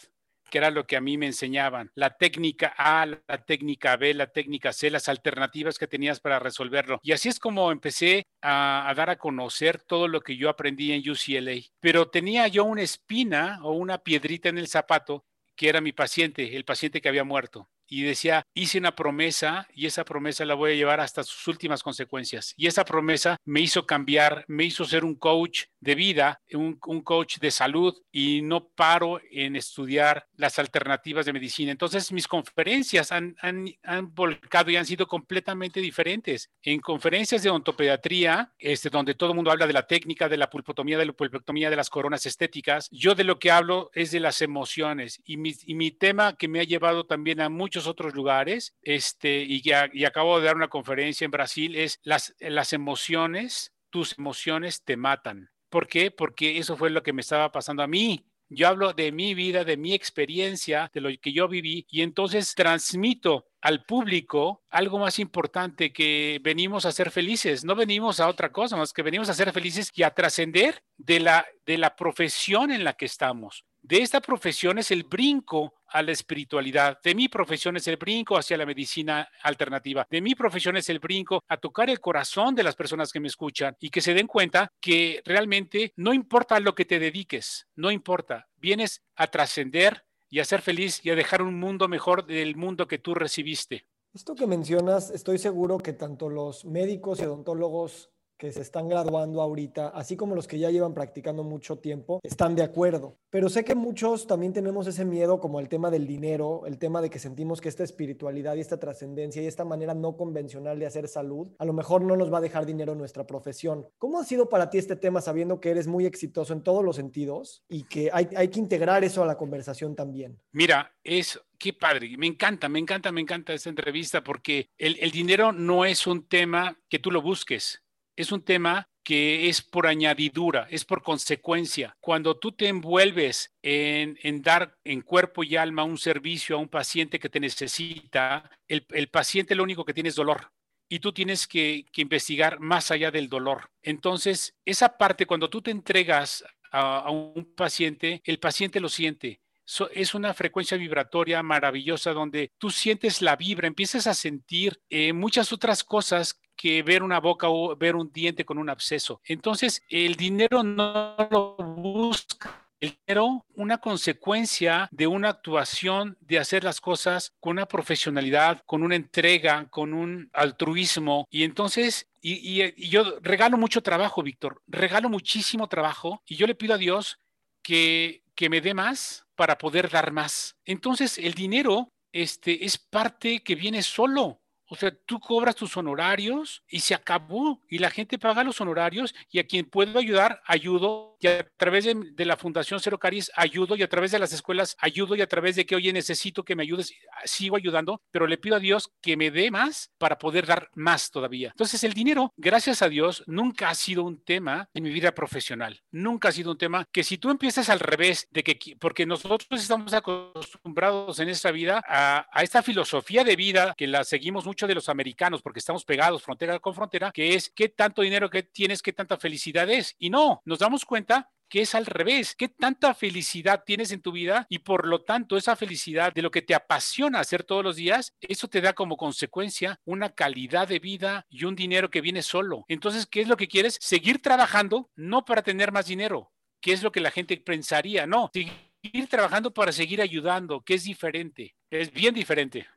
que 0.49 0.59
era 0.59 0.71
lo 0.71 0.87
que 0.87 0.95
a 0.95 1.01
mí 1.01 1.17
me 1.17 1.25
enseñaban. 1.25 1.91
La 1.95 2.17
técnica 2.17 2.73
A, 2.77 3.05
la 3.05 3.45
técnica 3.45 3.97
B, 3.97 4.13
la 4.13 4.27
técnica 4.27 4.73
C, 4.73 4.89
las 4.89 5.09
alternativas 5.09 5.77
que 5.77 5.87
tenías 5.87 6.19
para 6.19 6.39
resolverlo. 6.39 6.99
Y 7.03 7.11
así 7.11 7.29
es 7.29 7.39
como 7.39 7.71
empecé 7.71 8.25
a, 8.41 8.89
a, 8.89 8.93
dar 8.93 9.09
a 9.09 9.17
conocer 9.17 9.81
todo 9.81 10.07
lo 10.07 10.21
que 10.21 10.37
yo 10.37 10.49
aprendí 10.49 10.93
en 10.93 11.03
UCLA. 11.09 11.61
Pero 11.79 12.09
tenía 12.09 12.47
yo 12.47 12.63
una 12.63 12.81
espina 12.81 13.59
o 13.63 13.73
una 13.73 13.97
piedrita 13.97 14.49
en 14.49 14.57
el 14.57 14.67
zapato 14.67 15.25
que 15.55 15.69
era 15.69 15.81
mi 15.81 15.91
paciente, 15.91 16.55
el 16.55 16.65
paciente 16.65 17.01
que 17.01 17.09
había 17.09 17.23
muerto 17.23 17.67
y 17.87 18.03
decía, 18.03 18.43
hice 18.53 18.77
una 18.77 18.95
promesa 18.95 19.67
y 19.73 19.85
esa 19.85 20.03
promesa 20.03 20.45
la 20.45 20.53
voy 20.53 20.71
a 20.71 20.75
llevar 20.75 20.99
hasta 20.99 21.23
sus 21.23 21.47
últimas 21.47 21.83
consecuencias. 21.83 22.53
Y 22.57 22.67
esa 22.67 22.85
promesa 22.85 23.37
me 23.45 23.61
hizo 23.61 23.85
cambiar, 23.85 24.43
me 24.47 24.65
hizo 24.65 24.85
ser 24.85 25.05
un 25.05 25.15
coach 25.15 25.65
de 25.79 25.95
vida, 25.95 26.41
un, 26.51 26.77
coach 26.77 27.37
de 27.39 27.51
salud 27.51 27.95
y 28.11 28.41
no 28.41 28.67
paro 28.67 29.21
en 29.31 29.55
estudiar 29.55 30.27
las 30.35 30.59
alternativas 30.59 31.25
de 31.25 31.33
medicina. 31.33 31.71
Entonces 31.71 32.11
mis 32.11 32.27
conferencias 32.27 33.11
han, 33.11 33.35
han, 33.41 33.67
han 33.83 34.13
volcado 34.13 34.71
y 34.71 34.75
han 34.75 34.85
sido 34.85 35.07
completamente 35.07 35.79
diferentes. 35.79 36.49
En 36.61 36.79
conferencias 36.79 37.43
de 37.43 37.49
odontopediatría, 37.49 38.51
este, 38.59 38.89
donde 38.89 39.15
todo 39.15 39.29
el 39.31 39.35
mundo 39.35 39.51
habla 39.51 39.67
de 39.67 39.73
la 39.73 39.87
técnica, 39.87 40.27
de 40.27 40.37
la 40.37 40.49
pulpotomía, 40.49 40.97
de 40.97 41.05
la 41.05 41.13
pulpotomía, 41.13 41.69
de 41.69 41.75
las 41.75 41.89
coronas 41.89 42.25
estéticas, 42.25 42.89
yo 42.91 43.15
de 43.15 43.23
lo 43.23 43.39
que 43.39 43.51
hablo 43.51 43.91
es 43.93 44.11
de 44.11 44.19
las 44.19 44.41
emociones 44.41 45.21
y 45.23 45.37
mi, 45.37 45.53
y 45.65 45.75
mi 45.75 45.91
tema 45.91 46.35
que 46.35 46.47
me 46.47 46.59
ha 46.59 46.63
llevado 46.63 47.05
también 47.05 47.41
a 47.41 47.49
muchos 47.49 47.76
otros 47.85 48.15
lugares, 48.15 48.75
este, 48.81 49.43
y, 49.43 49.61
y 49.93 50.05
acabo 50.05 50.39
de 50.39 50.45
dar 50.45 50.55
una 50.55 50.69
conferencia 50.69 51.25
en 51.25 51.31
Brasil, 51.31 51.75
es 51.75 51.99
las, 52.03 52.33
las 52.39 52.73
emociones, 52.73 53.73
tus 53.91 54.17
emociones 54.17 54.83
te 54.83 54.97
matan. 54.97 55.51
¿Por 55.69 55.87
qué? 55.87 56.09
Porque 56.11 56.57
eso 56.57 56.77
fue 56.77 56.89
lo 56.89 57.03
que 57.03 57.13
me 57.13 57.21
estaba 57.21 57.51
pasando 57.51 57.83
a 57.83 57.87
mí. 57.87 58.25
Yo 58.49 58.69
hablo 58.69 58.93
de 58.93 59.11
mi 59.11 59.33
vida, 59.33 59.65
de 59.65 59.75
mi 59.75 59.93
experiencia, 59.93 60.89
de 60.93 61.01
lo 61.01 61.09
que 61.21 61.33
yo 61.33 61.49
viví 61.49 61.85
y 61.89 62.01
entonces 62.01 62.55
transmito 62.55 63.45
al 63.59 63.83
público 63.83 64.63
algo 64.69 64.99
más 64.99 65.19
importante 65.19 65.91
que 65.91 66.39
venimos 66.41 66.85
a 66.85 66.93
ser 66.93 67.11
felices, 67.11 67.65
no 67.65 67.75
venimos 67.75 68.21
a 68.21 68.29
otra 68.29 68.49
cosa 68.53 68.77
más 68.77 68.93
que 68.93 69.03
venimos 69.03 69.27
a 69.27 69.33
ser 69.33 69.51
felices 69.51 69.91
y 69.93 70.03
a 70.03 70.11
trascender 70.11 70.81
de 70.95 71.19
la, 71.19 71.45
de 71.65 71.77
la 71.77 71.97
profesión 71.97 72.71
en 72.71 72.85
la 72.85 72.93
que 72.93 73.05
estamos. 73.05 73.65
De 73.81 73.97
esta 73.97 74.21
profesión 74.21 74.77
es 74.77 74.91
el 74.91 75.03
brinco 75.03 75.73
a 75.89 76.01
la 76.01 76.11
espiritualidad. 76.11 76.99
De 77.03 77.15
mi 77.15 77.27
profesión 77.27 77.77
es 77.77 77.87
el 77.87 77.97
brinco 77.97 78.37
hacia 78.37 78.57
la 78.57 78.65
medicina 78.65 79.27
alternativa. 79.43 80.07
De 80.09 80.21
mi 80.21 80.35
profesión 80.35 80.77
es 80.77 80.89
el 80.89 80.99
brinco 80.99 81.43
a 81.47 81.57
tocar 81.57 81.89
el 81.89 81.99
corazón 81.99 82.55
de 82.55 82.63
las 82.63 82.75
personas 82.75 83.11
que 83.11 83.19
me 83.19 83.27
escuchan 83.27 83.75
y 83.79 83.89
que 83.89 84.01
se 84.01 84.13
den 84.13 84.27
cuenta 84.27 84.71
que 84.79 85.21
realmente 85.25 85.93
no 85.95 86.13
importa 86.13 86.59
lo 86.59 86.75
que 86.75 86.85
te 86.85 86.99
dediques, 86.99 87.67
no 87.75 87.91
importa. 87.91 88.47
Vienes 88.57 89.01
a 89.15 89.27
trascender 89.27 90.05
y 90.29 90.39
a 90.39 90.45
ser 90.45 90.61
feliz 90.61 90.99
y 91.03 91.09
a 91.09 91.15
dejar 91.15 91.41
un 91.41 91.59
mundo 91.59 91.87
mejor 91.87 92.25
del 92.25 92.55
mundo 92.55 92.87
que 92.87 92.99
tú 92.99 93.13
recibiste. 93.13 93.85
Esto 94.13 94.35
que 94.35 94.47
mencionas, 94.47 95.11
estoy 95.11 95.37
seguro 95.37 95.77
que 95.77 95.93
tanto 95.93 96.29
los 96.29 96.65
médicos 96.65 97.19
y 97.19 97.25
odontólogos 97.25 98.09
que 98.37 98.51
se 98.51 98.61
están 98.61 98.87
graduando 98.87 99.41
ahorita, 99.41 99.89
así 99.89 100.15
como 100.15 100.35
los 100.35 100.47
que 100.47 100.59
ya 100.59 100.69
llevan 100.69 100.93
practicando 100.93 101.43
mucho 101.43 101.79
tiempo, 101.79 102.19
están 102.23 102.55
de 102.55 102.63
acuerdo. 102.63 103.17
Pero 103.29 103.49
sé 103.49 103.63
que 103.63 103.75
muchos 103.75 104.27
también 104.27 104.53
tenemos 104.53 104.87
ese 104.87 105.05
miedo 105.05 105.39
como 105.39 105.59
el 105.59 105.69
tema 105.69 105.89
del 105.89 106.07
dinero, 106.07 106.65
el 106.65 106.77
tema 106.77 107.01
de 107.01 107.09
que 107.09 107.19
sentimos 107.19 107.61
que 107.61 107.69
esta 107.69 107.83
espiritualidad 107.83 108.55
y 108.55 108.61
esta 108.61 108.79
trascendencia 108.79 109.41
y 109.41 109.47
esta 109.47 109.65
manera 109.65 109.93
no 109.93 110.15
convencional 110.15 110.79
de 110.79 110.85
hacer 110.85 111.07
salud, 111.07 111.47
a 111.57 111.65
lo 111.65 111.73
mejor 111.73 112.03
no 112.03 112.15
nos 112.15 112.31
va 112.31 112.37
a 112.37 112.41
dejar 112.41 112.65
dinero 112.65 112.93
en 112.93 112.99
nuestra 112.99 113.25
profesión. 113.25 113.87
¿Cómo 113.97 114.19
ha 114.19 114.23
sido 114.23 114.49
para 114.49 114.69
ti 114.69 114.77
este 114.77 114.95
tema 114.95 115.21
sabiendo 115.21 115.59
que 115.59 115.71
eres 115.71 115.87
muy 115.87 116.05
exitoso 116.05 116.53
en 116.53 116.61
todos 116.61 116.83
los 116.83 116.95
sentidos 116.95 117.63
y 117.67 117.83
que 117.83 118.09
hay, 118.13 118.29
hay 118.35 118.49
que 118.49 118.59
integrar 118.59 119.03
eso 119.03 119.23
a 119.23 119.25
la 119.25 119.37
conversación 119.37 119.95
también? 119.95 120.39
Mira, 120.51 120.95
es 121.03 121.39
qué 121.57 121.73
padre, 121.73 122.15
me 122.17 122.27
encanta, 122.27 122.69
me 122.69 122.79
encanta, 122.79 123.11
me 123.11 123.21
encanta 123.21 123.53
esta 123.53 123.69
entrevista 123.69 124.23
porque 124.23 124.69
el, 124.77 124.97
el 124.99 125.11
dinero 125.11 125.51
no 125.51 125.85
es 125.85 126.05
un 126.05 126.27
tema 126.27 126.79
que 126.87 126.99
tú 126.99 127.11
lo 127.11 127.21
busques 127.21 127.83
es 128.17 128.31
un 128.31 128.41
tema 128.41 128.89
que 129.03 129.47
es 129.47 129.61
por 129.61 129.87
añadidura, 129.87 130.67
es 130.69 130.83
por 130.83 131.01
consecuencia. 131.01 131.95
Cuando 132.01 132.37
tú 132.37 132.51
te 132.51 132.67
envuelves 132.67 133.55
en, 133.61 134.41
dar 134.41 134.77
en 134.83 135.01
cuerpo 135.01 135.45
y 135.45 135.55
alma 135.55 135.85
un 135.85 135.97
servicio 135.97 136.57
a 136.57 136.59
un 136.59 136.67
paciente 136.67 137.19
que 137.19 137.29
te 137.29 137.39
necesita, 137.39 138.51
el, 138.67 139.07
paciente 139.09 139.55
lo 139.55 139.63
único 139.63 139.85
que 139.85 139.93
tiene 139.93 140.09
es 140.09 140.15
dolor 140.15 140.51
y 140.89 140.99
tú 140.99 141.13
tienes 141.13 141.47
que, 141.47 141.85
investigar 141.95 142.59
más 142.59 142.91
allá 142.91 143.09
del 143.09 143.29
dolor. 143.29 143.69
Entonces, 143.81 144.57
esa 144.65 144.97
parte, 144.97 145.25
cuando 145.25 145.49
tú 145.49 145.61
te 145.61 145.71
entregas 145.71 146.43
a 146.69 147.09
un 147.09 147.53
paciente, 147.55 148.21
el 148.25 148.39
paciente 148.39 148.81
lo 148.81 148.89
siente. 148.89 149.39
So, 149.69 149.89
es 149.91 150.15
una 150.15 150.33
frecuencia 150.33 150.77
vibratoria 150.77 151.43
maravillosa 151.43 152.13
donde 152.13 152.53
tú 152.57 152.69
sientes 152.69 153.21
la 153.21 153.35
vibra, 153.35 153.67
empiezas 153.67 154.07
a 154.07 154.13
sentir 154.13 154.79
eh, 154.89 155.11
muchas 155.11 155.51
otras 155.51 155.83
cosas 155.83 156.39
que 156.55 156.81
ver 156.83 157.03
una 157.03 157.19
boca 157.19 157.49
o 157.49 157.75
ver 157.75 157.97
un 157.97 158.09
diente 158.13 158.45
con 158.45 158.59
un 158.59 158.69
absceso. 158.69 159.19
Entonces, 159.25 159.83
el 159.89 160.15
dinero 160.15 160.63
no 160.63 161.17
lo 161.29 161.57
busca. 161.57 162.63
El 162.79 162.97
dinero, 163.05 163.45
una 163.55 163.79
consecuencia 163.79 164.87
de 164.89 165.05
una 165.05 165.29
actuación 165.29 166.17
de 166.21 166.39
hacer 166.39 166.63
las 166.63 166.79
cosas 166.79 167.33
con 167.41 167.57
una 167.57 167.65
profesionalidad, 167.65 168.63
con 168.65 168.83
una 168.83 168.95
entrega, 168.95 169.67
con 169.69 169.93
un 169.93 170.29
altruismo. 170.31 171.27
Y 171.29 171.43
entonces, 171.43 172.07
y, 172.21 172.35
y, 172.35 172.73
y 172.77 172.87
yo 172.87 173.19
regalo 173.21 173.57
mucho 173.57 173.83
trabajo, 173.83 174.23
Víctor, 174.23 174.61
regalo 174.65 175.09
muchísimo 175.09 175.67
trabajo 175.67 176.23
y 176.25 176.37
yo 176.37 176.47
le 176.47 176.55
pido 176.55 176.75
a 176.75 176.77
Dios 176.77 177.19
que, 177.61 178.23
que 178.33 178.49
me 178.49 178.61
dé 178.61 178.73
más 178.73 179.26
para 179.37 179.57
poder 179.57 179.89
dar 179.89 180.11
más. 180.11 180.57
Entonces, 180.65 181.17
el 181.17 181.33
dinero 181.33 181.93
este, 182.11 182.65
es 182.65 182.77
parte 182.77 183.41
que 183.41 183.55
viene 183.55 183.81
solo. 183.83 184.41
O 184.69 184.75
sea, 184.75 184.91
tú 185.05 185.19
cobras 185.19 185.55
tus 185.55 185.77
honorarios 185.77 186.63
y 186.67 186.81
se 186.81 186.93
acabó. 186.93 187.61
Y 187.69 187.79
la 187.79 187.89
gente 187.89 188.19
paga 188.19 188.43
los 188.43 188.59
honorarios 188.59 189.15
y 189.31 189.39
a 189.39 189.45
quien 189.45 189.65
puedo 189.65 189.97
ayudar, 189.97 190.41
ayudo. 190.45 191.17
Y 191.19 191.27
a 191.27 191.47
través 191.57 191.85
de, 191.85 191.95
de, 192.13 192.25
la 192.25 192.37
Fundación 192.37 192.79
Cero 192.79 192.99
Caries, 192.99 193.31
ayudo. 193.35 193.75
Y 193.75 193.83
a 193.83 193.89
través 193.89 194.11
de 194.11 194.19
las 194.19 194.33
escuelas, 194.33 194.75
ayudo. 194.79 195.15
Y 195.15 195.21
a 195.21 195.27
través 195.27 195.55
de 195.55 195.65
que, 195.65 195.75
oye, 195.75 195.93
necesito 195.93 196.43
que 196.43 196.55
me 196.55 196.63
ayudes, 196.63 196.93
sigo 197.25 197.55
ayudando. 197.55 198.01
Pero 198.11 198.27
le 198.27 198.37
pido 198.37 198.57
a 198.57 198.59
Dios 198.59 198.91
que 199.01 199.15
me 199.15 199.31
dé 199.31 199.51
más 199.51 199.91
para 199.97 200.17
poder 200.17 200.45
dar 200.45 200.69
más 200.75 201.11
todavía. 201.11 201.49
Entonces, 201.49 201.83
el 201.83 201.93
dinero, 201.93 202.33
gracias 202.35 202.81
a 202.81 202.89
Dios, 202.89 203.23
nunca 203.25 203.69
ha 203.69 203.75
sido 203.75 204.03
un 204.03 204.23
tema 204.23 204.69
en 204.73 204.83
mi 204.83 204.91
vida 204.91 205.13
profesional. 205.13 205.81
Nunca 205.91 206.29
ha 206.29 206.31
sido 206.31 206.51
un 206.51 206.57
tema 206.57 206.87
que 206.91 207.03
si 207.03 207.17
tú 207.17 207.29
empiezas 207.29 207.69
al 207.69 207.79
revés, 207.79 208.27
de 208.31 208.43
que, 208.43 208.75
porque 208.79 209.05
nosotros 209.05 209.61
estamos 209.61 209.93
acostumbrados 209.93 211.19
en 211.19 211.29
esta 211.29 211.51
vida 211.51 211.81
a, 211.87 212.27
a 212.31 212.43
esta 212.43 212.61
filosofía 212.61 213.23
de 213.23 213.35
vida 213.35 213.73
que 213.77 213.87
la 213.87 214.03
seguimos 214.03 214.45
mucho 214.45 214.56
de 214.65 214.75
los 214.75 214.89
americanos, 214.89 215.41
porque 215.41 215.59
estamos 215.59 215.85
pegados 215.85 216.23
frontera 216.23 216.57
con 216.59 216.73
frontera, 216.73 217.11
que 217.11 217.35
es 217.35 217.51
qué 217.51 217.69
tanto 217.69 218.01
dinero 218.01 218.29
que 218.29 218.43
tienes, 218.43 218.81
qué 218.81 218.93
tanta 218.93 219.17
felicidad 219.17 219.69
es. 219.69 219.95
Y 219.99 220.09
no, 220.09 220.41
nos 220.45 220.59
damos 220.59 220.85
cuenta 220.85 221.29
que 221.49 221.61
es 221.61 221.75
al 221.75 221.85
revés, 221.85 222.35
qué 222.35 222.49
tanta 222.49 222.93
felicidad 222.93 223.63
tienes 223.65 223.91
en 223.91 224.01
tu 224.01 224.11
vida 224.11 224.45
y 224.49 224.59
por 224.59 224.87
lo 224.87 225.01
tanto 225.03 225.37
esa 225.37 225.55
felicidad 225.55 226.13
de 226.13 226.21
lo 226.21 226.31
que 226.31 226.41
te 226.41 226.55
apasiona 226.55 227.19
hacer 227.19 227.43
todos 227.43 227.63
los 227.63 227.75
días, 227.75 228.13
eso 228.19 228.47
te 228.47 228.61
da 228.61 228.73
como 228.73 228.97
consecuencia 228.97 229.79
una 229.85 230.13
calidad 230.13 230.67
de 230.67 230.79
vida 230.79 231.25
y 231.29 231.45
un 231.45 231.55
dinero 231.55 231.89
que 231.89 232.01
viene 232.01 232.21
solo. 232.21 232.65
Entonces, 232.67 233.05
¿qué 233.05 233.21
es 233.21 233.27
lo 233.27 233.37
que 233.37 233.47
quieres? 233.47 233.77
Seguir 233.79 234.21
trabajando, 234.21 234.89
no 234.95 235.25
para 235.25 235.41
tener 235.41 235.71
más 235.71 235.87
dinero, 235.87 236.31
que 236.61 236.73
es 236.73 236.83
lo 236.83 236.91
que 236.91 236.99
la 236.99 237.11
gente 237.11 237.37
pensaría, 237.37 238.05
no, 238.05 238.29
seguir 238.33 239.07
trabajando 239.09 239.53
para 239.53 239.71
seguir 239.71 240.01
ayudando, 240.01 240.61
que 240.61 240.75
es 240.75 240.83
diferente, 240.83 241.55
es 241.69 241.91
bien 241.91 242.13
diferente. 242.13 242.67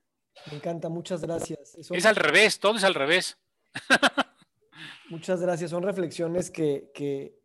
Me 0.51 0.57
encanta, 0.57 0.89
muchas 0.89 1.21
gracias. 1.23 1.77
Es 1.77 2.07
al 2.07 2.17
revés, 2.17 2.59
todo 2.59 2.77
es 2.77 2.85
al 2.85 2.95
revés. 2.95 3.39
muchas 5.11 5.41
gracias, 5.41 5.71
son 5.71 5.83
reflexiones 5.83 6.51
que, 6.51 6.91
que, 6.95 7.39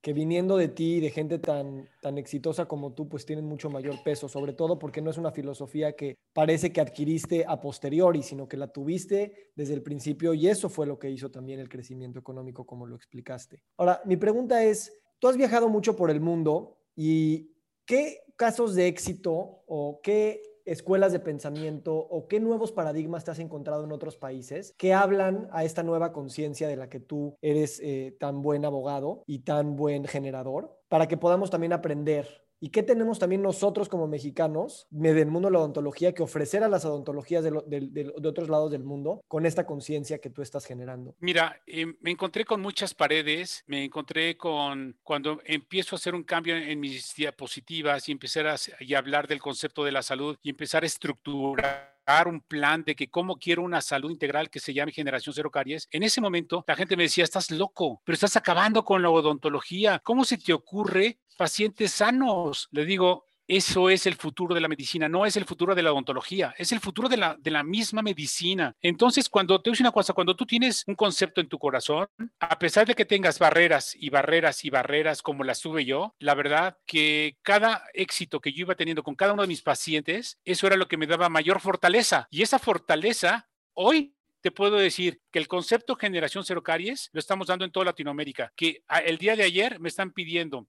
que, 0.00 0.12
viniendo 0.12 0.56
de 0.56 0.68
ti 0.68 0.94
y 0.94 1.00
de 1.00 1.10
gente 1.10 1.38
tan, 1.38 1.88
tan 2.00 2.18
exitosa 2.18 2.66
como 2.66 2.92
tú, 2.92 3.08
pues 3.08 3.26
tienen 3.26 3.44
mucho 3.44 3.70
mayor 3.70 4.02
peso, 4.02 4.28
sobre 4.28 4.52
todo 4.52 4.78
porque 4.78 5.02
no 5.02 5.10
es 5.10 5.18
una 5.18 5.30
filosofía 5.30 5.94
que 5.94 6.16
parece 6.32 6.72
que 6.72 6.80
adquiriste 6.80 7.44
a 7.46 7.60
posteriori, 7.60 8.22
sino 8.22 8.48
que 8.48 8.56
la 8.56 8.68
tuviste 8.68 9.52
desde 9.54 9.74
el 9.74 9.82
principio 9.82 10.34
y 10.34 10.48
eso 10.48 10.68
fue 10.68 10.86
lo 10.86 10.98
que 10.98 11.10
hizo 11.10 11.30
también 11.30 11.60
el 11.60 11.68
crecimiento 11.68 12.18
económico, 12.18 12.64
como 12.64 12.86
lo 12.86 12.96
explicaste. 12.96 13.62
Ahora, 13.76 14.00
mi 14.04 14.16
pregunta 14.16 14.64
es, 14.64 14.92
tú 15.18 15.28
has 15.28 15.36
viajado 15.36 15.68
mucho 15.68 15.94
por 15.94 16.10
el 16.10 16.20
mundo 16.20 16.78
y 16.96 17.52
¿qué 17.84 18.22
casos 18.36 18.74
de 18.74 18.86
éxito 18.86 19.62
o 19.66 20.00
qué 20.02 20.49
escuelas 20.70 21.10
de 21.10 21.18
pensamiento 21.18 21.96
o 21.96 22.28
qué 22.28 22.38
nuevos 22.38 22.70
paradigmas 22.70 23.24
te 23.24 23.32
has 23.32 23.40
encontrado 23.40 23.82
en 23.82 23.90
otros 23.90 24.16
países 24.16 24.72
que 24.78 24.94
hablan 24.94 25.48
a 25.50 25.64
esta 25.64 25.82
nueva 25.82 26.12
conciencia 26.12 26.68
de 26.68 26.76
la 26.76 26.88
que 26.88 27.00
tú 27.00 27.36
eres 27.42 27.80
eh, 27.82 28.16
tan 28.20 28.40
buen 28.40 28.64
abogado 28.64 29.24
y 29.26 29.40
tan 29.40 29.74
buen 29.74 30.04
generador 30.04 30.80
para 30.88 31.08
que 31.08 31.16
podamos 31.16 31.50
también 31.50 31.72
aprender 31.72 32.46
¿Y 32.60 32.68
qué 32.68 32.82
tenemos 32.82 33.18
también 33.18 33.40
nosotros 33.40 33.88
como 33.88 34.06
mexicanos 34.06 34.86
del 34.90 35.26
mundo 35.26 35.48
de 35.48 35.52
la 35.52 35.60
odontología 35.60 36.12
que 36.12 36.22
ofrecer 36.22 36.62
a 36.62 36.68
las 36.68 36.84
odontologías 36.84 37.42
de, 37.42 38.12
otros 38.22 38.50
lados 38.50 38.70
del 38.70 38.84
mundo 38.84 39.24
con 39.28 39.46
esta 39.46 39.64
conciencia 39.64 40.18
que 40.18 40.28
tú 40.28 40.42
estás 40.42 40.66
generando? 40.66 41.14
Mira, 41.20 41.62
eh, 41.66 41.86
me 42.00 42.10
encontré 42.10 42.44
con 42.44 42.60
muchas 42.60 42.92
paredes, 42.92 43.64
me 43.66 43.84
encontré 43.84 44.36
con 44.36 44.96
cuando 45.02 45.40
empiezo 45.46 45.96
a 45.96 45.98
hacer 45.98 46.14
un 46.14 46.22
cambio 46.22 46.54
en, 46.54 46.78
mis 46.80 47.14
diapositivas 47.14 48.08
y 48.08 48.12
empezar 48.12 48.46
a, 48.46 48.54
a 48.54 48.98
hablar 48.98 49.26
del 49.26 49.40
concepto 49.40 49.84
de 49.84 49.92
la 49.92 50.02
salud 50.02 50.36
y 50.42 50.50
empezar 50.50 50.82
a 50.82 50.86
estructurar 50.86 51.99
un 52.28 52.40
plan 52.40 52.84
de 52.84 52.94
que 52.94 53.08
cómo 53.08 53.36
quiero 53.36 53.62
una 53.62 53.80
salud 53.80 54.10
integral 54.10 54.50
que 54.50 54.60
se 54.60 54.74
llame 54.74 54.92
Generación 54.92 55.34
Cero 55.34 55.50
Caries, 55.50 55.88
en 55.90 56.02
ese 56.02 56.20
momento 56.20 56.64
la 56.66 56.76
gente 56.76 56.96
me 56.96 57.04
decía, 57.04 57.24
estás 57.24 57.50
loco, 57.50 58.02
pero 58.04 58.14
estás 58.14 58.36
acabando 58.36 58.84
con 58.84 59.02
la 59.02 59.10
odontología. 59.10 60.00
¿Cómo 60.00 60.24
se 60.24 60.38
te 60.38 60.52
ocurre 60.52 61.18
pacientes 61.36 61.92
sanos? 61.92 62.68
Le 62.72 62.84
digo, 62.84 63.26
eso 63.50 63.90
es 63.90 64.06
el 64.06 64.14
futuro 64.14 64.54
de 64.54 64.60
la 64.60 64.68
medicina, 64.68 65.08
no 65.08 65.26
es 65.26 65.36
el 65.36 65.44
futuro 65.44 65.74
de 65.74 65.82
la 65.82 65.92
odontología, 65.92 66.54
es 66.56 66.70
el 66.70 66.78
futuro 66.78 67.08
de 67.08 67.16
la, 67.16 67.62
misma 67.64 68.00
medicina. 68.00 68.76
Entonces, 68.80 69.28
cuando 69.28 69.60
te 69.60 69.70
una 69.80 69.90
cosa, 69.90 70.12
cuando 70.12 70.36
tú 70.36 70.46
tienes 70.46 70.84
un 70.86 70.94
concepto 70.94 71.40
en 71.40 71.48
tu 71.48 71.58
corazón, 71.58 72.06
a 72.38 72.58
pesar 72.60 72.86
de 72.86 72.94
que 72.94 73.04
tengas 73.04 73.40
barreras 73.40 73.96
y 73.98 74.08
barreras 74.08 74.64
y 74.64 74.70
barreras 74.70 75.20
como 75.20 75.42
las 75.42 75.60
tuve 75.60 75.84
yo, 75.84 76.14
la 76.20 76.34
verdad 76.34 76.78
que 76.86 77.38
cada 77.42 77.82
éxito 77.92 78.40
que 78.40 78.52
yo 78.52 78.60
iba 78.60 78.76
teniendo 78.76 79.02
con 79.02 79.16
cada 79.16 79.32
uno 79.32 79.42
de 79.42 79.48
mis 79.48 79.62
pacientes, 79.62 80.38
eso 80.44 80.68
era 80.68 80.76
lo 80.76 80.86
que 80.86 80.96
me 80.96 81.08
daba 81.08 81.28
mayor 81.28 81.60
fortaleza. 81.60 82.28
Y 82.30 82.42
esa 82.42 82.60
fortaleza 82.60 83.48
hoy 83.74 84.14
te 84.42 84.52
puedo 84.52 84.76
decir 84.76 85.20
que 85.32 85.40
el 85.40 85.48
concepto 85.48 85.96
generación 85.96 86.44
cero 86.44 86.62
caries 86.62 87.10
lo 87.12 87.18
estamos 87.18 87.48
dando 87.48 87.64
en 87.64 87.72
toda 87.72 87.86
Latinoamérica, 87.86 88.52
que 88.54 88.84
el 89.04 89.18
día 89.18 89.34
de 89.34 89.42
ayer 89.42 89.80
me 89.80 89.88
están 89.88 90.12
pidiendo 90.12 90.68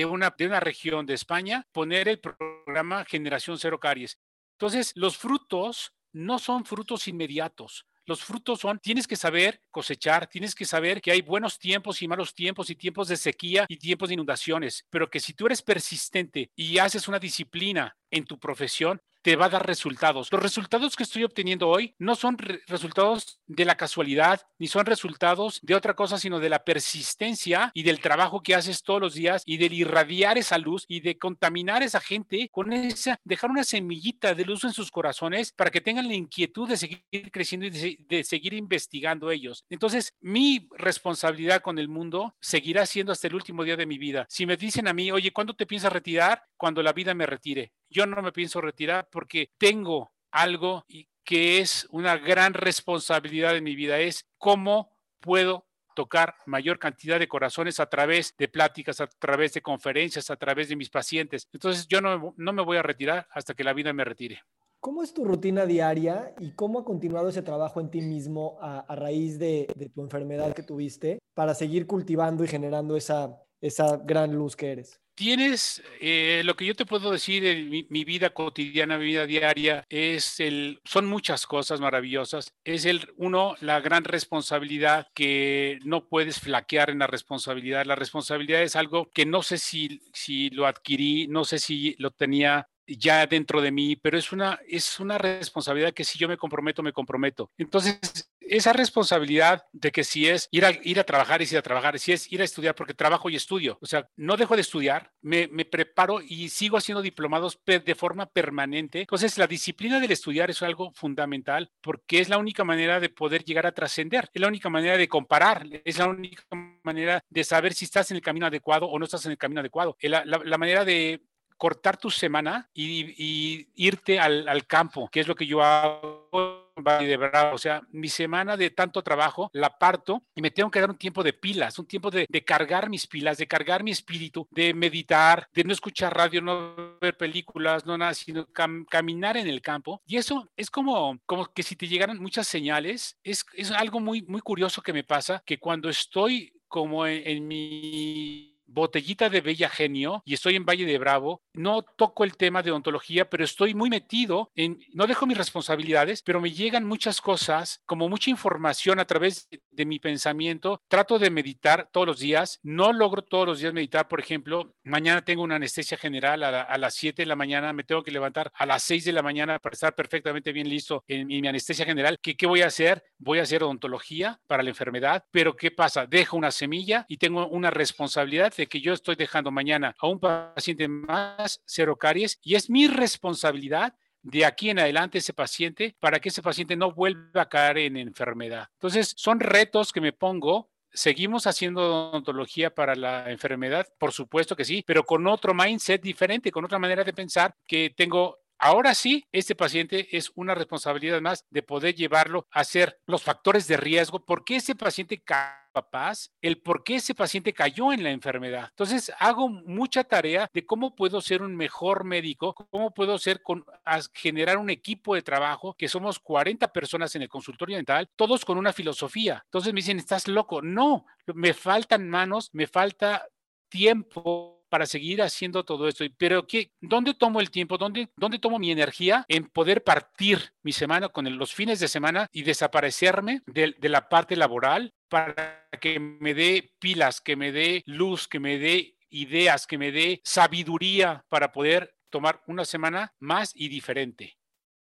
de 0.00 0.06
una, 0.06 0.34
de 0.36 0.46
una 0.46 0.60
región 0.60 1.04
de 1.04 1.12
España 1.12 1.66
poner 1.72 2.08
el 2.08 2.20
programa 2.20 3.04
Generación 3.04 3.58
Cero 3.58 3.78
Caries. 3.78 4.18
Entonces, 4.52 4.92
los 4.94 5.18
frutos 5.18 5.92
no 6.12 6.38
son 6.38 6.64
frutos 6.64 7.06
inmediatos. 7.06 7.84
Los 8.06 8.24
frutos 8.24 8.60
son, 8.60 8.78
tienes 8.78 9.06
que 9.06 9.14
saber 9.14 9.60
cosechar, 9.70 10.26
tienes 10.26 10.54
que 10.54 10.64
saber 10.64 11.02
que 11.02 11.12
hay 11.12 11.20
buenos 11.20 11.58
tiempos 11.58 12.00
y 12.00 12.08
malos 12.08 12.34
tiempos 12.34 12.70
y 12.70 12.76
tiempos 12.76 13.08
de 13.08 13.18
sequía 13.18 13.66
y 13.68 13.76
tiempos 13.76 14.08
de 14.08 14.14
inundaciones, 14.14 14.86
pero 14.88 15.10
que 15.10 15.20
si 15.20 15.34
tú 15.34 15.44
eres 15.44 15.60
persistente 15.60 16.50
y 16.56 16.78
haces 16.78 17.06
una 17.06 17.18
disciplina 17.18 17.94
en 18.10 18.24
tu 18.24 18.38
profesión, 18.38 19.02
te 19.22 19.36
va 19.36 19.46
a 19.46 19.50
dar 19.50 19.66
resultados. 19.66 20.30
Los 20.32 20.42
resultados 20.42 20.96
que 20.96 21.02
estoy 21.02 21.24
obteniendo 21.24 21.68
hoy 21.68 21.94
no 21.98 22.14
son 22.14 22.38
resultados 22.66 23.40
de 23.46 23.64
la 23.64 23.76
casualidad, 23.76 24.40
ni 24.58 24.66
son 24.66 24.86
resultados 24.86 25.60
de 25.62 25.74
otra 25.74 25.94
cosa, 25.94 26.18
sino 26.18 26.40
de 26.40 26.48
la 26.48 26.64
persistencia 26.64 27.70
y 27.74 27.82
del 27.82 28.00
trabajo 28.00 28.42
que 28.42 28.54
haces 28.54 28.82
todos 28.82 29.00
los 29.00 29.14
días 29.14 29.42
y 29.46 29.56
del 29.58 29.72
irradiar 29.72 30.38
esa 30.38 30.58
luz 30.58 30.84
y 30.88 31.00
de 31.00 31.18
contaminar 31.18 31.82
a 31.82 31.84
esa 31.84 32.00
gente 32.00 32.48
con 32.52 32.72
esa, 32.72 33.20
dejar 33.24 33.50
una 33.50 33.64
semillita 33.64 34.34
de 34.34 34.44
luz 34.44 34.64
en 34.64 34.72
sus 34.72 34.90
corazones 34.90 35.52
para 35.52 35.70
que 35.70 35.80
tengan 35.80 36.08
la 36.08 36.14
inquietud 36.14 36.68
de 36.68 36.76
seguir 36.76 37.30
creciendo 37.32 37.66
y 37.66 37.70
de, 37.70 37.96
de 38.08 38.24
seguir 38.24 38.54
investigando 38.54 39.30
ellos. 39.30 39.64
Entonces, 39.68 40.14
mi 40.20 40.68
responsabilidad 40.76 41.62
con 41.62 41.78
el 41.78 41.88
mundo 41.88 42.34
seguirá 42.40 42.86
siendo 42.86 43.12
hasta 43.12 43.26
el 43.26 43.34
último 43.34 43.64
día 43.64 43.76
de 43.76 43.86
mi 43.86 43.98
vida. 43.98 44.26
Si 44.28 44.46
me 44.46 44.56
dicen 44.56 44.88
a 44.88 44.92
mí, 44.92 45.10
oye, 45.10 45.32
¿cuándo 45.32 45.54
te 45.54 45.66
piensas 45.66 45.92
retirar? 45.92 46.42
Cuando 46.56 46.82
la 46.82 46.92
vida 46.92 47.14
me 47.14 47.26
retire. 47.26 47.72
Yo 47.90 48.06
no 48.06 48.22
me 48.22 48.32
pienso 48.32 48.60
retirar 48.60 49.08
porque 49.10 49.50
tengo 49.58 50.12
algo 50.30 50.84
que 51.24 51.58
es 51.58 51.86
una 51.90 52.16
gran 52.16 52.54
responsabilidad 52.54 53.56
en 53.56 53.64
mi 53.64 53.74
vida, 53.74 53.98
es 53.98 54.26
cómo 54.38 54.90
puedo 55.20 55.66
tocar 55.94 56.36
mayor 56.46 56.78
cantidad 56.78 57.18
de 57.18 57.28
corazones 57.28 57.80
a 57.80 57.86
través 57.86 58.34
de 58.38 58.48
pláticas, 58.48 59.00
a 59.00 59.06
través 59.06 59.52
de 59.54 59.60
conferencias, 59.60 60.30
a 60.30 60.36
través 60.36 60.68
de 60.68 60.76
mis 60.76 60.88
pacientes. 60.88 61.48
Entonces 61.52 61.86
yo 61.88 62.00
no, 62.00 62.32
no 62.36 62.52
me 62.52 62.62
voy 62.62 62.76
a 62.76 62.82
retirar 62.82 63.26
hasta 63.32 63.54
que 63.54 63.64
la 63.64 63.72
vida 63.72 63.92
me 63.92 64.04
retire. 64.04 64.40
¿Cómo 64.80 65.02
es 65.02 65.12
tu 65.12 65.24
rutina 65.24 65.66
diaria 65.66 66.34
y 66.38 66.52
cómo 66.52 66.78
ha 66.78 66.84
continuado 66.84 67.28
ese 67.28 67.42
trabajo 67.42 67.80
en 67.80 67.90
ti 67.90 68.00
mismo 68.00 68.56
a, 68.62 68.94
raíz 68.96 69.38
de, 69.38 69.66
de, 69.76 69.90
tu 69.90 70.00
enfermedad 70.00 70.54
que 70.54 70.62
tuviste 70.62 71.18
para 71.34 71.54
seguir 71.54 71.86
cultivando 71.86 72.44
y 72.44 72.48
generando 72.48 72.96
esa, 72.96 73.42
esa 73.60 73.98
gran 73.98 74.34
luz 74.34 74.56
que 74.56 74.72
eres? 74.72 74.98
Tienes, 75.20 75.82
eh, 76.00 76.40
lo 76.46 76.56
que 76.56 76.64
yo 76.64 76.74
te 76.74 76.86
puedo 76.86 77.10
decir 77.10 77.44
en 77.44 77.68
mi, 77.68 78.04
vida 78.04 78.30
cotidiana, 78.30 78.96
mi 78.96 79.04
vida 79.04 79.26
diaria, 79.26 79.84
es 79.90 80.40
el, 80.40 80.80
son 80.86 81.04
muchas 81.04 81.44
cosas 81.44 81.78
maravillosas. 81.78 82.54
Es 82.64 82.86
el, 82.86 83.12
uno, 83.18 83.54
la 83.60 83.80
gran 83.80 84.04
responsabilidad 84.04 85.08
que 85.12 85.78
no 85.84 86.08
puedes 86.08 86.40
flaquear 86.40 86.88
en 86.88 87.00
la 87.00 87.06
responsabilidad. 87.06 87.84
La 87.84 87.96
responsabilidad 87.96 88.62
es 88.62 88.76
algo 88.76 89.10
que 89.12 89.26
no 89.26 89.42
sé 89.42 89.58
si, 89.58 90.00
si 90.14 90.48
lo 90.48 90.66
adquirí, 90.66 91.26
no 91.28 91.44
sé 91.44 91.58
si 91.58 91.96
lo 91.98 92.12
tenía 92.12 92.70
ya 92.98 93.26
dentro 93.26 93.60
de 93.60 93.70
mí, 93.70 93.96
pero 93.96 94.18
es 94.18 94.32
una, 94.32 94.58
es 94.66 95.00
una 95.00 95.18
responsabilidad 95.18 95.92
que 95.92 96.04
si 96.04 96.18
yo 96.18 96.28
me 96.28 96.36
comprometo, 96.36 96.82
me 96.82 96.92
comprometo. 96.92 97.50
Entonces, 97.58 98.30
esa 98.40 98.72
responsabilidad 98.72 99.62
de 99.72 99.92
que 99.92 100.02
si 100.02 100.28
es 100.28 100.48
ir 100.50 100.64
a, 100.64 100.72
ir 100.82 100.98
a 100.98 101.04
trabajar, 101.04 101.40
es 101.40 101.52
ir 101.52 101.58
a 101.58 101.62
trabajar, 101.62 101.98
si 101.98 102.12
es 102.12 102.30
ir 102.32 102.40
a 102.40 102.44
estudiar, 102.44 102.74
porque 102.74 102.94
trabajo 102.94 103.30
y 103.30 103.36
estudio, 103.36 103.78
o 103.80 103.86
sea, 103.86 104.08
no 104.16 104.36
dejo 104.36 104.56
de 104.56 104.62
estudiar, 104.62 105.12
me, 105.22 105.48
me 105.48 105.64
preparo 105.64 106.20
y 106.20 106.48
sigo 106.48 106.76
haciendo 106.76 107.00
diplomados 107.00 107.60
de 107.64 107.94
forma 107.94 108.26
permanente. 108.26 109.00
Entonces, 109.00 109.38
la 109.38 109.46
disciplina 109.46 110.00
del 110.00 110.10
estudiar 110.10 110.50
es 110.50 110.62
algo 110.62 110.90
fundamental 110.92 111.70
porque 111.80 112.18
es 112.18 112.28
la 112.28 112.38
única 112.38 112.64
manera 112.64 112.98
de 112.98 113.08
poder 113.08 113.44
llegar 113.44 113.66
a 113.66 113.72
trascender, 113.72 114.28
es 114.32 114.40
la 114.40 114.48
única 114.48 114.68
manera 114.68 114.96
de 114.96 115.08
comparar, 115.08 115.64
es 115.84 115.98
la 115.98 116.08
única 116.08 116.42
manera 116.82 117.22
de 117.28 117.44
saber 117.44 117.72
si 117.72 117.84
estás 117.84 118.10
en 118.10 118.16
el 118.16 118.22
camino 118.22 118.46
adecuado 118.46 118.86
o 118.86 118.98
no 118.98 119.04
estás 119.04 119.24
en 119.26 119.32
el 119.32 119.38
camino 119.38 119.60
adecuado. 119.60 119.96
la, 120.00 120.24
la 120.24 120.58
manera 120.58 120.84
de, 120.84 121.22
cortar 121.60 121.98
tu 121.98 122.10
semana 122.10 122.70
y, 122.72 123.68
irte 123.74 124.18
al, 124.18 124.66
campo, 124.66 125.10
que 125.12 125.20
es 125.20 125.28
lo 125.28 125.34
que 125.34 125.46
yo 125.46 125.62
hago 125.62 126.72
de 126.74 127.16
verdad. 127.18 127.52
O 127.52 127.58
sea, 127.58 127.82
mi 127.90 128.08
semana 128.08 128.56
de 128.56 128.70
tanto 128.70 129.02
trabajo 129.02 129.50
la 129.52 129.78
parto 129.78 130.22
y 130.34 130.40
me 130.40 130.50
tengo 130.50 130.70
que 130.70 130.80
dar 130.80 130.88
un 130.88 130.96
tiempo 130.96 131.22
de 131.22 131.34
pilas, 131.34 131.78
un 131.78 131.86
tiempo 131.86 132.10
de, 132.10 132.26
cargar 132.46 132.88
mis 132.88 133.06
pilas, 133.06 133.36
de 133.36 133.46
cargar 133.46 133.84
mi 133.84 133.90
espíritu, 133.90 134.48
de 134.50 134.72
meditar, 134.72 135.48
de 135.52 135.64
no 135.64 135.74
escuchar 135.74 136.16
radio, 136.16 136.40
no 136.40 136.96
ver 136.98 137.18
películas, 137.18 137.84
no 137.84 137.98
nada, 137.98 138.14
sino 138.14 138.46
caminar 138.88 139.36
en 139.36 139.46
el 139.46 139.60
campo. 139.60 140.00
Y 140.06 140.16
eso 140.16 140.50
es 140.56 140.70
como, 140.70 141.18
como 141.26 141.44
que 141.44 141.62
si 141.62 141.76
te 141.76 141.88
llegaran 141.88 142.22
muchas 142.22 142.46
señales, 142.46 143.18
es, 143.22 143.44
es 143.52 143.70
algo 143.70 144.00
muy, 144.00 144.22
muy 144.22 144.40
curioso 144.40 144.80
que 144.80 144.94
me 144.94 145.04
pasa, 145.04 145.42
que 145.44 145.58
cuando 145.58 145.90
estoy 145.90 146.54
como 146.68 147.06
en 147.06 147.46
mi 147.46 148.49
botellita 148.70 149.28
de 149.28 149.40
Bella 149.40 149.68
Genio 149.68 150.22
y 150.24 150.34
estoy 150.34 150.56
en 150.56 150.64
Valle 150.64 150.86
de 150.86 150.98
Bravo, 150.98 151.42
no 151.52 151.82
toco 151.82 152.24
el 152.24 152.36
tema 152.36 152.62
de 152.62 152.70
ontología, 152.70 153.28
pero 153.28 153.44
estoy 153.44 153.74
muy 153.74 153.90
metido 153.90 154.50
en, 154.54 154.80
no 154.92 155.06
dejo 155.06 155.26
mis 155.26 155.38
responsabilidades, 155.38 156.22
pero 156.22 156.40
me 156.40 156.52
llegan 156.52 156.84
muchas 156.84 157.20
cosas, 157.20 157.82
como 157.86 158.08
mucha 158.08 158.30
información 158.30 159.00
a 159.00 159.04
través 159.04 159.48
de 159.70 159.84
mi 159.84 159.98
pensamiento. 159.98 160.80
Trato 160.88 161.18
de 161.18 161.30
meditar 161.30 161.88
todos 161.92 162.06
los 162.06 162.18
días, 162.18 162.60
no 162.62 162.92
logro 162.92 163.22
todos 163.22 163.46
los 163.46 163.60
días 163.60 163.72
meditar, 163.72 164.08
por 164.08 164.20
ejemplo, 164.20 164.74
mañana 164.84 165.24
tengo 165.24 165.42
una 165.42 165.56
anestesia 165.56 165.96
general 165.96 166.42
a, 166.42 166.78
las 166.78 166.94
7 166.94 167.22
de 167.22 167.26
la 167.26 167.36
mañana, 167.36 167.72
me 167.72 167.84
tengo 167.84 168.02
que 168.02 168.10
levantar 168.10 168.50
a 168.54 168.66
las 168.66 168.82
6 168.84 169.04
de 169.04 169.12
la 169.12 169.22
mañana 169.22 169.58
para 169.58 169.74
estar 169.74 169.94
perfectamente 169.94 170.52
bien 170.52 170.68
listo 170.68 171.04
en, 171.06 171.26
mi 171.26 171.46
anestesia 171.46 171.84
general. 171.84 172.18
¿Qué, 172.20 172.36
¿Qué 172.36 172.46
voy 172.46 172.62
a 172.62 172.66
hacer? 172.66 173.02
Voy 173.18 173.38
a 173.38 173.42
hacer 173.42 173.62
odontología 173.62 174.40
para 174.46 174.62
la 174.62 174.70
enfermedad, 174.70 175.24
pero 175.30 175.56
¿qué 175.56 175.70
pasa? 175.70 176.06
Dejo 176.06 176.36
una 176.36 176.50
semilla 176.50 177.04
y 177.08 177.16
tengo 177.18 177.46
una 177.48 177.70
responsabilidad 177.70 178.52
que 178.66 178.80
yo 178.80 178.92
estoy 178.92 179.16
dejando 179.16 179.50
mañana 179.50 179.94
a 179.98 180.06
un 180.06 180.20
paciente 180.20 180.88
más 180.88 181.62
cero 181.64 181.96
caries 181.96 182.38
y 182.42 182.54
es 182.54 182.70
mi 182.70 182.86
responsabilidad 182.86 183.94
de 184.22 184.44
aquí 184.44 184.70
en 184.70 184.78
adelante 184.78 185.18
ese 185.18 185.32
paciente 185.32 185.96
para 185.98 186.20
que 186.20 186.28
ese 186.28 186.42
paciente 186.42 186.76
no 186.76 186.92
vuelva 186.92 187.42
a 187.42 187.48
caer 187.48 187.78
en 187.78 187.96
enfermedad. 187.96 188.68
Entonces, 188.74 189.14
son 189.16 189.40
retos 189.40 189.92
que 189.92 190.00
me 190.00 190.12
pongo 190.12 190.70
¿Seguimos 190.92 191.46
haciendo 191.46 192.08
odontología 192.10 192.74
para 192.74 192.96
la 192.96 193.30
enfermedad? 193.30 193.86
Por 193.96 194.12
supuesto 194.12 194.56
que 194.56 194.64
sí, 194.64 194.82
pero 194.84 195.04
con 195.04 195.24
otro 195.28 195.54
mindset 195.54 196.02
diferente, 196.02 196.50
con 196.50 196.64
otra 196.64 196.80
manera 196.80 197.04
de 197.04 197.12
pensar 197.12 197.54
que 197.64 197.94
tengo 197.96 198.39
Ahora 198.62 198.94
sí, 198.94 199.26
este 199.32 199.54
paciente 199.54 200.14
es 200.14 200.30
una 200.34 200.54
responsabilidad 200.54 201.22
más 201.22 201.46
de 201.48 201.62
poder 201.62 201.94
llevarlo 201.94 202.46
a 202.50 202.60
hacer 202.60 203.00
los 203.06 203.22
factores 203.22 203.66
de 203.66 203.78
riesgo, 203.78 204.22
por 204.22 204.44
qué 204.44 204.56
ese 204.56 204.74
paciente 204.74 205.22
capaz, 205.22 206.28
el 206.42 206.60
por 206.60 206.84
qué 206.84 206.96
ese 206.96 207.14
paciente 207.14 207.54
cayó 207.54 207.90
en 207.90 208.02
la 208.02 208.10
enfermedad. 208.10 208.66
Entonces, 208.68 209.10
hago 209.18 209.48
mucha 209.48 210.04
tarea 210.04 210.46
de 210.52 210.66
cómo 210.66 210.94
puedo 210.94 211.22
ser 211.22 211.40
un 211.40 211.56
mejor 211.56 212.04
médico, 212.04 212.54
cómo 212.54 212.92
puedo 212.92 213.16
ser 213.16 213.42
con, 213.42 213.64
generar 214.12 214.58
un 214.58 214.68
equipo 214.68 215.14
de 215.14 215.22
trabajo, 215.22 215.72
que 215.72 215.88
somos 215.88 216.18
40 216.18 216.70
personas 216.70 217.16
en 217.16 217.22
el 217.22 217.30
consultorio 217.30 217.76
dental, 217.76 218.10
todos 218.14 218.44
con 218.44 218.58
una 218.58 218.74
filosofía. 218.74 219.40
Entonces 219.46 219.72
me 219.72 219.78
dicen, 219.78 219.98
estás 219.98 220.28
loco. 220.28 220.60
No, 220.60 221.06
me 221.34 221.54
faltan 221.54 222.10
manos, 222.10 222.50
me 222.52 222.66
falta 222.66 223.26
tiempo 223.70 224.59
para 224.70 224.86
seguir 224.86 225.20
haciendo 225.20 225.64
todo 225.64 225.88
esto. 225.88 226.04
Pero 226.16 226.46
¿qué, 226.46 226.70
¿dónde 226.80 227.12
tomo 227.12 227.40
el 227.40 227.50
tiempo? 227.50 227.76
¿Dónde, 227.76 228.08
¿Dónde 228.16 228.38
tomo 228.38 228.58
mi 228.58 228.70
energía 228.70 229.26
en 229.28 229.48
poder 229.48 229.84
partir 229.84 230.54
mi 230.62 230.72
semana 230.72 231.10
con 231.10 231.36
los 231.36 231.52
fines 231.52 231.80
de 231.80 231.88
semana 231.88 232.28
y 232.32 232.42
desaparecerme 232.42 233.42
de, 233.46 233.74
la 233.90 234.08
parte 234.08 234.36
laboral 234.36 234.94
para 235.08 235.68
que 235.80 235.98
me 235.98 236.32
dé 236.32 236.72
pilas, 236.78 237.20
que 237.20 237.36
me 237.36 237.52
dé 237.52 237.82
luz, 237.84 238.28
que 238.28 238.38
me 238.38 238.58
dé 238.58 238.96
ideas, 239.10 239.66
que 239.66 239.76
me 239.76 239.90
dé 239.90 240.20
sabiduría 240.24 241.24
para 241.28 241.50
poder 241.50 241.94
tomar 242.08 242.40
una 242.46 242.64
semana 242.64 243.12
más 243.18 243.52
y 243.54 243.68
diferente. 243.68 244.39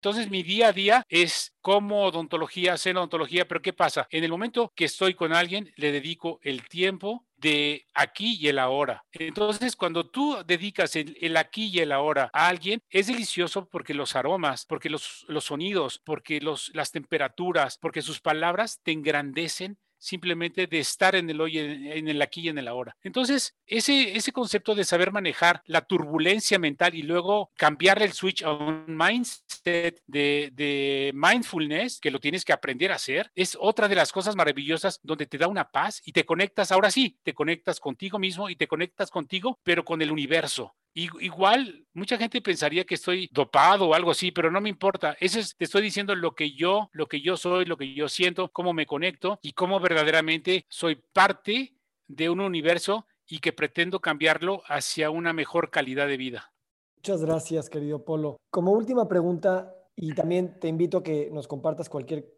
Entonces 0.05 0.31
mi 0.31 0.43
día 0.43 0.69
a 0.69 0.73
día 0.75 1.07
es 1.09 1.55
como 1.63 2.05
odontología, 2.05 2.75
hacer 2.75 2.95
odontología, 2.95 3.49
pero 3.49 3.63
¿qué 3.63 3.73
pasa? 3.73 4.07
En 4.11 4.23
el 4.23 4.31
momento 4.31 4.71
que 4.77 4.85
estoy 4.85 5.15
con 5.15 5.33
alguien, 5.33 5.73
le 5.77 5.93
dedico 5.93 6.41
el 6.43 6.69
tiempo 6.69 7.25
de 7.39 7.87
aquí 7.95 8.37
y 8.39 8.49
el 8.49 8.59
ahora. 8.59 9.03
Entonces, 9.13 9.77
cuando 9.77 10.11
tú 10.11 10.37
dedicas 10.47 10.95
el, 10.97 11.35
aquí 11.39 11.71
y 11.73 11.79
el 11.79 11.91
ahora 11.91 12.29
a 12.35 12.49
alguien, 12.49 12.83
es 12.91 13.07
delicioso 13.07 13.67
porque 13.71 13.95
los 13.95 14.15
aromas, 14.15 14.67
porque 14.67 14.91
los, 14.91 15.25
los 15.27 15.45
sonidos, 15.45 16.03
porque 16.05 16.39
los, 16.39 16.71
las 16.75 16.93
temperaturas, 16.93 17.79
porque 17.79 18.03
sus 18.03 18.21
palabras 18.21 18.81
te 18.83 18.93
engrandecen 18.93 19.79
simplemente 20.05 20.67
de 20.67 20.79
estar 20.79 21.15
en 21.17 21.31
el 21.31 21.41
hoy, 21.41 21.59
en 21.59 22.09
el 22.09 22.21
aquí 22.21 22.43
y 22.43 22.49
en 22.49 22.59
el 22.59 22.69
ahora. 22.69 22.97
Entonces, 23.03 23.57
ese, 23.67 24.17
ese 24.17 24.33
concepto 24.33 24.75
de 24.75 24.85
saber 24.85 25.13
manejar 25.13 25.63
la 25.67 25.81
turbulencia 25.81 26.59
mental 26.59 26.95
y 26.95 27.03
luego 27.03 27.51
cambiarle 27.57 28.05
el 28.05 28.13
switch 28.13 28.43
a 28.43 28.53
un 28.53 28.85
mindset 28.87 30.03
de, 30.07 30.51
de 30.53 31.13
mindfulness, 31.15 32.01
que 32.01 32.11
lo 32.11 32.21
tienes 32.21 32.45
que 32.45 32.53
aprender 32.53 32.93
a 32.93 32.97
hacer, 32.97 33.31
es 33.35 33.57
otra 33.59 33.89
de 33.89 33.95
las 33.95 34.13
cosas 34.13 34.37
maravillosas 34.37 35.01
donde 35.03 35.27
te 35.27 35.39
da 35.39 35.49
una 35.49 35.71
paz 35.71 36.03
y 36.05 36.13
te 36.13 36.25
conectas, 36.25 36.71
ahora 36.71 36.91
sí, 36.91 37.19
te 37.23 37.35
conectas 37.35 37.81
contigo 37.81 38.19
mismo 38.19 38.51
y 38.51 38.57
te 38.57 38.69
conectas 38.69 39.11
contigo, 39.11 39.59
pero 39.63 39.85
con 39.85 40.03
el 40.03 40.13
universo. 40.13 40.75
Igual, 40.95 41.87
mucha 41.93 42.17
gente 42.17 42.41
pensaría 42.41 42.85
que 42.85 42.95
estoy 42.95 43.29
dopado 43.33 43.89
o 43.89 43.95
algo 43.95 44.13
así, 44.13 44.31
pero 44.31 44.51
no 44.51 44.61
me 44.61 44.69
importa. 44.69 45.17
Ese 45.19 45.41
es, 45.41 45.57
te 45.57 45.65
estoy 45.65 45.83
diciendo 45.83 46.15
lo 46.15 46.35
que 46.37 46.53
yo, 46.53 46.89
lo 46.93 47.07
que 47.07 47.21
yo 47.21 47.37
soy, 47.37 47.65
lo 47.65 47.77
que 47.77 47.95
yo 47.95 48.09
siento, 48.09 48.53
cómo 48.53 48.73
me 48.73 48.87
conecto 48.87 49.41
y 49.43 49.53
cómo 49.53 49.81
verdaderamente 49.81 50.67
soy 50.69 51.03
parte 51.13 51.75
de 52.07 52.31
un 52.31 52.41
universo 52.41 53.07
y 53.27 53.41
que 53.41 53.53
pretendo 53.53 54.01
cambiarlo 54.01 54.63
hacia 54.67 55.11
una 55.11 55.33
mejor 55.33 55.71
calidad 55.71 56.07
de 56.07 56.17
vida. 56.17 56.53
Muchas 56.97 57.23
gracias, 57.23 57.69
querido 57.69 58.05
Polo. 58.05 58.37
Como 58.51 58.73
última 58.73 59.09
pregunta, 59.09 59.75
y 59.97 60.15
también 60.15 60.59
te 60.59 60.69
invito 60.69 60.99
a 60.99 61.03
que 61.03 61.29
nos 61.33 61.47
compartas 61.47 61.89
cualquier 61.89 62.34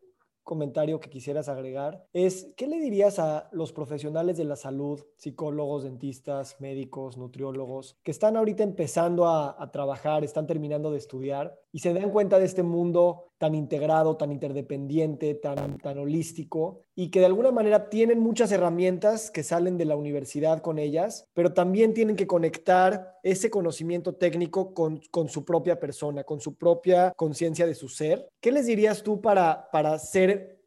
comentario 0.47 1.01
que 1.01 1.11
quisieras 1.11 1.49
agregar 1.49 2.07
es, 2.13 2.53
¿qué 2.57 2.69
le 2.69 2.79
dirías 2.79 3.19
a 3.19 3.49
los 3.51 3.73
profesionales 3.73 4.37
de 4.37 4.45
la 4.45 4.55
salud, 4.55 5.05
psicólogos, 5.17 5.83
dentistas, 5.83 6.61
médicos, 6.61 7.19
nutriólogos, 7.19 7.99
que 8.05 8.13
están 8.13 8.37
ahorita 8.37 8.63
empezando 8.63 9.27
a, 9.27 9.71
trabajar, 9.73 10.23
están 10.23 10.47
terminando 10.47 10.93
de 10.93 10.99
estudiar 10.99 11.59
y 11.77 11.81
se 11.81 11.93
dan 11.93 12.09
cuenta 12.09 12.39
de 12.39 12.47
este 12.47 12.63
mundo 12.63 13.35
tan 13.37 13.55
integrado, 13.55 14.17
tan 14.17 14.33
interdependiente, 14.33 15.35
tan, 15.35 15.77
tan 15.77 15.99
holístico 15.99 16.81
y 16.95 17.11
que 17.11 17.21
de 17.21 17.27
alguna 17.27 17.53
manera 17.53 17.91
tienen 17.91 18.19
muchas 18.19 18.51
herramientas 18.51 19.31
que 19.31 19.43
salen 19.43 19.77
de 19.77 19.85
la 19.85 19.95
universidad 19.95 20.63
con 20.63 20.79
ellas, 20.79 21.29
pero 21.35 21.53
también 21.53 21.93
tienen 21.93 22.17
que 22.17 22.27
conectar 22.27 23.19
ese 23.23 23.51
conocimiento 23.51 24.15
técnico 24.15 24.73
con, 24.73 25.03
con 25.11 25.29
su 25.29 25.45
propia 25.45 25.79
persona, 25.79 26.25
con 26.25 26.41
su 26.41 26.57
propia 26.57 27.13
conciencia 27.15 27.67
de 27.67 27.75
su 27.75 27.91
ser. 27.91 28.27
¿Qué 28.41 28.53
les 28.53 28.65
dirías 28.65 29.03
tú 29.03 29.21
para, 29.21 29.69
para 29.71 29.99
ser 29.99 30.59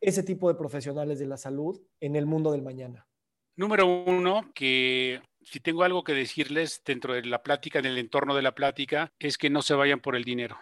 ese 0.00 0.22
tipo 0.22 0.48
de 0.48 0.54
profesionales 0.54 1.18
de 1.18 1.26
la 1.26 1.36
salud 1.36 1.78
en 2.00 2.16
el 2.16 2.24
mundo 2.24 2.52
del 2.52 2.62
mañana? 2.62 3.06
Número 3.54 3.86
uno, 3.86 4.50
que 4.54 5.20
si 5.44 5.60
tengo 5.60 5.84
algo 5.84 6.04
que 6.04 6.12
decirles 6.12 6.82
dentro 6.84 7.14
de 7.14 7.24
la 7.24 7.42
plática, 7.42 7.78
en 7.78 7.86
el 7.86 7.98
entorno 7.98 8.34
de 8.34 8.42
la 8.42 8.54
plática, 8.54 9.12
es 9.18 9.38
que 9.38 9.50
no 9.50 9.62
se 9.62 9.74
vayan 9.74 10.00
por 10.00 10.16
el 10.16 10.24
dinero. 10.24 10.58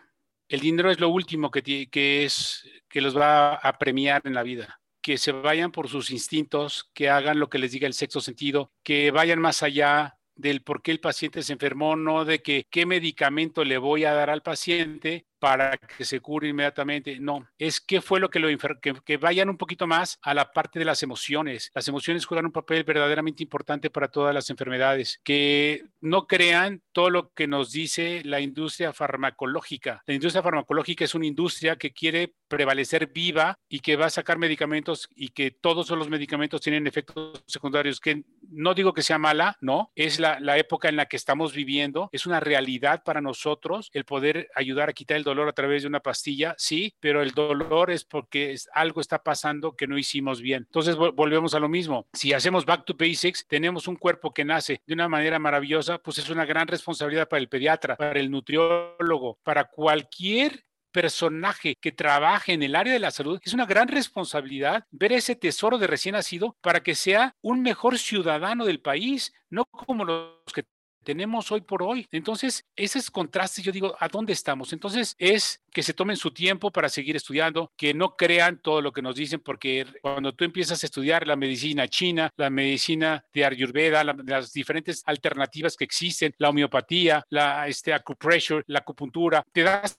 El 0.48 0.60
dinero 0.60 0.90
es 0.90 1.00
lo 1.00 1.08
último 1.08 1.50
que, 1.50 1.62
que, 1.88 2.24
es, 2.24 2.68
que 2.88 3.00
los 3.00 3.16
va 3.16 3.54
a 3.54 3.78
premiar 3.78 4.22
en 4.24 4.34
la 4.34 4.42
vida. 4.42 4.80
Que 5.00 5.18
se 5.18 5.32
vayan 5.32 5.72
por 5.72 5.88
sus 5.88 6.10
instintos, 6.10 6.90
que 6.94 7.08
hagan 7.08 7.38
lo 7.38 7.48
que 7.48 7.58
les 7.58 7.72
diga 7.72 7.86
el 7.86 7.94
sexto 7.94 8.20
sentido, 8.20 8.72
que 8.82 9.10
vayan 9.10 9.40
más 9.40 9.62
allá 9.62 10.18
del 10.34 10.62
por 10.62 10.82
qué 10.82 10.90
el 10.92 11.00
paciente 11.00 11.42
se 11.42 11.52
enfermó, 11.52 11.96
no 11.96 12.24
de 12.24 12.42
qué 12.42 12.86
medicamento 12.86 13.64
le 13.64 13.78
voy 13.78 14.04
a 14.04 14.12
dar 14.12 14.30
al 14.30 14.42
paciente, 14.42 15.26
para 15.42 15.76
que 15.76 16.04
se 16.04 16.20
cure 16.20 16.46
inmediatamente. 16.46 17.18
No, 17.18 17.48
es 17.58 17.80
qué 17.80 18.00
fue 18.00 18.20
lo 18.20 18.30
que 18.30 18.38
lo 18.38 18.46
que, 18.80 18.94
que 19.04 19.16
vayan 19.16 19.48
un 19.48 19.56
poquito 19.56 19.88
más 19.88 20.20
a 20.22 20.34
la 20.34 20.52
parte 20.52 20.78
de 20.78 20.84
las 20.84 21.02
emociones. 21.02 21.72
Las 21.74 21.88
emociones 21.88 22.26
juegan 22.26 22.46
un 22.46 22.52
papel 22.52 22.84
verdaderamente 22.84 23.42
importante 23.42 23.90
para 23.90 24.06
todas 24.06 24.32
las 24.32 24.50
enfermedades. 24.50 25.20
Que 25.24 25.82
no 26.00 26.28
crean 26.28 26.80
todo 26.92 27.10
lo 27.10 27.32
que 27.32 27.48
nos 27.48 27.72
dice 27.72 28.22
la 28.24 28.38
industria 28.38 28.92
farmacológica. 28.92 30.04
La 30.06 30.14
industria 30.14 30.44
farmacológica 30.44 31.04
es 31.04 31.14
una 31.16 31.26
industria 31.26 31.74
que 31.74 31.92
quiere 31.92 32.34
prevalecer 32.46 33.08
viva 33.08 33.58
y 33.68 33.80
que 33.80 33.96
va 33.96 34.06
a 34.06 34.10
sacar 34.10 34.38
medicamentos 34.38 35.08
y 35.12 35.30
que 35.30 35.50
todos 35.50 35.90
los 35.90 36.08
medicamentos 36.08 36.60
tienen 36.60 36.86
efectos 36.86 37.42
secundarios. 37.48 37.98
Que 37.98 38.22
no 38.48 38.74
digo 38.74 38.94
que 38.94 39.02
sea 39.02 39.18
mala, 39.18 39.56
no, 39.60 39.90
es 39.96 40.20
la, 40.20 40.38
la 40.38 40.56
época 40.56 40.88
en 40.88 40.94
la 40.94 41.06
que 41.06 41.16
estamos 41.16 41.52
viviendo, 41.52 42.10
es 42.12 42.26
una 42.26 42.38
realidad 42.38 43.02
para 43.04 43.20
nosotros 43.20 43.90
el 43.92 44.04
poder 44.04 44.48
ayudar 44.54 44.88
a 44.88 44.92
quitar 44.92 45.16
el 45.16 45.24
dolor 45.24 45.31
dolor 45.32 45.48
a 45.48 45.52
través 45.52 45.82
de 45.82 45.88
una 45.88 46.00
pastilla, 46.00 46.54
sí, 46.58 46.94
pero 47.00 47.22
el 47.22 47.32
dolor 47.32 47.90
es 47.90 48.04
porque 48.04 48.54
algo 48.72 49.00
está 49.00 49.22
pasando 49.22 49.74
que 49.74 49.86
no 49.86 49.98
hicimos 49.98 50.40
bien. 50.40 50.64
Entonces 50.66 50.96
volvemos 50.96 51.54
a 51.54 51.60
lo 51.60 51.68
mismo. 51.68 52.06
Si 52.12 52.32
hacemos 52.32 52.64
back 52.64 52.84
to 52.84 52.94
basics, 52.94 53.46
tenemos 53.46 53.88
un 53.88 53.96
cuerpo 53.96 54.32
que 54.32 54.44
nace 54.44 54.80
de 54.86 54.94
una 54.94 55.08
manera 55.08 55.38
maravillosa, 55.38 55.98
pues 55.98 56.18
es 56.18 56.30
una 56.30 56.44
gran 56.44 56.68
responsabilidad 56.68 57.28
para 57.28 57.40
el 57.40 57.48
pediatra, 57.48 57.96
para 57.96 58.20
el 58.20 58.30
nutriólogo, 58.30 59.38
para 59.42 59.64
cualquier 59.64 60.64
personaje 60.92 61.76
que 61.76 61.90
trabaje 61.90 62.52
en 62.52 62.62
el 62.62 62.76
área 62.76 62.92
de 62.92 62.98
la 62.98 63.10
salud, 63.10 63.40
es 63.42 63.54
una 63.54 63.66
gran 63.66 63.88
responsabilidad 63.88 64.84
ver 64.90 65.12
ese 65.12 65.34
tesoro 65.34 65.78
de 65.78 65.86
recién 65.86 66.12
nacido 66.12 66.56
para 66.60 66.82
que 66.82 66.94
sea 66.94 67.34
un 67.40 67.62
mejor 67.62 67.98
ciudadano 67.98 68.64
del 68.64 68.80
país, 68.80 69.32
no 69.48 69.64
como 69.64 70.04
los 70.04 70.52
que 70.54 70.64
tenemos 71.02 71.50
hoy 71.52 71.60
por 71.60 71.82
hoy. 71.82 72.06
Entonces, 72.10 72.64
esos 72.76 73.10
contrastes, 73.10 73.64
yo 73.64 73.72
digo, 73.72 73.96
¿a 73.98 74.08
dónde 74.08 74.32
estamos? 74.32 74.72
Entonces, 74.72 75.14
es 75.18 75.62
que 75.70 75.82
se 75.82 75.94
tomen 75.94 76.16
su 76.16 76.30
tiempo 76.30 76.70
para 76.70 76.88
seguir 76.88 77.16
estudiando, 77.16 77.72
que 77.76 77.94
no 77.94 78.16
crean 78.16 78.58
todo 78.58 78.80
lo 78.80 78.92
que 78.92 79.02
nos 79.02 79.14
dicen, 79.14 79.40
porque 79.40 79.86
cuando 80.00 80.32
tú 80.32 80.44
empiezas 80.44 80.82
a 80.82 80.86
estudiar 80.86 81.26
la 81.26 81.36
medicina 81.36 81.88
china, 81.88 82.30
la 82.36 82.50
medicina 82.50 83.24
de 83.32 83.44
Ayurveda, 83.44 84.04
las 84.04 84.52
diferentes 84.52 85.02
alternativas 85.06 85.76
que 85.76 85.84
existen, 85.84 86.34
la 86.38 86.50
homeopatía, 86.50 87.24
la 87.30 87.66
este, 87.68 87.92
acupressure, 87.92 88.64
la 88.66 88.80
acupuntura, 88.80 89.44
te 89.52 89.62
das 89.62 89.98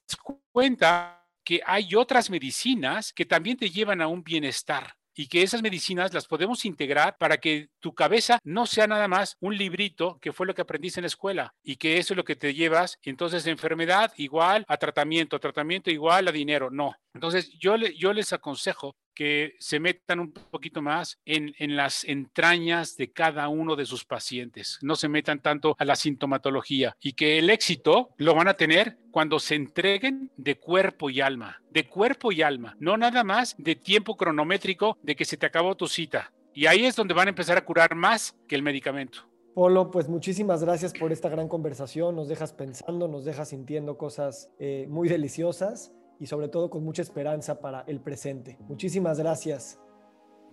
cuenta 0.52 1.20
que 1.44 1.62
hay 1.66 1.96
otras 1.96 2.30
medicinas 2.30 3.12
que 3.12 3.26
también 3.26 3.58
te 3.58 3.70
llevan 3.70 4.02
a 4.02 4.08
un 4.08 4.24
bienestar 4.24 4.96
y 5.16 5.28
que 5.28 5.44
esas 5.44 5.62
medicinas 5.62 6.14
las 6.14 6.28
podemos 6.28 6.66
integrar 6.66 7.18
para 7.18 7.38
que 7.38 7.70
tu 7.80 7.94
cabeza 7.94 8.40
no 8.44 8.66
sea 8.66 8.88
nada 8.88 9.08
más 9.08 9.38
un 9.40 9.58
librito 9.58 10.18
que 10.20 10.34
fue 10.34 10.46
lo 10.46 10.54
que 10.54 10.62
aprendiste 10.62 11.00
en 11.00 11.04
la 11.04 11.08
escuela 11.08 11.54
y 11.64 11.76
que 11.78 11.98
eso 11.98 12.14
es 12.14 12.18
lo 12.18 12.24
que 12.24 12.36
te 12.36 12.54
llevas. 12.54 12.98
Entonces, 13.04 13.48
enfermedad 13.48 14.14
igual 14.18 14.66
a 14.68 14.78
tratamiento, 14.78 15.40
tratamiento 15.40 15.92
igual 15.92 16.28
a 16.28 16.32
dinero. 16.32 16.70
No. 16.72 16.96
Entonces, 17.14 17.52
yo, 17.60 17.78
le, 17.78 17.96
yo 17.96 18.14
les 18.14 18.34
aconsejo 18.34 18.96
que 19.14 19.56
se 19.60 19.80
metan 19.80 20.20
un 20.20 20.32
poquito 20.32 20.82
más 20.82 21.20
en, 21.26 21.54
en, 21.58 21.76
las 21.76 22.04
entrañas 22.04 22.98
de 22.98 23.12
cada 23.12 23.48
uno 23.48 23.76
de 23.76 23.86
sus 23.86 24.06
pacientes, 24.06 24.80
no 24.82 24.96
se 24.96 25.08
metan 25.08 25.42
tanto 25.42 25.76
a 25.78 25.86
la 25.86 25.96
sintomatología 25.96 26.96
y 27.00 27.14
que 27.14 27.40
el 27.40 27.50
éxito 27.50 28.10
lo 28.18 28.36
van 28.36 28.48
a 28.48 28.56
tener 28.56 28.98
cuando 29.12 29.40
se 29.40 29.56
entreguen 29.56 30.32
de 30.38 30.58
cuerpo 30.58 31.10
y 31.10 31.22
alma, 31.22 31.62
de 31.72 31.88
cuerpo 31.88 32.32
y 32.32 32.42
alma, 32.42 32.76
no 32.80 32.98
nada 32.98 33.24
más 33.24 33.56
de 33.58 33.76
tiempo 33.76 34.18
cronométrico 34.18 34.98
de 35.02 35.16
que 35.16 35.26
se 35.26 35.38
te 35.38 35.46
acabó 35.46 35.76
tu 35.76 35.88
cita. 35.88 36.32
Y 36.54 36.68
ahí 36.68 36.86
es 36.86 36.96
donde 36.96 37.14
van 37.14 37.28
a 37.28 37.30
empezar 37.30 37.58
a 37.58 37.66
curar 37.66 37.96
más 37.96 38.36
que 38.48 38.56
el 38.56 38.62
medicamento. 38.62 39.28
Polo, 39.54 39.92
pues 39.92 40.10
muchísimas 40.10 40.64
gracias 40.64 40.94
por 40.94 41.12
esta 41.12 41.30
gran 41.30 41.48
conversación. 41.48 42.16
Nos 42.16 42.28
dejas 42.28 42.54
pensando, 42.54 43.08
nos 43.08 43.24
dejas 43.24 43.50
sintiendo 43.50 43.98
cosas 43.98 44.50
eh, 44.60 44.88
muy 44.90 45.10
deliciosas 45.10 45.92
y 46.20 46.28
sobre 46.28 46.48
todo 46.48 46.70
con 46.70 46.84
mucha 46.84 47.02
esperanza 47.02 47.60
para 47.60 47.82
el 47.88 48.00
presente. 48.00 48.58
Muchísimas 48.68 49.20
gracias. 49.20 49.80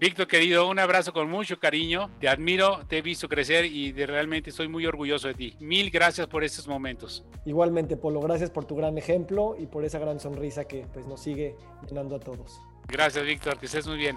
Víctor, 0.00 0.26
querido, 0.28 0.66
un 0.66 0.78
abrazo 0.78 1.12
con 1.12 1.28
mucho 1.28 1.58
cariño. 1.58 2.10
Te 2.20 2.26
admiro, 2.26 2.86
te 2.88 2.96
he 2.96 3.02
visto 3.02 3.28
crecer 3.28 3.66
y 3.66 3.92
de, 3.92 4.06
realmente 4.06 4.48
estoy 4.48 4.66
muy 4.66 4.86
orgulloso 4.86 5.28
de 5.28 5.34
ti. 5.34 5.56
Mil 5.60 5.90
gracias 5.90 6.26
por 6.26 6.42
estos 6.42 6.66
momentos. 6.66 7.26
Igualmente, 7.44 7.98
Polo, 7.98 8.18
gracias 8.22 8.48
por 8.48 8.64
tu 8.64 8.74
gran 8.76 8.96
ejemplo 8.96 9.56
y 9.58 9.66
por 9.66 9.84
esa 9.84 9.98
gran 9.98 10.18
sonrisa 10.18 10.64
que 10.64 10.86
pues, 10.94 11.06
nos 11.06 11.20
sigue 11.20 11.54
llenando 11.86 12.16
a 12.16 12.20
todos. 12.20 12.58
Gracias, 12.88 13.22
Víctor, 13.26 13.58
que 13.58 13.66
estés 13.66 13.86
muy 13.86 13.98
bien. 13.98 14.16